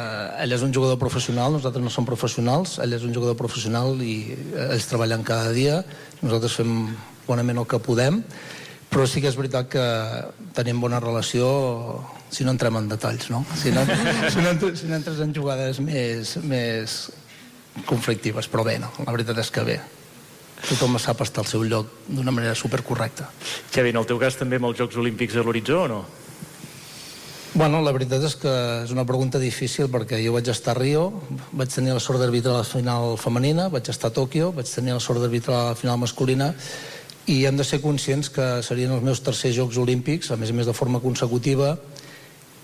ell 0.44 0.56
és 0.56 0.64
un 0.66 0.74
jugador 0.74 0.98
professional, 1.00 1.56
nosaltres 1.56 1.84
no 1.84 1.92
som 1.92 2.06
professionals, 2.08 2.78
ell 2.84 2.96
és 2.96 3.06
un 3.06 3.14
jugador 3.16 3.36
professional 3.38 3.98
i 4.04 4.18
eh, 4.34 4.68
ells 4.70 4.88
treballen 4.90 5.26
cada 5.26 5.52
dia, 5.56 5.80
nosaltres 6.22 6.58
fem 6.60 6.76
bonament 7.26 7.62
el 7.62 7.68
que 7.70 7.80
podem, 7.82 8.22
però 8.92 9.08
sí 9.10 9.22
que 9.22 9.30
és 9.32 9.38
veritat 9.38 9.68
que 9.72 9.86
tenim 10.54 10.80
bona 10.82 11.02
relació 11.02 11.48
si 12.30 12.46
no 12.46 12.54
entrem 12.54 12.78
en 12.78 12.86
detalls, 12.90 13.28
no? 13.34 13.42
Si 13.58 13.74
no, 13.74 13.82
si 14.32 14.38
no, 14.40 14.54
entres, 14.54 14.78
si 14.84 14.90
no 14.90 14.98
entres 15.00 15.20
en 15.24 15.34
jugades 15.34 15.82
més, 15.82 16.36
més 16.46 17.02
conflictives, 17.90 18.46
però 18.50 18.66
bé, 18.66 18.78
no, 18.82 18.92
la 19.02 19.16
veritat 19.16 19.42
és 19.42 19.50
que 19.50 19.66
bé 19.66 19.82
tothom 20.68 20.98
sap 20.98 21.22
estar 21.24 21.44
al 21.44 21.48
seu 21.50 21.64
lloc 21.64 21.90
d'una 22.08 22.32
manera 22.34 22.54
supercorrecta. 22.58 23.30
Xavi, 23.72 23.92
en 23.94 24.00
el 24.00 24.06
teu 24.08 24.20
cas 24.20 24.38
també 24.40 24.60
amb 24.60 24.70
els 24.70 24.78
Jocs 24.78 25.00
Olímpics 25.00 25.36
a 25.36 25.44
l'horitzó 25.44 25.84
o 25.84 25.88
no? 25.88 26.04
Bueno, 27.54 27.78
la 27.86 27.92
veritat 27.94 28.24
és 28.26 28.34
que 28.34 28.52
és 28.82 28.90
una 28.90 29.04
pregunta 29.06 29.38
difícil 29.38 29.86
perquè 29.86 30.18
jo 30.24 30.32
vaig 30.34 30.48
estar 30.50 30.72
a 30.74 30.78
Rio, 30.80 31.04
vaig 31.54 31.70
tenir 31.70 31.92
la 31.94 32.02
sort 32.02 32.18
d'arbitrar 32.18 32.56
la 32.56 32.66
final 32.66 33.14
femenina, 33.14 33.68
vaig 33.70 33.86
estar 33.92 34.10
a 34.10 34.16
Tòquio, 34.16 34.50
vaig 34.56 34.66
tenir 34.66 34.96
la 34.96 35.02
sort 35.04 35.22
d'arbitrar 35.22 35.60
la 35.68 35.76
final 35.78 36.00
masculina 36.02 36.50
i 37.30 37.44
hem 37.46 37.56
de 37.56 37.64
ser 37.64 37.78
conscients 37.80 38.28
que 38.28 38.48
serien 38.66 38.92
els 38.92 39.06
meus 39.06 39.22
tercers 39.22 39.54
Jocs 39.54 39.78
Olímpics, 39.78 40.32
a 40.34 40.36
més 40.36 40.50
a 40.50 40.56
més 40.56 40.66
de 40.66 40.74
forma 40.74 40.98
consecutiva, 41.00 41.76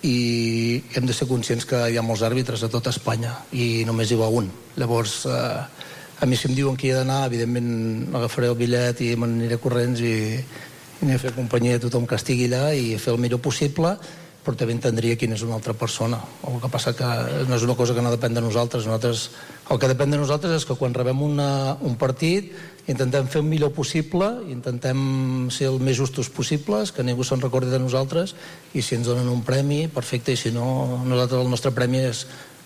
i 0.02 0.82
hem 0.96 1.06
de 1.06 1.14
ser 1.14 1.28
conscients 1.28 1.64
que 1.68 1.80
hi 1.92 1.96
ha 1.96 2.04
molts 2.04 2.24
àrbitres 2.26 2.62
a 2.64 2.70
tota 2.72 2.90
Espanya 2.90 3.36
i 3.52 3.84
només 3.86 4.10
hi 4.10 4.18
va 4.18 4.28
un. 4.32 4.50
Llavors, 4.80 5.20
eh, 5.30 5.79
a 6.20 6.26
mi 6.26 6.36
si 6.36 6.48
em 6.48 6.54
diuen 6.54 6.76
que 6.76 6.88
hi 6.88 6.92
he 6.92 6.96
d'anar, 6.98 7.24
evidentment 7.30 8.12
agafaré 8.12 8.50
el 8.52 8.58
bitllet 8.58 9.00
i 9.06 9.14
me 9.16 9.28
n'aniré 9.28 9.56
corrents 9.60 10.02
i, 10.04 10.16
i 10.36 11.04
aniré 11.04 11.16
a 11.16 11.22
fer 11.22 11.36
companyia 11.36 11.78
a 11.80 11.84
tothom 11.86 12.04
que 12.06 12.18
estigui 12.20 12.50
allà 12.50 12.74
i 12.76 12.98
fer 13.00 13.14
el 13.14 13.22
millor 13.22 13.40
possible, 13.40 13.94
però 14.44 14.56
també 14.56 14.72
entendria 14.72 15.16
quina 15.20 15.36
és 15.36 15.44
una 15.44 15.56
altra 15.56 15.74
persona. 15.76 16.18
El 16.48 16.60
que 16.60 16.68
passa 16.72 16.92
que 16.96 17.08
no 17.48 17.56
és 17.56 17.64
una 17.64 17.76
cosa 17.76 17.96
que 17.96 18.04
no 18.04 18.12
depèn 18.12 18.36
de 18.36 18.44
nosaltres. 18.44 18.86
nosaltres 18.86 19.30
el 19.70 19.78
que 19.78 19.88
depèn 19.88 20.10
de 20.10 20.18
nosaltres 20.18 20.56
és 20.56 20.64
que 20.66 20.76
quan 20.76 20.94
rebem 20.96 21.20
una, 21.22 21.76
un 21.80 21.96
partit 21.96 22.52
intentem 22.88 23.28
fer 23.30 23.40
el 23.40 23.48
millor 23.48 23.72
possible, 23.72 24.28
intentem 24.50 25.48
ser 25.52 25.68
el 25.68 25.78
més 25.80 25.96
justos 25.96 26.28
possibles, 26.28 26.90
que 26.92 27.04
ningú 27.04 27.24
se'n 27.24 27.40
recordi 27.40 27.70
de 27.70 27.78
nosaltres, 27.78 28.34
i 28.74 28.82
si 28.82 28.96
ens 28.96 29.06
donen 29.06 29.28
un 29.28 29.44
premi, 29.46 29.86
perfecte, 29.88 30.32
i 30.32 30.40
si 30.40 30.50
no, 30.50 31.00
nosaltres 31.04 31.44
el 31.44 31.52
nostre 31.52 31.70
premi 31.76 32.02
és 32.08 32.24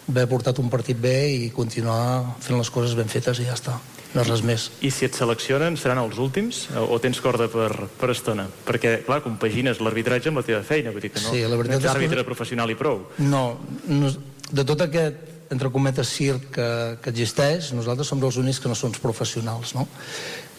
haver 0.08 0.26
portat 0.28 0.60
un 0.60 0.70
partit 0.72 0.98
bé 1.00 1.16
i 1.32 1.50
continuar 1.54 2.36
fent 2.44 2.58
les 2.58 2.70
coses 2.70 2.96
ben 2.98 3.10
fetes 3.10 3.40
i 3.40 3.48
ja 3.48 3.56
està, 3.56 3.76
no 4.14 4.22
és 4.22 4.30
res 4.30 4.44
més. 4.46 4.68
I 4.84 4.92
si 4.94 5.08
et 5.08 5.16
seleccionen, 5.16 5.78
seran 5.80 6.00
els 6.02 6.18
últims 6.22 6.64
o 6.76 6.98
tens 7.02 7.20
corda 7.24 7.48
per, 7.52 7.70
per 8.00 8.10
estona? 8.14 8.46
Perquè, 8.68 8.98
clar, 9.08 9.22
compagines 9.24 9.80
l'arbitratge 9.82 10.32
amb 10.32 10.42
la 10.42 10.46
teva 10.46 10.62
feina, 10.66 10.92
vull 10.94 11.04
dir 11.04 11.12
que 11.14 11.22
no, 11.22 11.34
sí, 11.34 11.44
la 11.44 11.60
veritat 11.60 11.80
no 11.80 11.82
ets 11.82 11.94
àrbitre 11.96 12.22
que... 12.22 12.28
professional 12.32 12.70
i 12.70 12.78
prou. 12.78 13.06
No, 13.24 13.44
no, 13.90 14.12
de 14.50 14.66
tot 14.66 14.84
aquest 14.86 15.30
entre 15.54 15.70
cometes 15.70 16.08
circ 16.08 16.48
que, 16.56 16.68
que 17.02 17.12
existeix, 17.12 17.72
nosaltres 17.76 18.08
som 18.10 18.22
els 18.24 18.38
únics 18.40 18.60
que 18.62 18.70
no 18.70 18.76
som 18.78 18.94
professionals, 19.02 19.74
no? 19.76 19.86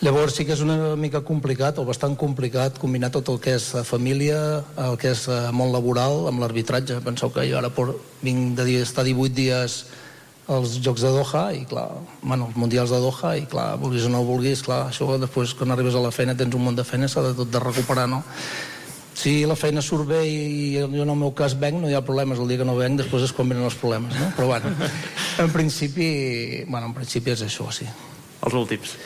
Llavors 0.03 0.35
sí 0.35 0.43
que 0.43 0.51
és 0.53 0.61
una 0.61 0.95
mica 0.99 1.21
complicat, 1.23 1.77
o 1.79 1.85
bastant 1.87 2.17
complicat, 2.19 2.79
combinar 2.81 3.13
tot 3.15 3.29
el 3.31 3.39
que 3.39 3.53
és 3.55 3.69
família, 3.87 4.39
el 4.83 4.97
que 4.99 5.13
és 5.15 5.23
eh, 5.31 5.37
món 5.55 5.71
laboral, 5.71 6.25
amb 6.29 6.43
l'arbitratge. 6.43 6.99
Penseu 7.05 7.31
que 7.31 7.45
jo 7.47 7.59
ara 7.61 7.71
por, 7.71 7.93
vinc 8.25 8.57
de 8.59 8.81
estar 8.81 9.05
18 9.07 9.31
dies 9.37 9.77
als 10.51 10.75
Jocs 10.83 11.01
de 11.01 11.09
Doha, 11.15 11.45
i 11.57 11.63
clar, 11.65 11.87
bueno, 12.21 12.49
els 12.51 12.59
Mundials 12.59 12.91
de 12.93 12.99
Doha, 13.01 13.33
i 13.39 13.47
clar, 13.49 13.79
vulguis 13.81 14.05
o 14.05 14.11
no 14.13 14.21
vulguis, 14.27 14.61
clar, 14.67 14.89
això 14.91 15.15
després 15.17 15.55
quan 15.57 15.73
arribes 15.73 15.95
a 15.95 16.03
la 16.03 16.13
feina 16.13 16.35
tens 16.37 16.53
un 16.53 16.67
munt 16.67 16.77
de 16.77 16.85
feina, 16.85 17.09
s'ha 17.09 17.23
de 17.25 17.33
tot 17.39 17.49
de 17.49 17.61
recuperar, 17.63 18.05
no? 18.11 18.21
Si 19.15 19.45
la 19.47 19.55
feina 19.55 19.81
surt 19.81 20.09
bé 20.09 20.25
i 20.27 20.75
jo 20.75 20.89
en 20.91 21.09
el 21.09 21.15
meu 21.17 21.31
cas 21.33 21.55
venc, 21.57 21.79
no 21.79 21.87
hi 21.87 21.95
ha 21.95 22.03
problemes. 22.03 22.37
El 22.37 22.49
dia 22.51 22.59
que 22.59 22.67
no 22.67 22.75
venc, 22.75 22.99
després 22.99 23.23
és 23.23 23.31
quan 23.33 23.47
venen 23.47 23.63
els 23.63 23.77
problemes, 23.79 24.11
no? 24.19 24.27
Però 24.35 24.49
bueno, 24.51 24.73
en 25.39 25.53
principi, 25.55 26.09
bueno, 26.67 26.91
en 26.91 26.97
principi 26.97 27.31
és 27.31 27.45
això, 27.47 27.69
sí. 27.71 27.87
Els 28.43 28.59
últims. 28.59 28.97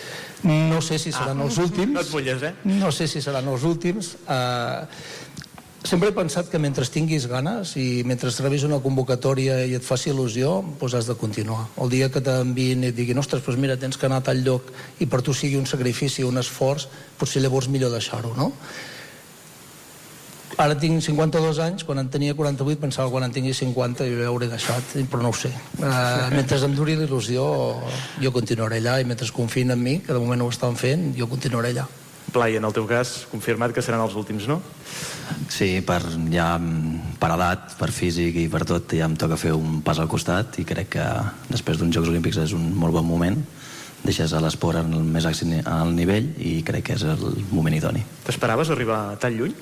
No 0.44 0.80
sé 0.82 1.00
si 1.00 1.12
seran 1.12 1.42
ah, 1.42 1.48
els 1.48 1.58
últims. 1.60 1.94
No 1.94 2.04
et 2.04 2.14
mulles, 2.14 2.44
eh? 2.48 2.54
No 2.64 2.94
sé 2.96 3.10
si 3.12 3.22
seran 3.22 3.48
els 3.52 3.66
últims. 3.68 4.14
Uh, 4.24 4.86
sempre 5.84 6.10
he 6.10 6.16
pensat 6.16 6.50
que 6.52 6.60
mentre 6.60 6.86
tinguis 6.88 7.26
ganes 7.28 7.76
i 7.80 8.04
mentre 8.08 8.32
rebis 8.44 8.66
una 8.68 8.80
convocatòria 8.84 9.62
i 9.68 9.76
et 9.78 9.86
faci 9.86 10.12
il·lusió, 10.14 10.60
doncs 10.80 10.96
has 10.96 11.10
de 11.10 11.16
continuar. 11.20 11.68
El 11.82 11.92
dia 11.92 12.10
que 12.12 12.24
t'enviïn 12.24 12.86
i 12.86 12.92
et 12.94 12.96
diguin 12.96 13.20
ostres, 13.20 13.44
doncs 13.46 13.60
mira, 13.60 13.78
tens 13.80 13.98
que 13.98 14.08
anar 14.08 14.22
a 14.24 14.28
tal 14.30 14.44
lloc 14.46 14.72
i 15.00 15.08
per 15.08 15.22
tu 15.26 15.34
sigui 15.34 15.60
un 15.60 15.68
sacrifici, 15.68 16.24
un 16.24 16.40
esforç, 16.40 16.88
potser 17.20 17.44
llavors 17.44 17.70
millor 17.72 17.92
deixar-ho, 17.96 18.34
no? 18.38 18.54
Ara 20.58 20.76
tinc 20.80 21.04
52 21.04 21.60
anys, 21.64 21.86
quan 21.88 22.02
en 22.02 22.10
tenia 22.12 22.34
48 22.36 22.82
pensava 22.82 23.08
que 23.08 23.14
quan 23.14 23.28
en 23.28 23.36
tingui 23.36 23.54
50 23.54 24.08
jo 24.10 24.18
ja 24.18 24.28
hauré 24.32 24.50
deixat, 24.50 24.96
però 25.12 25.22
no 25.22 25.30
ho 25.30 25.38
sé. 25.38 25.52
Uh, 25.78 26.32
mentre 26.34 26.58
em 26.66 26.76
duri 26.76 26.98
l'il·lusió 27.00 27.46
jo 28.20 28.32
continuaré 28.36 28.82
allà 28.82 29.00
i 29.00 29.08
mentre 29.08 29.30
confien 29.36 29.72
en 29.72 29.82
mi, 29.82 30.00
que 30.02 30.14
de 30.14 30.20
moment 30.20 30.42
ho 30.42 30.50
estan 30.50 30.76
fent, 30.76 31.14
jo 31.16 31.30
continuaré 31.32 31.76
allà. 31.76 31.86
Blai, 32.34 32.58
en 32.60 32.66
el 32.66 32.74
teu 32.74 32.86
cas, 32.90 33.26
confirmat 33.32 33.74
que 33.74 33.82
seran 33.82 34.04
els 34.04 34.18
últims, 34.20 34.46
no? 34.50 34.60
Sí, 35.50 35.80
per, 35.86 36.02
ja, 36.34 36.50
per 37.22 37.32
edat, 37.34 37.74
per 37.80 37.90
físic 37.94 38.38
i 38.42 38.50
per 38.52 38.66
tot, 38.70 38.94
ja 38.98 39.08
em 39.10 39.16
toca 39.18 39.38
fer 39.40 39.56
un 39.58 39.80
pas 39.86 40.02
al 40.02 40.10
costat 40.12 40.60
i 40.62 40.66
crec 40.68 40.94
que 40.98 41.08
després 41.50 41.80
d'uns 41.80 41.96
Jocs 41.96 42.12
Olímpics 42.12 42.42
és 42.44 42.54
un 42.58 42.70
molt 42.78 42.98
bon 42.98 43.08
moment 43.08 43.40
deixes 44.04 44.32
a 44.34 44.40
l'esport 44.44 44.80
al 44.80 44.88
més 44.88 45.26
al 45.28 45.92
nivell 45.96 46.32
i 46.40 46.60
crec 46.66 46.86
que 46.90 46.96
és 46.96 47.04
el 47.04 47.26
moment 47.52 47.76
idoni. 47.76 48.04
T'esperaves 48.28 48.72
arribar 48.72 49.18
tan 49.20 49.36
lluny? 49.36 49.56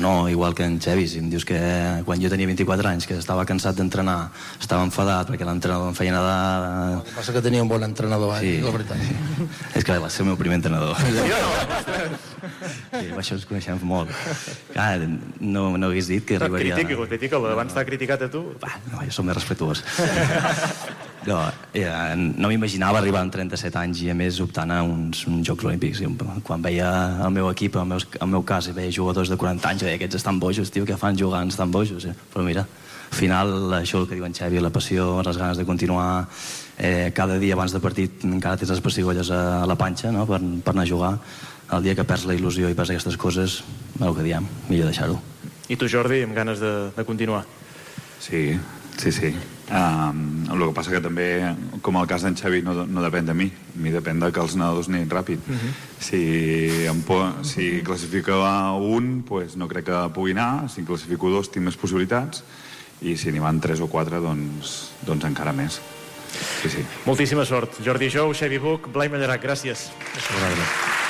No, 0.00 0.28
igual 0.28 0.54
que 0.54 0.64
en 0.64 0.80
Xevi, 0.80 1.06
si 1.08 1.18
em 1.20 1.28
dius 1.28 1.44
que 1.44 1.58
quan 2.06 2.20
jo 2.22 2.30
tenia 2.32 2.46
24 2.48 2.88
anys, 2.88 3.06
que 3.06 3.18
estava 3.20 3.44
cansat 3.44 3.76
d'entrenar, 3.76 4.30
estava 4.60 4.82
enfadat 4.88 5.28
perquè 5.28 5.44
l'entrenador 5.44 5.88
em 5.92 5.96
feia 5.98 6.12
nedar... 6.14 6.96
El 6.96 7.02
que 7.08 7.14
passa 7.18 7.32
que 7.36 7.42
tenia 7.44 7.62
un 7.64 7.68
bon 7.68 7.84
entrenador, 7.84 8.32
eh? 8.38 8.40
Sí. 8.40 8.52
la 8.64 8.72
veritat. 8.72 8.96
Sí. 9.04 9.14
És 9.80 9.84
que 9.84 9.98
va 10.00 10.08
ser 10.08 10.24
el 10.24 10.28
meu 10.32 10.38
primer 10.40 10.56
entrenador. 10.62 10.96
sí, 11.02 11.06
això 13.12 13.36
ens 13.36 13.46
coneixem 13.48 13.84
molt. 13.84 14.08
Clar, 14.72 14.96
no, 15.40 15.76
no 15.76 15.86
hagués 15.92 16.08
dit 16.14 16.24
que 16.24 16.40
arribaria... 16.40 16.74
Critica, 16.80 17.08
critica, 17.12 17.36
abans 17.52 17.72
t'ha 17.76 17.84
criticat 17.88 18.20
a 18.28 18.30
tu. 18.32 18.46
Va, 18.64 18.72
no, 18.90 18.96
jo 19.04 19.12
som 19.12 19.28
més 19.28 19.36
respectuós. 19.36 19.84
No, 21.26 21.38
eh, 21.74 21.86
no 22.16 22.50
m'imaginava 22.50 22.98
arribar 22.98 23.20
amb 23.22 23.34
37 23.34 23.78
anys 23.78 24.02
i 24.02 24.10
a 24.10 24.14
més 24.18 24.40
optant 24.42 24.72
a 24.74 24.80
uns, 24.82 25.22
uns 25.30 25.46
Jocs 25.46 25.68
Olímpics. 25.68 26.02
I 26.02 26.10
quan 26.46 26.64
veia 26.64 26.88
el 27.22 27.34
meu 27.34 27.50
equip, 27.52 27.76
el 27.78 27.86
meu, 27.92 28.02
el 28.02 28.30
meu 28.32 28.42
cas, 28.46 28.68
i 28.68 28.74
veia 28.76 28.92
jugadors 28.94 29.30
de 29.30 29.38
40 29.38 29.70
anys, 29.70 29.84
deia, 29.86 30.00
aquests 30.00 30.18
estan 30.18 30.40
bojos, 30.42 30.72
tio, 30.74 30.86
què 30.88 30.98
fan 30.98 31.18
jugant, 31.18 31.52
estan 31.52 31.70
bojos. 31.70 32.08
Eh? 32.10 32.16
Però 32.34 32.44
mira, 32.46 32.66
al 33.12 33.18
final, 33.18 33.54
això 33.78 34.02
el 34.02 34.08
que 34.10 34.18
diu 34.18 34.26
en 34.26 34.34
Xavi, 34.34 34.60
la 34.60 34.72
passió, 34.74 35.22
les 35.22 35.38
ganes 35.38 35.60
de 35.60 35.66
continuar, 35.68 36.26
eh, 36.78 37.12
cada 37.14 37.38
dia 37.38 37.54
abans 37.54 37.72
de 37.72 37.80
partit 37.80 38.24
encara 38.26 38.56
tens 38.56 38.72
les 38.72 38.80
pessigolles 38.82 39.30
a, 39.30 39.62
a 39.62 39.66
la 39.68 39.76
panxa 39.78 40.10
no? 40.10 40.26
per, 40.26 40.40
per 40.40 40.74
anar 40.74 40.86
a 40.86 40.90
jugar. 40.90 41.16
El 41.72 41.86
dia 41.86 41.94
que 41.96 42.04
perds 42.04 42.26
la 42.28 42.34
il·lusió 42.36 42.68
i 42.68 42.76
perds 42.76 42.92
aquestes 42.92 43.16
coses, 43.16 43.62
el 44.00 44.16
que 44.16 44.24
diem, 44.26 44.48
millor 44.68 44.90
deixar-ho. 44.90 45.20
I 45.72 45.78
tu, 45.78 45.88
Jordi, 45.88 46.24
amb 46.26 46.34
ganes 46.36 46.60
de, 46.60 46.72
de 46.96 47.04
continuar? 47.08 47.44
Sí, 48.20 48.50
Sí, 48.98 49.12
sí. 49.12 49.34
Um, 49.72 50.44
el 50.52 50.60
que 50.66 50.74
passa 50.76 50.92
que 50.92 51.00
també, 51.00 51.26
com 51.80 51.96
el 51.96 52.08
cas 52.10 52.26
d'en 52.26 52.36
Xavi, 52.36 52.60
no, 52.66 52.74
no 52.84 53.04
depèn 53.04 53.30
de 53.30 53.34
mi. 53.36 53.46
A 53.48 53.80
mi 53.80 53.92
depèn 53.94 54.20
de 54.20 54.28
que 54.34 54.42
els 54.42 54.56
nedadors 54.58 54.90
anin 54.90 55.08
ràpid. 55.08 55.40
Uh. 55.48 55.54
-huh. 55.54 55.72
si, 55.98 56.20
em 56.86 57.02
po 57.02 57.32
si 57.42 57.82
classifica 57.82 58.72
un, 58.72 59.22
pues 59.22 59.56
no 59.56 59.68
crec 59.68 59.86
que 59.86 60.08
pugui 60.14 60.32
anar. 60.32 60.68
Si 60.68 60.80
en 60.80 60.86
classifico 60.86 61.30
dos, 61.30 61.50
tinc 61.50 61.64
més 61.64 61.76
possibilitats. 61.76 62.44
I 63.02 63.16
si 63.16 63.32
n'hi 63.32 63.40
van 63.40 63.60
tres 63.60 63.80
o 63.80 63.86
quatre, 63.86 64.20
doncs, 64.20 64.92
doncs 65.06 65.24
encara 65.24 65.52
més. 65.52 65.80
Sí, 66.62 66.68
sí. 66.68 66.84
Moltíssima 67.04 67.44
sort. 67.44 67.80
Jordi 67.84 68.10
Jou, 68.10 68.32
Xavi 68.34 68.58
Buc, 68.58 68.88
Blai 68.92 69.08
Mallarac, 69.08 69.42
gràcies. 69.42 69.90
Gràcies. 70.14 71.01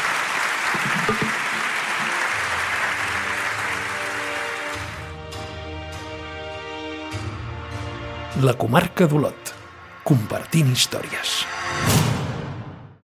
La 8.41 8.55
comarca 8.57 9.05
d'Olot. 9.05 9.51
Compartint 10.09 10.71
històries. 10.73 11.43